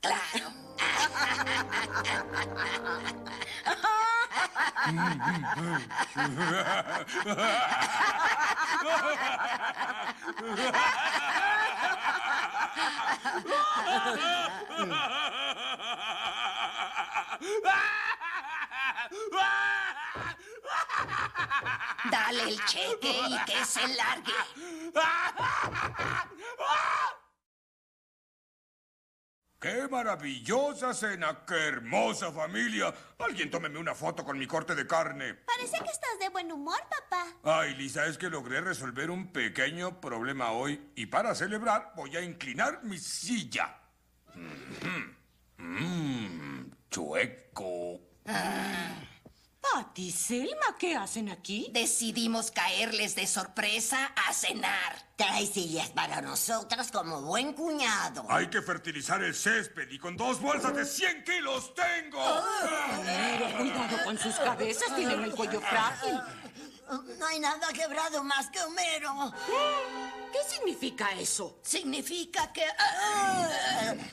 claro. 0.00 0.50
Dale 22.36 22.50
el 22.50 22.64
cheque 22.64 23.12
y 23.28 23.44
que 23.44 23.64
se 23.64 23.86
largue. 23.94 24.32
¡Qué 29.60 29.88
maravillosa 29.88 30.92
cena! 30.92 31.44
¡Qué 31.46 31.54
hermosa 31.54 32.32
familia! 32.32 32.92
Alguien 33.18 33.50
tómeme 33.50 33.78
una 33.78 33.94
foto 33.94 34.24
con 34.24 34.38
mi 34.38 34.46
corte 34.46 34.74
de 34.74 34.86
carne. 34.86 35.34
Parece 35.34 35.78
que 35.78 35.90
estás 35.90 36.18
de 36.20 36.28
buen 36.28 36.52
humor, 36.52 36.78
papá. 36.90 37.26
Ay, 37.44 37.74
Lisa, 37.76 38.04
es 38.04 38.18
que 38.18 38.28
logré 38.28 38.60
resolver 38.60 39.10
un 39.10 39.32
pequeño 39.32 40.00
problema 40.00 40.50
hoy 40.50 40.90
y 40.96 41.06
para 41.06 41.34
celebrar 41.34 41.92
voy 41.96 42.14
a 42.16 42.20
inclinar 42.20 42.82
mi 42.82 42.98
silla. 42.98 43.74
Mmm, 45.56 46.70
chueco. 46.90 48.00
Pat, 48.24 49.13
Bart 49.72 49.98
y 49.98 50.10
Selma, 50.10 50.76
¿qué 50.78 50.96
hacen 50.96 51.30
aquí? 51.30 51.70
Decidimos 51.72 52.50
caerles 52.50 53.14
de 53.14 53.26
sorpresa 53.26 54.12
a 54.28 54.32
cenar. 54.32 54.96
Trae 55.16 55.46
sillas 55.46 55.90
para 55.90 56.20
nosotros 56.20 56.90
como 56.90 57.22
buen 57.22 57.52
cuñado. 57.52 58.26
Hay 58.28 58.48
que 58.48 58.60
fertilizar 58.60 59.22
el 59.22 59.34
césped 59.34 59.88
y 59.90 59.98
con 59.98 60.16
dos 60.16 60.40
bolsas 60.40 60.74
de 60.74 60.84
100 60.84 61.24
kilos 61.24 61.72
tengo. 61.74 62.20
Cuidado 63.56 64.04
con 64.04 64.18
sus 64.18 64.34
cabezas, 64.36 64.94
tienen 64.96 65.22
el 65.22 65.32
cuello 65.32 65.60
frágil. 65.60 66.20
No 67.02 67.26
hay 67.26 67.40
nada 67.40 67.72
quebrado 67.72 68.22
más 68.22 68.48
que 68.50 68.60
Homero. 68.60 69.32
¿Qué 70.32 70.38
significa 70.48 71.12
eso? 71.12 71.58
Significa 71.62 72.52
que... 72.52 72.64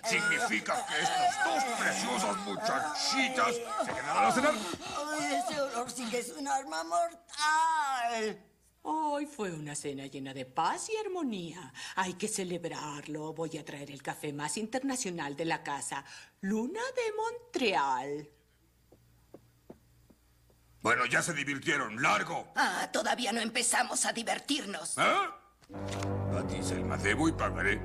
Significa 0.08 0.86
que 0.86 1.02
estas 1.02 1.44
dos 1.46 1.64
preciosas 1.80 2.38
muchachitas 2.38 3.56
se 3.86 3.92
quedarán 3.92 4.26
a 4.26 4.32
cenar. 4.32 4.54
Ay, 4.96 5.36
ese 5.36 5.62
olor 5.62 5.92
sí 5.92 6.06
que 6.10 6.20
es 6.20 6.30
un 6.30 6.48
arma 6.48 6.84
mortal. 6.84 8.46
Hoy 8.84 9.28
fue 9.28 9.52
una 9.52 9.76
cena 9.76 10.08
llena 10.08 10.34
de 10.34 10.46
paz 10.46 10.90
y 10.90 10.98
armonía. 10.98 11.72
Hay 11.96 12.14
que 12.14 12.28
celebrarlo. 12.28 13.34
Voy 13.34 13.58
a 13.58 13.66
traer 13.66 13.92
el 13.92 14.02
café 14.02 14.34
más 14.34 14.58
internacional 14.58 15.36
de 15.36 15.46
la 15.46 15.62
casa, 15.62 16.04
Luna 16.42 16.82
de 16.96 17.14
Montreal. 17.14 18.30
Bueno, 20.82 21.06
ya 21.06 21.22
se 21.22 21.34
divirtieron. 21.34 22.02
¡Largo! 22.02 22.52
Ah, 22.56 22.90
todavía 22.92 23.32
no 23.32 23.40
empezamos 23.40 24.06
a 24.06 24.14
divertirnos. 24.14 24.98
¿Ah? 24.98 25.38
A 26.38 26.48
ti, 26.48 26.64
Selma, 26.64 26.98
debo 26.98 27.30
y 27.30 27.32
pagaré. 27.34 27.82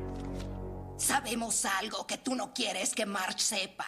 Sabemos 0.98 1.64
algo 1.66 2.06
que 2.06 2.18
tú 2.18 2.34
no 2.34 2.54
quieres 2.54 2.94
que 2.94 3.04
March 3.04 3.40
sepa. 3.40 3.86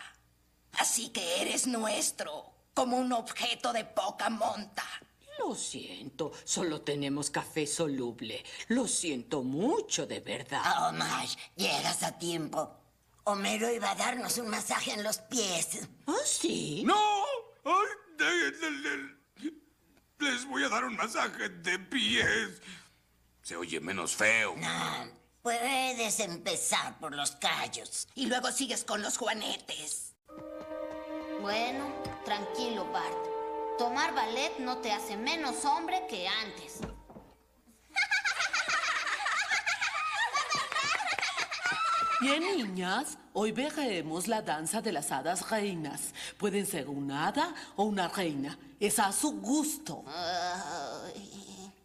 Así 0.78 1.08
que 1.08 1.40
eres 1.40 1.66
nuestro, 1.66 2.52
como 2.74 2.98
un 2.98 3.12
objeto 3.12 3.72
de 3.72 3.84
poca 3.84 4.28
monta. 4.28 4.84
Lo 5.38 5.54
siento, 5.54 6.32
solo 6.44 6.82
tenemos 6.82 7.30
café 7.30 7.66
soluble. 7.66 8.44
Lo 8.68 8.86
siento 8.86 9.42
mucho, 9.42 10.06
de 10.06 10.20
verdad. 10.20 10.60
Oh, 10.80 10.92
Marge, 10.92 11.38
llegas 11.56 12.02
a 12.02 12.18
tiempo. 12.18 12.76
Homero 13.24 13.70
iba 13.70 13.90
a 13.90 13.94
darnos 13.94 14.36
un 14.38 14.48
masaje 14.48 14.92
en 14.92 15.02
los 15.02 15.18
pies. 15.18 15.88
¿Ah, 16.06 16.14
sí? 16.24 16.82
¡No! 16.84 17.24
¡Ay! 17.64 18.07
Les 20.18 20.44
voy 20.46 20.64
a 20.64 20.68
dar 20.68 20.84
un 20.84 20.96
masaje 20.96 21.48
de 21.48 21.78
pies. 21.78 22.60
Se 23.42 23.56
oye 23.56 23.80
menos 23.80 24.16
feo. 24.16 24.56
No, 24.56 25.08
puedes 25.42 26.20
empezar 26.20 26.98
por 26.98 27.14
los 27.14 27.32
callos. 27.32 28.08
Y 28.14 28.26
luego 28.26 28.50
sigues 28.50 28.84
con 28.84 29.00
los 29.00 29.16
juanetes. 29.16 30.14
Bueno, 31.40 32.02
tranquilo, 32.24 32.84
Bart. 32.92 33.78
Tomar 33.78 34.12
ballet 34.12 34.58
no 34.58 34.78
te 34.78 34.90
hace 34.90 35.16
menos 35.16 35.64
hombre 35.64 36.04
que 36.10 36.26
antes. 36.26 36.80
Bien, 42.20 42.42
niñas, 42.42 43.16
hoy 43.38 43.52
veremos 43.52 44.26
la 44.26 44.42
danza 44.42 44.82
de 44.82 44.90
las 44.90 45.12
hadas 45.12 45.48
reinas. 45.48 46.12
Pueden 46.36 46.66
ser 46.66 46.88
un 46.88 47.12
hada 47.12 47.54
o 47.76 47.84
una 47.84 48.08
reina. 48.08 48.58
Es 48.80 48.98
a 48.98 49.12
su 49.12 49.40
gusto. 49.40 50.04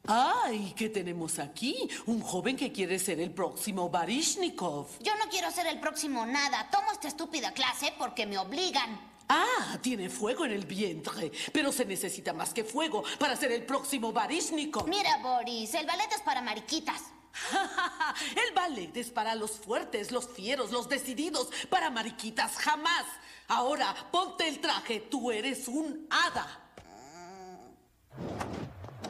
¡Ay! 0.07 0.73
¿Qué 0.75 0.89
tenemos 0.89 1.37
aquí? 1.37 1.87
Un 2.07 2.21
joven 2.21 2.57
que 2.57 2.71
quiere 2.71 2.97
ser 2.97 3.19
el 3.19 3.29
próximo 3.29 3.87
Barishnikov. 3.87 4.87
Yo 4.99 5.15
no 5.15 5.29
quiero 5.29 5.51
ser 5.51 5.67
el 5.67 5.79
próximo 5.79 6.25
nada. 6.25 6.67
Tomo 6.71 6.91
esta 6.91 7.07
estúpida 7.07 7.51
clase 7.51 7.93
porque 7.99 8.25
me 8.25 8.39
obligan. 8.39 8.99
Ah, 9.29 9.77
tiene 9.79 10.09
fuego 10.09 10.45
en 10.45 10.53
el 10.53 10.65
vientre. 10.65 11.31
Pero 11.51 11.71
se 11.71 11.85
necesita 11.85 12.33
más 12.33 12.51
que 12.51 12.63
fuego 12.63 13.03
para 13.19 13.35
ser 13.35 13.51
el 13.51 13.63
próximo 13.63 14.11
Barishnikov. 14.11 14.87
Mira, 14.87 15.17
Boris, 15.21 15.75
el 15.75 15.85
ballet 15.85 16.11
es 16.11 16.21
para 16.21 16.41
mariquitas. 16.41 17.12
el 18.47 18.53
ballet 18.53 18.95
es 18.97 19.09
para 19.09 19.35
los 19.35 19.51
fuertes, 19.51 20.11
los 20.11 20.27
fieros, 20.27 20.71
los 20.71 20.89
decididos. 20.89 21.49
Para 21.69 21.89
mariquitas, 21.89 22.57
jamás. 22.57 23.05
Ahora, 23.47 23.95
ponte 24.11 24.47
el 24.47 24.59
traje. 24.59 24.99
Tú 24.99 25.31
eres 25.31 25.67
un 25.67 26.07
hada. 26.09 26.59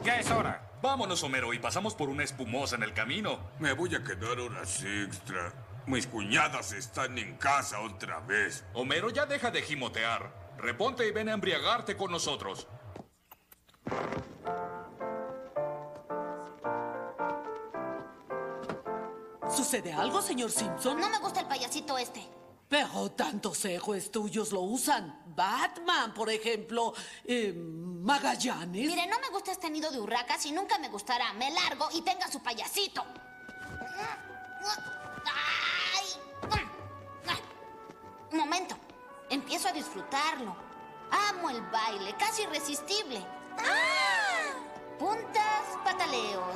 Ya 0.04 0.20
es 0.20 0.30
hora. 0.32 0.70
Vámonos, 0.82 1.24
Homero, 1.24 1.54
y 1.54 1.60
pasamos 1.60 1.96
por 1.96 2.10
una 2.10 2.24
espumosa 2.24 2.76
en 2.76 2.84
el 2.84 2.94
camino. 2.94 3.40
Me 3.60 3.72
voy 3.72 3.96
a 3.96 4.04
quedar 4.04 4.40
horas 4.40 4.84
extra. 4.84 5.54
Mis 5.86 6.08
cuñadas 6.08 6.74
están 6.74 7.18
en 7.18 7.38
casa 7.38 7.80
otra 7.80 8.20
vez. 8.20 8.66
Homero, 8.74 9.10
ya 9.10 9.26
deja 9.26 9.50
de 9.52 9.62
gimotear. 9.62 10.54
Reponte 10.58 11.08
y 11.08 11.12
ven 11.12 11.30
a 11.30 11.34
embriagarte 11.34 11.96
con 11.96 12.12
nosotros. 12.12 12.68
¿Sucede 19.56 19.93
algo, 19.93 20.22
señor 20.22 20.51
Simpson? 20.51 20.99
No 20.99 21.10
me 21.10 21.20
gusta 21.20 21.39
el 21.41 21.47
payasito 21.47 21.97
este. 21.97 22.28
Pero 22.68 23.12
tantos 23.12 23.64
héroes 23.66 24.10
tuyos 24.12 24.51
lo 24.51 24.62
usan. 24.62 25.22
Batman, 25.28 26.14
por 26.14 26.30
ejemplo. 26.30 26.93
eh, 27.26 27.54
Magallanes. 27.56 28.88
Mire, 28.88 29.06
no 29.08 29.20
me 29.20 29.30
gusta 29.30 29.51
este 29.51 29.70
nido 29.70 29.91
de 29.91 29.99
urracas 29.99 30.43
y 30.45 30.51
nunca 30.51 30.80
me 30.80 30.89
gustará. 30.89 31.34
Me 31.34 31.51
largo 31.51 31.88
y 31.93 32.01
tenga 32.01 32.28
su 32.32 32.41
payasito. 32.41 33.04
¡Ay! 35.26 36.08
Un 38.32 38.38
momento. 38.39 38.76
Empiezo 39.30 39.68
a 39.68 39.72
disfrutarlo. 39.72 40.56
Amo 41.30 41.51
el 41.51 41.62
baile, 41.70 42.16
casi 42.18 42.41
irresistible. 42.43 43.24
Puntas, 44.98 45.64
pataleos. 45.84 46.56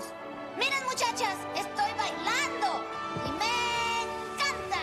Miren, 0.58 0.84
muchachas, 0.86 1.38
estoy 1.56 1.92
bailando. 1.98 2.84
Y 3.26 3.32
me 3.32 3.54
encanta. 4.34 4.82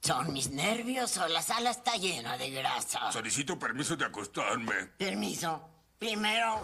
¿Son 0.00 0.32
mis 0.32 0.50
nervios 0.50 1.16
o 1.18 1.28
la 1.28 1.42
sala 1.42 1.70
está 1.70 1.96
llena 1.96 2.38
de 2.38 2.50
grasa? 2.50 3.12
Solicito 3.12 3.58
permiso 3.58 3.96
de 3.96 4.06
acostarme. 4.06 4.74
Permiso. 4.96 5.68
Primero, 5.98 6.60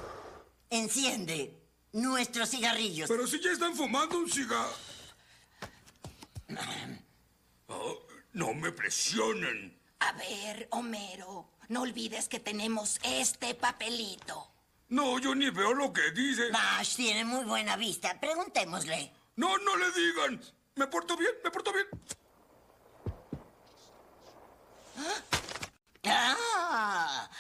enciende 0.70 1.60
nuestros 1.92 2.50
cigarrillos. 2.50 3.08
Pero 3.08 3.26
si 3.26 3.40
ya 3.40 3.52
están 3.52 3.74
fumando 3.74 4.18
un 4.18 4.30
cigarro. 4.30 4.72
Oh, 7.68 7.98
no 8.32 8.54
me 8.54 8.72
presionen. 8.72 9.78
A 10.00 10.12
ver, 10.12 10.68
Homero, 10.70 11.50
no 11.68 11.82
olvides 11.82 12.28
que 12.28 12.40
tenemos 12.40 12.98
este 13.02 13.54
papelito. 13.54 14.53
No, 14.88 15.18
yo 15.18 15.34
ni 15.34 15.50
veo 15.50 15.74
lo 15.74 15.92
que 15.92 16.10
dice. 16.12 16.50
Nash 16.50 16.96
tiene 16.96 17.24
muy 17.24 17.44
buena 17.44 17.76
vista. 17.76 18.18
Preguntémosle. 18.20 19.12
No, 19.36 19.56
no 19.58 19.76
le 19.76 19.90
digan. 19.92 20.40
Me 20.76 20.86
porto 20.86 21.16
bien, 21.16 21.32
me 21.42 21.50
porto 21.50 21.72
bien. 21.72 21.86
Ah, 26.06 27.30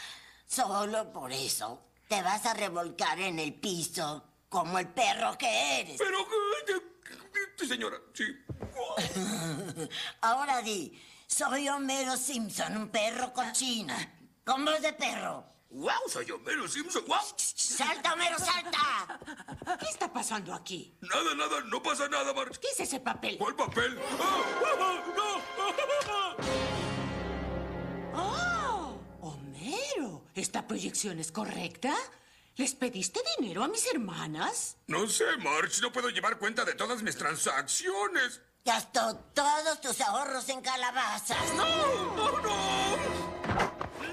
solo 0.46 1.12
por 1.12 1.30
eso 1.30 1.82
te 2.08 2.22
vas 2.22 2.46
a 2.46 2.54
revolcar 2.54 3.20
en 3.20 3.38
el 3.38 3.52
piso 3.52 4.24
como 4.48 4.78
el 4.78 4.88
perro 4.88 5.36
que 5.36 5.80
eres. 5.80 5.98
Pero, 5.98 6.26
sí, 7.58 7.68
señora, 7.68 7.98
sí. 8.14 8.24
Ahora 10.22 10.62
di, 10.62 10.98
soy 11.26 11.68
Homero 11.68 12.16
Simpson, 12.16 12.74
un 12.76 12.88
perro 12.88 13.34
cochino. 13.34 13.94
Con 14.44 14.64
voz 14.64 14.80
de 14.80 14.94
perro. 14.94 15.53
¡Wow! 15.74 15.90
Soy 16.06 16.30
Homero 16.30 16.68
Simpson. 16.68 17.04
¡Wow! 17.08 17.18
¡Salta, 17.36 18.12
Homero, 18.12 18.38
salta! 18.38 19.18
¿Qué 19.80 19.86
está 19.90 20.12
pasando 20.12 20.54
aquí? 20.54 20.96
Nada, 21.00 21.34
nada, 21.34 21.62
no 21.62 21.82
pasa 21.82 22.08
nada, 22.08 22.32
March. 22.32 22.58
¿Qué 22.60 22.68
es 22.68 22.78
ese 22.78 23.00
papel? 23.00 23.36
¿Cuál 23.38 23.56
papel? 23.56 23.98
¡Ah! 24.20 24.42
¡Oh! 28.14 29.00
Homero, 29.20 30.24
¿esta 30.36 30.64
proyección 30.68 31.18
es 31.18 31.32
correcta? 31.32 31.92
¿Les 32.54 32.72
pediste 32.76 33.20
dinero 33.36 33.64
a 33.64 33.68
mis 33.68 33.84
hermanas? 33.92 34.76
No 34.86 35.08
sé, 35.08 35.24
March, 35.38 35.80
no 35.82 35.92
puedo 35.92 36.08
llevar 36.10 36.38
cuenta 36.38 36.64
de 36.64 36.74
todas 36.74 37.02
mis 37.02 37.16
transacciones. 37.16 38.40
Gastó 38.64 39.16
todos 39.34 39.80
tus 39.80 40.00
ahorros 40.00 40.48
en 40.50 40.60
calabazas. 40.60 41.52
¡No! 41.56 42.14
¡No, 42.14 42.40
no! 42.40 43.33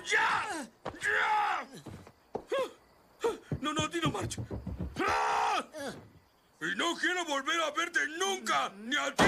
¡Ya! 0.06 0.70
¡Ya! 1.02 1.68
No, 3.60 3.74
no, 3.74 3.88
Dino 3.88 4.10
March. 4.10 4.38
¡Ah! 5.00 5.66
Y 6.62 6.76
no 6.76 6.96
quiero 6.96 7.26
volver 7.26 7.62
a 7.62 7.72
verte 7.72 8.00
nunca, 8.18 8.70
ni 8.78 8.96
a 8.96 9.14
ti. 9.16 9.24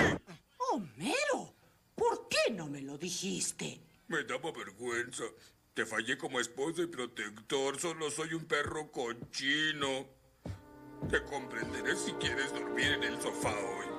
Homero, 0.72 1.54
¿por 1.96 2.28
qué 2.28 2.52
no 2.52 2.68
me 2.68 2.82
lo 2.82 2.98
dijiste? 2.98 3.80
Me 4.08 4.24
daba 4.24 4.52
vergüenza. 4.52 5.24
Te 5.74 5.86
fallé 5.86 6.18
como 6.18 6.40
esposo 6.40 6.84
y 6.84 6.88
protector. 6.88 7.80
Solo 7.80 8.12
soy 8.12 8.34
un 8.34 8.46
perro 8.46 8.92
cochino. 8.92 10.08
Te 11.10 11.24
comprenderé 11.24 11.96
si 11.96 12.12
quieres 12.14 12.52
dormir 12.54 12.94
en 12.94 13.04
el 13.04 13.22
sofá 13.22 13.50
hoy. 13.50 13.93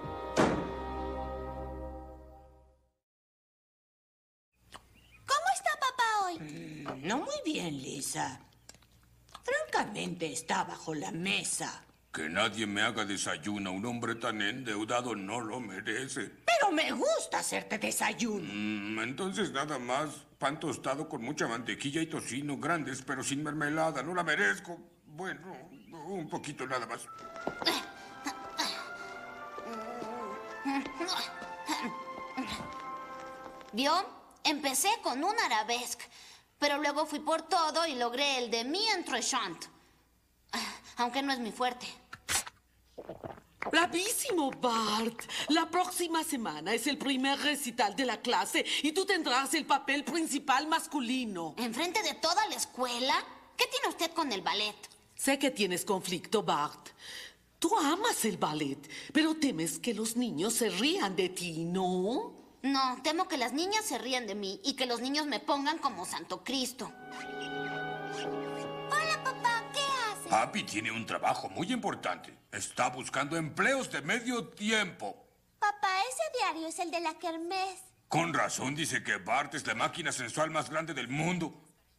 No 7.03 7.19
muy 7.19 7.35
bien, 7.45 7.81
Lisa. 7.83 8.41
Francamente, 9.43 10.33
está 10.33 10.65
bajo 10.65 10.95
la 10.95 11.11
mesa. 11.11 11.85
Que 12.13 12.29
nadie 12.29 12.67
me 12.67 12.81
haga 12.83 13.05
desayuno. 13.05 13.73
Un 13.73 13.85
hombre 13.87 14.15
tan 14.15 14.41
endeudado 14.41 15.17
no 15.17 15.41
lo 15.41 15.61
merece. 15.61 16.31
Pero 16.47 16.71
me 16.73 16.93
gusta 16.93 17.41
hacerte 17.41 17.79
desayuno. 17.79 18.49
Mm, 18.53 19.01
entonces 19.01 19.51
nada 19.53 19.79
más. 19.79 20.11
Pan 20.39 20.61
tostado 20.61 21.09
con 21.09 21.23
mucha 21.23 21.49
mantequilla 21.49 22.03
y 22.03 22.07
tocino 22.07 22.57
grandes, 22.59 23.03
pero 23.03 23.25
sin 23.25 23.43
mermelada. 23.43 24.03
No 24.03 24.15
la 24.15 24.23
merezco. 24.23 24.79
Bueno, 25.07 25.71
un 26.07 26.29
poquito 26.29 26.67
nada 26.67 26.87
más. 26.87 27.07
¿Vio? 33.73 33.93
Empecé 34.45 34.89
con 35.03 35.25
un 35.25 35.35
arabesque, 35.41 36.05
pero 36.65 36.79
luego 36.79 37.05
fui 37.05 37.19
por 37.19 37.43
todo 37.43 37.87
y 37.87 37.95
logré 37.95 38.39
el 38.39 38.51
de 38.51 38.65
mi 38.65 38.89
entrechamp. 38.89 39.63
Aunque 40.97 41.21
no 41.21 41.31
es 41.31 41.39
mi 41.39 41.53
fuerte. 41.53 41.87
Bravísimo, 43.71 44.51
Bart. 44.51 45.25
La 45.51 45.71
próxima 45.71 46.25
semana 46.25 46.73
es 46.73 46.87
el 46.87 46.97
primer 46.97 47.39
recital 47.41 47.95
de 47.95 48.07
la 48.07 48.23
clase 48.23 48.65
y 48.83 48.93
tú 48.93 49.05
tendrás 49.05 49.53
el 49.53 49.67
papel 49.67 50.05
principal 50.05 50.67
masculino. 50.67 51.55
¿Enfrente 51.59 52.03
de 52.03 52.15
toda 52.15 52.47
la 52.47 52.55
escuela? 52.55 53.15
¿Qué 53.59 53.67
tiene 53.67 53.89
usted 53.89 54.13
con 54.13 54.33
el 54.33 54.41
ballet? 54.41 54.77
Sé 55.15 55.39
que 55.39 55.51
tienes 55.51 55.85
conflicto, 55.85 56.43
Bart. 56.43 56.89
Tú 57.59 57.77
amas 57.77 58.25
el 58.25 58.39
ballet, 58.39 58.79
pero 59.13 59.35
temes 59.35 59.79
que 59.79 59.93
los 59.93 60.17
niños 60.17 60.55
se 60.55 60.71
rían 60.71 61.15
de 61.15 61.29
ti, 61.29 61.63
¿no? 61.63 62.34
No, 62.65 62.99
temo 63.03 63.29
que 63.29 63.37
las 63.37 63.53
niñas 63.53 63.85
se 63.85 63.99
rían 63.99 64.27
de 64.27 64.35
mí 64.35 64.59
y 64.65 64.75
que 64.75 64.87
los 64.87 65.03
niños 65.03 65.27
me 65.27 65.39
pongan 65.39 65.77
como 65.77 66.07
Santo 66.07 66.43
Cristo. 66.43 66.91
Hola, 68.91 69.23
papá, 69.23 69.63
¿qué 69.75 69.81
haces? 69.81 70.29
Papi 70.31 70.63
tiene 70.63 70.91
un 70.91 71.05
trabajo 71.05 71.51
muy 71.51 71.71
importante. 71.71 72.35
Está 72.51 72.89
buscando 72.89 73.37
empleos 73.37 73.91
de 73.93 74.01
medio 74.01 74.49
tiempo. 74.49 75.29
Papá, 75.59 75.91
ese 76.11 76.23
diario 76.39 76.67
es 76.69 76.79
el 76.79 76.91
de 76.91 77.01
la 77.01 77.13
Kermés. 77.19 77.81
Con 78.09 78.33
razón 78.33 78.75
dice 78.75 79.03
que 79.03 79.19
Bart 79.19 79.53
es 79.55 79.67
la 79.67 79.75
máquina 79.75 80.11
sensual 80.11 80.51
más 80.51 80.71
grande 80.71 80.95
del 80.95 81.09
mundo. 81.09 81.53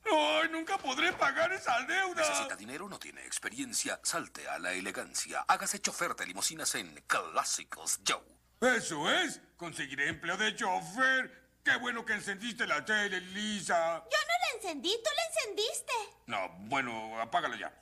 ¡Ay, 0.03 0.49
nunca 0.49 0.79
podré 0.79 1.13
pagar 1.13 1.53
esa 1.53 1.79
deuda! 1.81 2.27
¿Necesita 2.27 2.55
dinero? 2.55 2.89
¿No 2.89 2.97
tiene 2.97 3.23
experiencia? 3.23 3.99
Salte 4.01 4.49
a 4.49 4.57
la 4.57 4.73
elegancia. 4.73 5.45
Hágase 5.47 5.79
chofer 5.79 6.15
de 6.15 6.25
limusinas 6.25 6.73
en 6.73 7.03
Clásicos 7.05 7.99
Joe. 8.07 8.34
Eso 8.61 9.09
es. 9.11 9.41
Conseguiré 9.57 10.09
empleo 10.09 10.37
de 10.37 10.55
chofer. 10.55 11.45
Qué 11.63 11.75
bueno 11.77 12.05
que 12.05 12.13
encendiste 12.13 12.67
la 12.67 12.83
tele, 12.85 13.21
Lisa. 13.21 14.03
Yo 14.03 14.17
no 14.17 14.33
la 14.39 14.55
encendí, 14.55 14.95
tú 15.03 15.09
la 15.15 15.23
encendiste. 15.27 15.93
No, 16.27 16.49
bueno, 16.67 17.19
apágala 17.19 17.57
ya. 17.57 17.73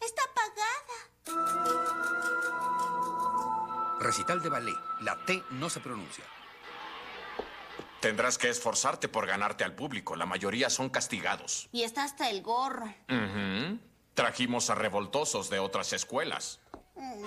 Está 0.00 0.22
apagada. 0.24 0.94
Recital 4.00 4.42
de 4.42 4.48
ballet. 4.48 4.76
La 5.00 5.24
T 5.24 5.42
no 5.50 5.68
se 5.70 5.80
pronuncia. 5.80 6.24
Tendrás 8.00 8.36
que 8.36 8.50
esforzarte 8.50 9.08
por 9.08 9.26
ganarte 9.26 9.64
al 9.64 9.74
público. 9.74 10.14
La 10.14 10.26
mayoría 10.26 10.68
son 10.68 10.90
castigados. 10.90 11.68
Y 11.72 11.84
está 11.84 12.04
hasta 12.04 12.28
el 12.28 12.42
gorro. 12.42 12.86
Ujú. 13.08 13.78
Trajimos 14.12 14.68
a 14.68 14.74
revoltosos 14.74 15.48
de 15.48 15.58
otras 15.58 15.92
escuelas. 15.94 16.60
Ese 16.96 17.24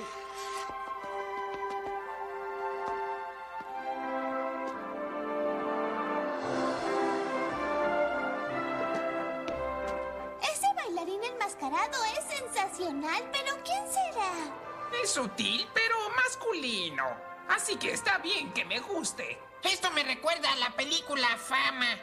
Es 15.07 15.13
sutil, 15.13 15.65
pero 15.73 15.95
masculino. 16.17 17.05
Así 17.47 17.77
que 17.77 17.93
está 17.93 18.17
bien 18.17 18.51
que 18.51 18.65
me 18.65 18.81
guste. 18.81 19.39
Esto 19.63 19.89
me 19.91 20.03
recuerda 20.03 20.51
a 20.51 20.57
la 20.57 20.75
película 20.75 21.29
Fama. 21.37 21.95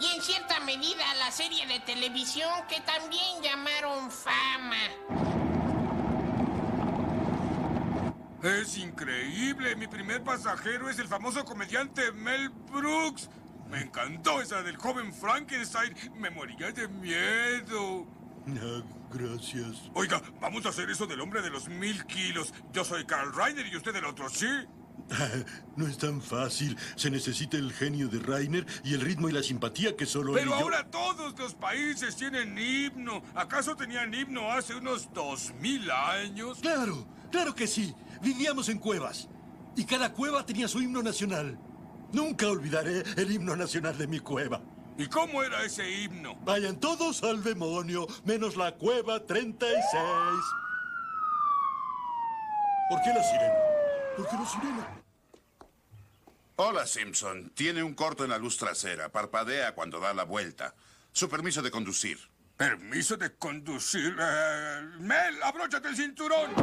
Y 0.00 0.16
en 0.16 0.20
cierta 0.20 0.58
medida 0.58 1.08
a 1.12 1.14
la 1.14 1.30
serie 1.30 1.64
de 1.68 1.78
televisión 1.78 2.50
que 2.68 2.80
también 2.80 3.40
llamaron 3.40 4.10
Fama. 4.10 4.82
Es 8.42 8.78
increíble. 8.78 9.76
Mi 9.76 9.86
primer 9.86 10.24
pasajero 10.24 10.90
es 10.90 10.98
el 10.98 11.06
famoso 11.06 11.44
comediante 11.44 12.10
Mel 12.10 12.48
Brooks. 12.48 13.30
Me 13.68 13.80
encantó 13.82 14.40
esa 14.40 14.60
del 14.64 14.76
joven 14.76 15.14
Frankenstein. 15.14 15.94
Me 16.16 16.30
moría 16.30 16.72
de 16.72 16.88
miedo. 16.88 18.08
Ah, 18.48 18.82
gracias. 19.12 19.90
Oiga, 19.94 20.20
vamos 20.40 20.64
a 20.66 20.70
hacer 20.70 20.90
eso 20.90 21.06
del 21.06 21.20
hombre 21.20 21.42
de 21.42 21.50
los 21.50 21.68
mil 21.68 22.04
kilos. 22.06 22.52
Yo 22.72 22.84
soy 22.84 23.04
Carl 23.04 23.32
Reiner 23.34 23.66
y 23.66 23.76
usted 23.76 23.94
el 23.96 24.04
otro, 24.04 24.28
¿sí? 24.28 24.46
No 25.76 25.86
es 25.86 25.98
tan 25.98 26.20
fácil. 26.20 26.76
Se 26.96 27.10
necesita 27.10 27.56
el 27.56 27.72
genio 27.72 28.08
de 28.08 28.18
Rainer 28.20 28.66
y 28.84 28.94
el 28.94 29.00
ritmo 29.00 29.28
y 29.28 29.32
la 29.32 29.42
simpatía 29.42 29.96
que 29.96 30.06
solo 30.06 30.36
él 30.36 30.44
Pero 30.44 30.56
y 30.56 30.58
yo- 30.58 30.64
ahora 30.64 30.90
todos 30.90 31.38
los 31.38 31.54
países 31.54 32.16
tienen 32.16 32.56
himno. 32.58 33.22
¿Acaso 33.34 33.76
tenían 33.76 34.12
himno 34.12 34.50
hace 34.52 34.74
unos 34.74 35.12
dos 35.12 35.52
mil 35.60 35.90
años? 35.90 36.58
Claro, 36.60 37.06
claro 37.30 37.54
que 37.54 37.66
sí. 37.66 37.94
Vivíamos 38.22 38.68
en 38.68 38.78
cuevas. 38.78 39.28
Y 39.76 39.84
cada 39.84 40.12
cueva 40.12 40.44
tenía 40.44 40.68
su 40.68 40.80
himno 40.82 41.02
nacional. 41.02 41.58
Nunca 42.12 42.48
olvidaré 42.48 43.02
el 43.16 43.30
himno 43.30 43.54
nacional 43.56 43.96
de 43.96 44.06
mi 44.08 44.18
cueva. 44.18 44.60
¿Y 45.00 45.08
cómo 45.08 45.42
era 45.42 45.64
ese 45.64 45.90
himno? 45.90 46.36
Vayan 46.42 46.78
todos 46.78 47.22
al 47.22 47.42
demonio, 47.42 48.06
menos 48.24 48.56
la 48.56 48.74
cueva 48.74 49.24
36. 49.24 49.82
¿Por 52.90 53.00
qué 53.02 53.08
la 53.08 53.22
sirena? 53.22 53.54
¿Por 54.14 54.28
qué 54.28 54.36
la 54.36 54.46
sirena? 54.46 55.02
Hola, 56.56 56.86
Simpson. 56.86 57.50
Tiene 57.54 57.82
un 57.82 57.94
corto 57.94 58.24
en 58.24 58.30
la 58.30 58.36
luz 58.36 58.58
trasera. 58.58 59.10
Parpadea 59.10 59.74
cuando 59.74 60.00
da 60.00 60.12
la 60.12 60.24
vuelta. 60.24 60.74
Su 61.12 61.30
permiso 61.30 61.62
de 61.62 61.70
conducir. 61.70 62.18
Permiso 62.58 63.16
de 63.16 63.34
conducir. 63.36 64.14
eh, 64.20 64.82
Mel, 64.98 65.42
abróchate 65.42 65.88
el 65.88 65.96
cinturón. 65.96 66.50
Ah, 66.58 66.62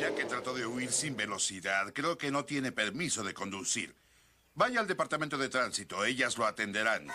ya 0.00 0.14
que 0.14 0.24
trató 0.24 0.54
de 0.54 0.64
huir 0.64 0.90
sin 0.90 1.14
velocidad, 1.14 1.92
creo 1.92 2.16
que 2.16 2.30
no 2.30 2.46
tiene 2.46 2.72
permiso 2.72 3.22
de 3.22 3.34
conducir. 3.34 3.94
Vaya 4.54 4.80
al 4.80 4.86
departamento 4.86 5.38
de 5.38 5.48
tránsito. 5.48 6.04
Ellas 6.04 6.36
lo 6.36 6.46
atenderán. 6.46 7.08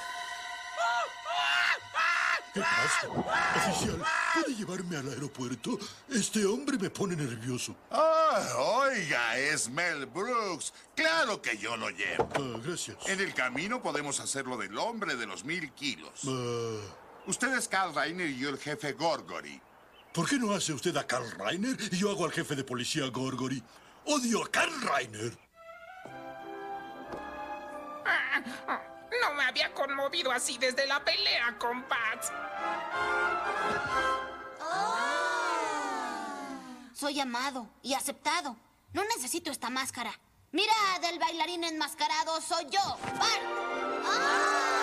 ¿Qué 2.53 2.61
pasa? 2.61 3.07
Oficial, 3.09 4.03
¿puede 4.33 4.55
llevarme 4.55 4.97
al 4.97 5.09
aeropuerto? 5.09 5.77
Este 6.09 6.43
hombre 6.45 6.77
me 6.79 6.89
pone 6.89 7.15
nervioso. 7.15 7.75
Ah, 7.91 8.41
oiga, 8.57 9.37
es 9.37 9.69
Mel 9.69 10.07
Brooks. 10.07 10.73
Claro 10.95 11.39
que 11.39 11.55
yo 11.57 11.77
lo 11.77 11.89
llevo. 11.91 12.27
Ah, 12.35 12.59
gracias. 12.63 12.97
En 13.07 13.19
el 13.19 13.33
camino 13.35 13.83
podemos 13.83 14.19
hacerlo 14.19 14.57
del 14.57 14.75
hombre 14.79 15.15
de 15.15 15.27
los 15.27 15.43
mil 15.45 15.71
kilos. 15.73 16.21
Ah, 16.25 16.79
Usted 17.27 17.55
es 17.55 17.67
Carl 17.67 17.93
Reiner 17.93 18.27
y 18.29 18.39
yo 18.39 18.49
el 18.49 18.57
jefe 18.57 18.93
Gorgory. 18.93 19.61
¿Por 20.13 20.27
qué 20.27 20.39
no 20.39 20.53
hace 20.53 20.73
usted 20.73 20.95
a 20.97 21.05
Carl 21.05 21.29
Reiner 21.37 21.77
y 21.91 21.97
yo 21.97 22.09
hago 22.09 22.25
al 22.25 22.31
jefe 22.31 22.55
de 22.55 22.63
policía 22.63 23.05
Gorgory? 23.07 23.61
Odio 24.05 24.43
a 24.43 24.49
Carl 24.49 24.73
Reiner. 24.81 25.37
No 29.21 29.33
me 29.33 29.43
había 29.43 29.73
conmovido 29.73 30.31
así 30.31 30.57
desde 30.57 30.85
la 30.85 31.03
pelea 31.03 31.57
con 31.57 31.83
Pat. 31.83 32.25
Soy 36.93 37.19
amado 37.19 37.69
y 37.81 37.93
aceptado. 37.93 38.57
No 38.93 39.03
necesito 39.03 39.51
esta 39.51 39.69
máscara. 39.69 40.11
Mira, 40.51 40.73
del 41.01 41.19
bailarín 41.19 41.63
enmascarado 41.63 42.41
soy 42.41 42.65
yo, 42.71 42.97
Bart. 43.19 43.43
¡Ah! 44.05 44.77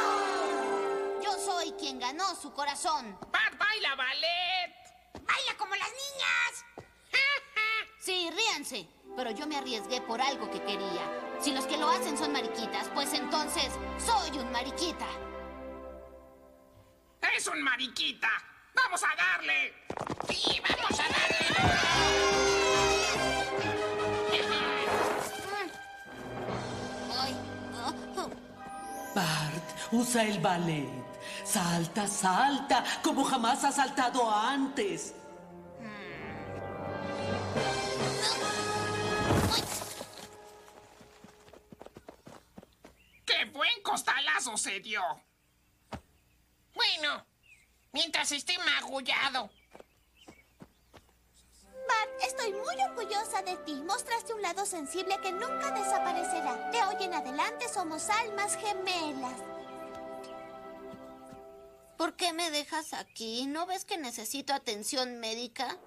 Yo 1.23 1.33
soy 1.39 1.73
quien 1.73 1.99
ganó 1.99 2.35
su 2.37 2.53
corazón. 2.53 3.19
Pat 3.33 3.59
baila 3.59 3.95
ballet. 3.95 4.75
¡Baila 5.15 5.57
como 5.59 5.75
las 5.75 5.89
niñas! 5.89 6.65
sí, 7.99 8.31
ríanse. 8.31 8.89
Pero 9.17 9.31
yo 9.31 9.47
me 9.47 9.57
arriesgué 9.57 10.01
por 10.01 10.21
algo 10.21 10.51
que 10.51 10.63
quería. 10.63 11.24
Si 11.45 11.53
los 11.53 11.67
que 11.67 11.77
lo 11.77 11.91
hacen 11.91 12.17
son 12.17 12.33
mariquitas, 12.33 12.89
pues 12.95 13.13
entonces 13.13 13.69
soy 13.99 14.39
un 14.39 14.51
mariquita. 14.51 15.05
Es 17.37 17.47
un 17.49 17.61
mariquita. 17.61 18.31
Vamos 18.75 19.03
a 19.03 19.09
darle. 19.15 19.75
Sí, 20.33 20.59
vamos 20.67 20.99
a 20.99 21.05
ah, 27.75 27.93
ah. 28.17 28.29
Bart, 29.15 29.93
usa 29.93 30.25
el 30.25 30.39
ballet. 30.39 30.89
Salta, 31.45 32.09
salta, 32.09 32.85
como 33.03 33.23
jamás 33.23 33.65
has 33.65 33.75
saltado 33.75 34.35
antes. 34.35 35.15
Costalazo 43.95 44.57
se 44.57 44.81
dio? 44.81 45.03
Bueno, 46.75 47.25
mientras 47.93 48.33
esté 48.33 48.59
magullado. 48.59 49.49
Bart, 51.89 52.11
estoy 52.27 52.53
muy 52.55 52.75
orgullosa 52.91 53.43
de 53.43 53.57
ti. 53.59 53.75
Mostraste 53.75 54.35
un 54.35 54.43
lado 54.43 54.67
sensible 54.67 55.17
que 55.23 55.31
nunca 55.31 55.71
desaparecerá. 55.71 56.71
De 56.73 56.83
hoy 56.83 57.05
en 57.05 57.15
adelante 57.15 57.69
somos 57.69 58.11
almas 58.11 58.57
gemelas. 58.57 59.41
¿Por 61.97 62.17
qué 62.17 62.33
me 62.33 62.51
dejas 62.51 62.95
aquí? 62.95 63.47
¿No 63.47 63.65
ves 63.65 63.85
que 63.85 63.97
necesito 63.97 64.55
atención 64.55 65.21
médica? 65.21 65.79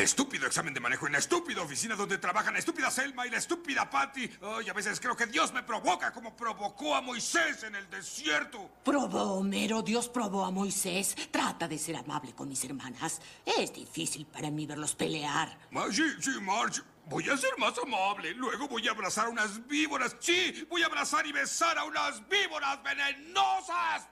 Estúpido 0.00 0.46
examen 0.46 0.72
de 0.72 0.80
manejo 0.80 1.06
en 1.06 1.12
la 1.12 1.18
estúpida 1.18 1.60
oficina 1.60 1.94
donde 1.94 2.16
trabajan 2.16 2.54
la 2.54 2.58
estúpida 2.58 2.90
Selma 2.90 3.26
y 3.26 3.30
la 3.30 3.36
estúpida 3.36 3.90
Patty. 3.90 4.30
Ay, 4.40 4.70
a 4.70 4.72
veces 4.72 4.98
creo 4.98 5.14
que 5.14 5.26
Dios 5.26 5.52
me 5.52 5.62
provoca 5.62 6.10
como 6.10 6.34
provocó 6.34 6.94
a 6.94 7.02
Moisés 7.02 7.64
en 7.64 7.74
el 7.74 7.88
desierto. 7.90 8.70
Probó, 8.82 9.34
Homero, 9.34 9.82
Dios 9.82 10.08
probó 10.08 10.46
a 10.46 10.50
Moisés. 10.50 11.14
Trata 11.30 11.68
de 11.68 11.76
ser 11.76 11.96
amable 11.96 12.34
con 12.34 12.48
mis 12.48 12.64
hermanas. 12.64 13.20
Es 13.44 13.74
difícil 13.74 14.24
para 14.24 14.50
mí 14.50 14.64
verlos 14.64 14.94
pelear. 14.94 15.58
Ah, 15.74 15.88
sí, 15.90 16.04
sí, 16.18 16.30
Marge. 16.40 16.80
Voy 17.04 17.28
a 17.28 17.36
ser 17.36 17.58
más 17.58 17.76
amable. 17.78 18.32
Luego 18.32 18.68
voy 18.68 18.88
a 18.88 18.92
abrazar 18.92 19.26
a 19.26 19.28
unas 19.28 19.66
víboras. 19.66 20.16
Sí, 20.18 20.66
voy 20.70 20.82
a 20.82 20.86
abrazar 20.86 21.26
y 21.26 21.32
besar 21.32 21.76
a 21.76 21.84
unas 21.84 22.26
víboras 22.26 22.82
venenosas. 22.82 24.08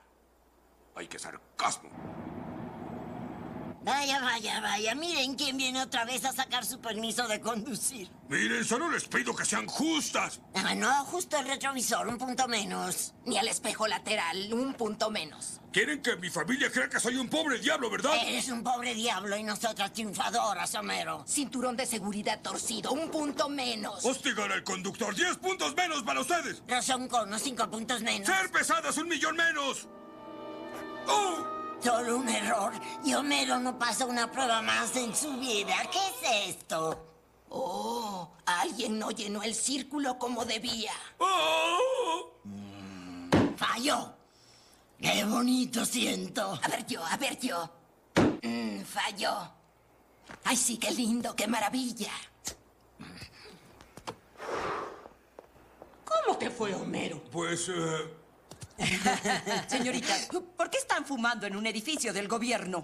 Ay, 0.95 1.09
qué 1.09 1.19
sarcasmo. 1.19 2.28
Vaya, 3.89 4.21
vaya, 4.21 4.61
vaya. 4.61 4.95
Miren 4.95 5.35
quién 5.35 5.57
viene 5.57 5.81
otra 5.81 6.05
vez 6.05 6.23
a 6.27 6.33
sacar 6.33 6.63
su 6.67 6.79
permiso 6.79 7.27
de 7.27 7.41
conducir. 7.41 8.11
Miren, 8.29 8.63
solo 8.63 8.91
les 8.91 9.09
pido 9.09 9.35
que 9.35 9.47
sean 9.47 9.67
justas. 9.67 10.43
Ah, 10.55 10.75
no, 10.75 10.93
justo 11.07 11.39
el 11.39 11.47
retrovisor, 11.47 12.07
un 12.07 12.19
punto 12.19 12.47
menos. 12.49 13.15
Ni 13.25 13.39
el 13.39 13.49
espejo 13.49 13.87
lateral, 13.87 14.53
un 14.53 14.75
punto 14.75 15.11
menos. 15.11 15.63
Quieren 15.73 16.03
que 16.03 16.17
mi 16.17 16.29
familia 16.29 16.71
crea 16.71 16.91
que 16.91 17.01
soy 17.01 17.17
un 17.17 17.31
pobre 17.31 17.59
diablo, 17.61 17.89
¿verdad? 17.89 18.13
Eres 18.27 18.51
un 18.51 18.63
pobre 18.63 18.93
diablo 18.93 19.35
y 19.39 19.43
nosotras 19.43 19.91
triunfadoras, 19.95 20.75
Homero. 20.75 21.25
Cinturón 21.27 21.75
de 21.75 21.87
seguridad 21.87 22.43
torcido, 22.43 22.93
un 22.93 23.11
punto 23.11 23.49
menos. 23.49 24.05
Hostigar 24.05 24.53
al 24.53 24.65
conductor, 24.65 25.15
10 25.15 25.39
puntos 25.39 25.75
menos 25.75 26.03
para 26.03 26.21
ustedes. 26.21 26.63
Razón 26.69 27.09
cono, 27.09 27.39
cinco 27.39 27.71
puntos 27.71 28.03
menos. 28.03 28.27
Ser 28.27 28.51
pesadas, 28.51 28.99
un 28.99 29.09
millón 29.09 29.35
menos. 29.35 29.89
¡Oh! 31.07 31.58
Solo 31.83 32.19
un 32.19 32.29
error. 32.29 32.73
Y 33.05 33.15
Homero 33.15 33.59
no 33.59 33.79
pasa 33.79 34.05
una 34.07 34.31
prueba 34.31 34.63
más 34.63 34.97
en 34.97 35.15
su 35.15 35.33
vida. 35.39 35.75
¿Qué 35.91 35.99
es 35.99 36.57
esto? 36.57 37.07
Oh, 37.51 38.31
alguien 38.47 38.99
no 38.99 39.11
llenó 39.11 39.43
el 39.43 39.55
círculo 39.55 40.19
como 40.19 40.45
debía. 40.45 40.93
¡Oh! 41.19 42.33
Falló. 43.57 44.15
Qué 45.01 45.25
bonito 45.25 45.85
siento. 45.85 46.59
A 46.63 46.69
ver 46.69 46.87
yo, 46.87 47.05
a 47.05 47.17
ver 47.17 47.39
yo. 47.39 47.71
Mm, 48.43 48.83
falló. 48.83 49.53
Ay, 50.45 50.57
sí, 50.57 50.77
qué 50.77 50.91
lindo, 50.91 51.35
qué 51.35 51.47
maravilla. 51.47 52.13
¿Cómo 56.05 56.37
te 56.37 56.51
fue, 56.51 56.75
Homero? 56.75 57.23
Pues, 57.31 57.69
eh... 57.69 58.28
Señoritas, 59.69 60.29
¿por 60.57 60.71
qué 60.71 60.79
están 60.79 61.05
fumando 61.05 61.47
en 61.47 61.57
un 61.57 61.67
edificio 61.67 62.13
del 62.13 62.29
gobierno? 62.29 62.83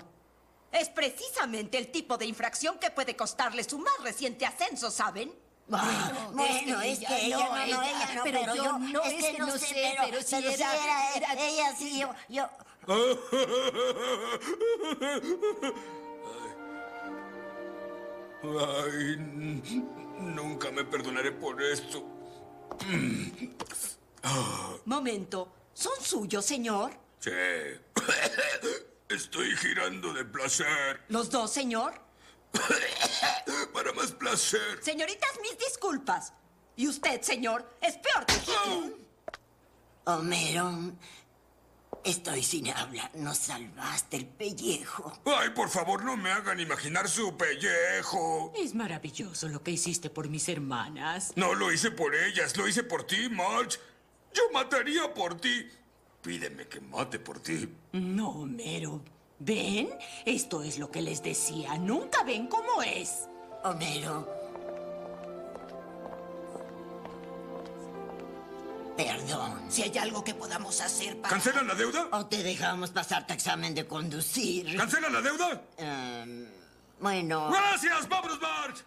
Es 0.73 0.89
precisamente 0.89 1.79
el 1.79 1.93
tipo 1.93 2.19
de 2.19 2.27
infracción 2.27 2.79
que 2.79 2.91
puede 2.91 3.15
costarle 3.15 3.63
su 3.63 3.79
más 3.79 3.95
reciente 4.03 4.45
ascenso, 4.45 4.91
¿saben? 4.91 5.33
Bueno, 5.67 6.33
bueno, 6.33 6.83
es 6.83 6.99
que 6.99 7.27
ella, 7.27 7.39
no, 7.39 7.55
no, 7.55 7.83
ella 7.83 8.15
no, 8.17 8.23
pero, 8.25 8.55
yo, 8.55 8.79
no, 8.79 9.03
es, 9.03 9.15
que, 9.15 9.39
no, 9.39 9.51
sé, 9.57 9.95
pero, 10.05 10.21
si 10.21 10.35
era, 10.37 10.55
era, 10.55 11.15
era, 11.15 11.47
ella 11.47 11.75
sí, 11.77 12.01
yo, 12.01 12.15
yo... 12.29 12.51
Ay, 18.43 19.17
nunca 20.21 20.71
me 20.71 20.85
perdonaré 20.85 21.33
por 21.33 21.63
esto. 21.63 22.05
Momento, 24.85 25.49
¿son 25.75 26.01
suyos, 26.01 26.45
señor? 26.45 26.93
Sí. 27.21 27.31
Estoy 29.09 29.55
girando 29.57 30.13
de 30.13 30.25
placer. 30.25 31.03
¿Los 31.09 31.31
dos, 31.31 31.53
señor? 31.53 31.95
Para 33.73 33.93
más 33.93 34.13
placer. 34.13 34.81
Señoritas, 34.83 35.31
mis 35.43 35.59
disculpas. 35.59 36.33
Y 36.77 36.89
usted, 36.89 37.21
señor, 37.23 37.77
es 37.81 37.97
peor 37.99 38.27
que 38.27 38.35
Hitler. 38.35 38.95
Homero, 40.07 40.93
estoy 42.05 42.43
sin 42.43 42.69
habla. 42.71 43.11
Nos 43.15 43.39
salvaste 43.39 44.17
el 44.17 44.27
pellejo. 44.27 45.13
Ay, 45.25 45.51
por 45.51 45.69
favor, 45.71 46.05
no 46.05 46.17
me 46.17 46.31
hagan 46.31 46.61
imaginar 46.61 47.09
su 47.09 47.37
pellejo. 47.37 48.53
Es 48.57 48.75
maravilloso 48.75 49.49
lo 49.49 49.63
que 49.63 49.71
hiciste 49.71 50.11
por 50.11 50.29
mis 50.29 50.49
hermanas. 50.49 51.33
No 51.37 51.55
lo 51.55 51.73
hice 51.73 51.91
por 51.91 52.15
ellas, 52.15 52.57
lo 52.57 52.67
hice 52.67 52.83
por 52.83 53.07
ti, 53.07 53.29
Marge. 53.29 53.79
Yo 54.35 54.43
mataría 54.53 55.15
por 55.15 55.41
ti. 55.41 55.67
Pídeme 56.21 56.67
que 56.67 56.81
mate 56.81 57.19
por 57.19 57.39
ti. 57.41 57.69
No, 57.93 58.31
Homero. 58.31 59.03
¿Ven? 59.39 59.91
Esto 60.25 60.63
es 60.63 60.79
lo 60.79 60.91
que 60.91 61.03
les 61.03 61.23
decía. 61.23 61.77
Nunca 61.79 62.23
ven 62.25 62.49
cómo 62.49 62.83
es. 62.83 63.29
Homero. 63.63 64.27
Perdón. 68.97 69.71
Si 69.71 69.83
hay 69.83 69.99
algo 69.99 70.23
que 70.23 70.35
podamos 70.35 70.81
hacer 70.81 71.21
para... 71.21 71.35
¿Cancelan 71.35 71.67
la 71.67 71.75
deuda? 71.75 72.09
¿O 72.13 72.27
te 72.27 72.43
dejamos 72.43 72.91
pasar 72.91 73.27
tu 73.27 73.35
examen 73.35 73.75
de 73.75 73.87
conducir? 73.87 74.77
¿Cancelan 74.77 75.13
la 75.13 75.21
deuda? 75.21 75.63
Um, 75.79 76.47
bueno... 77.01 77.51
¡Gracias! 77.51 78.09
¡Vámonos, 78.09 78.41
Marge! 78.41 78.83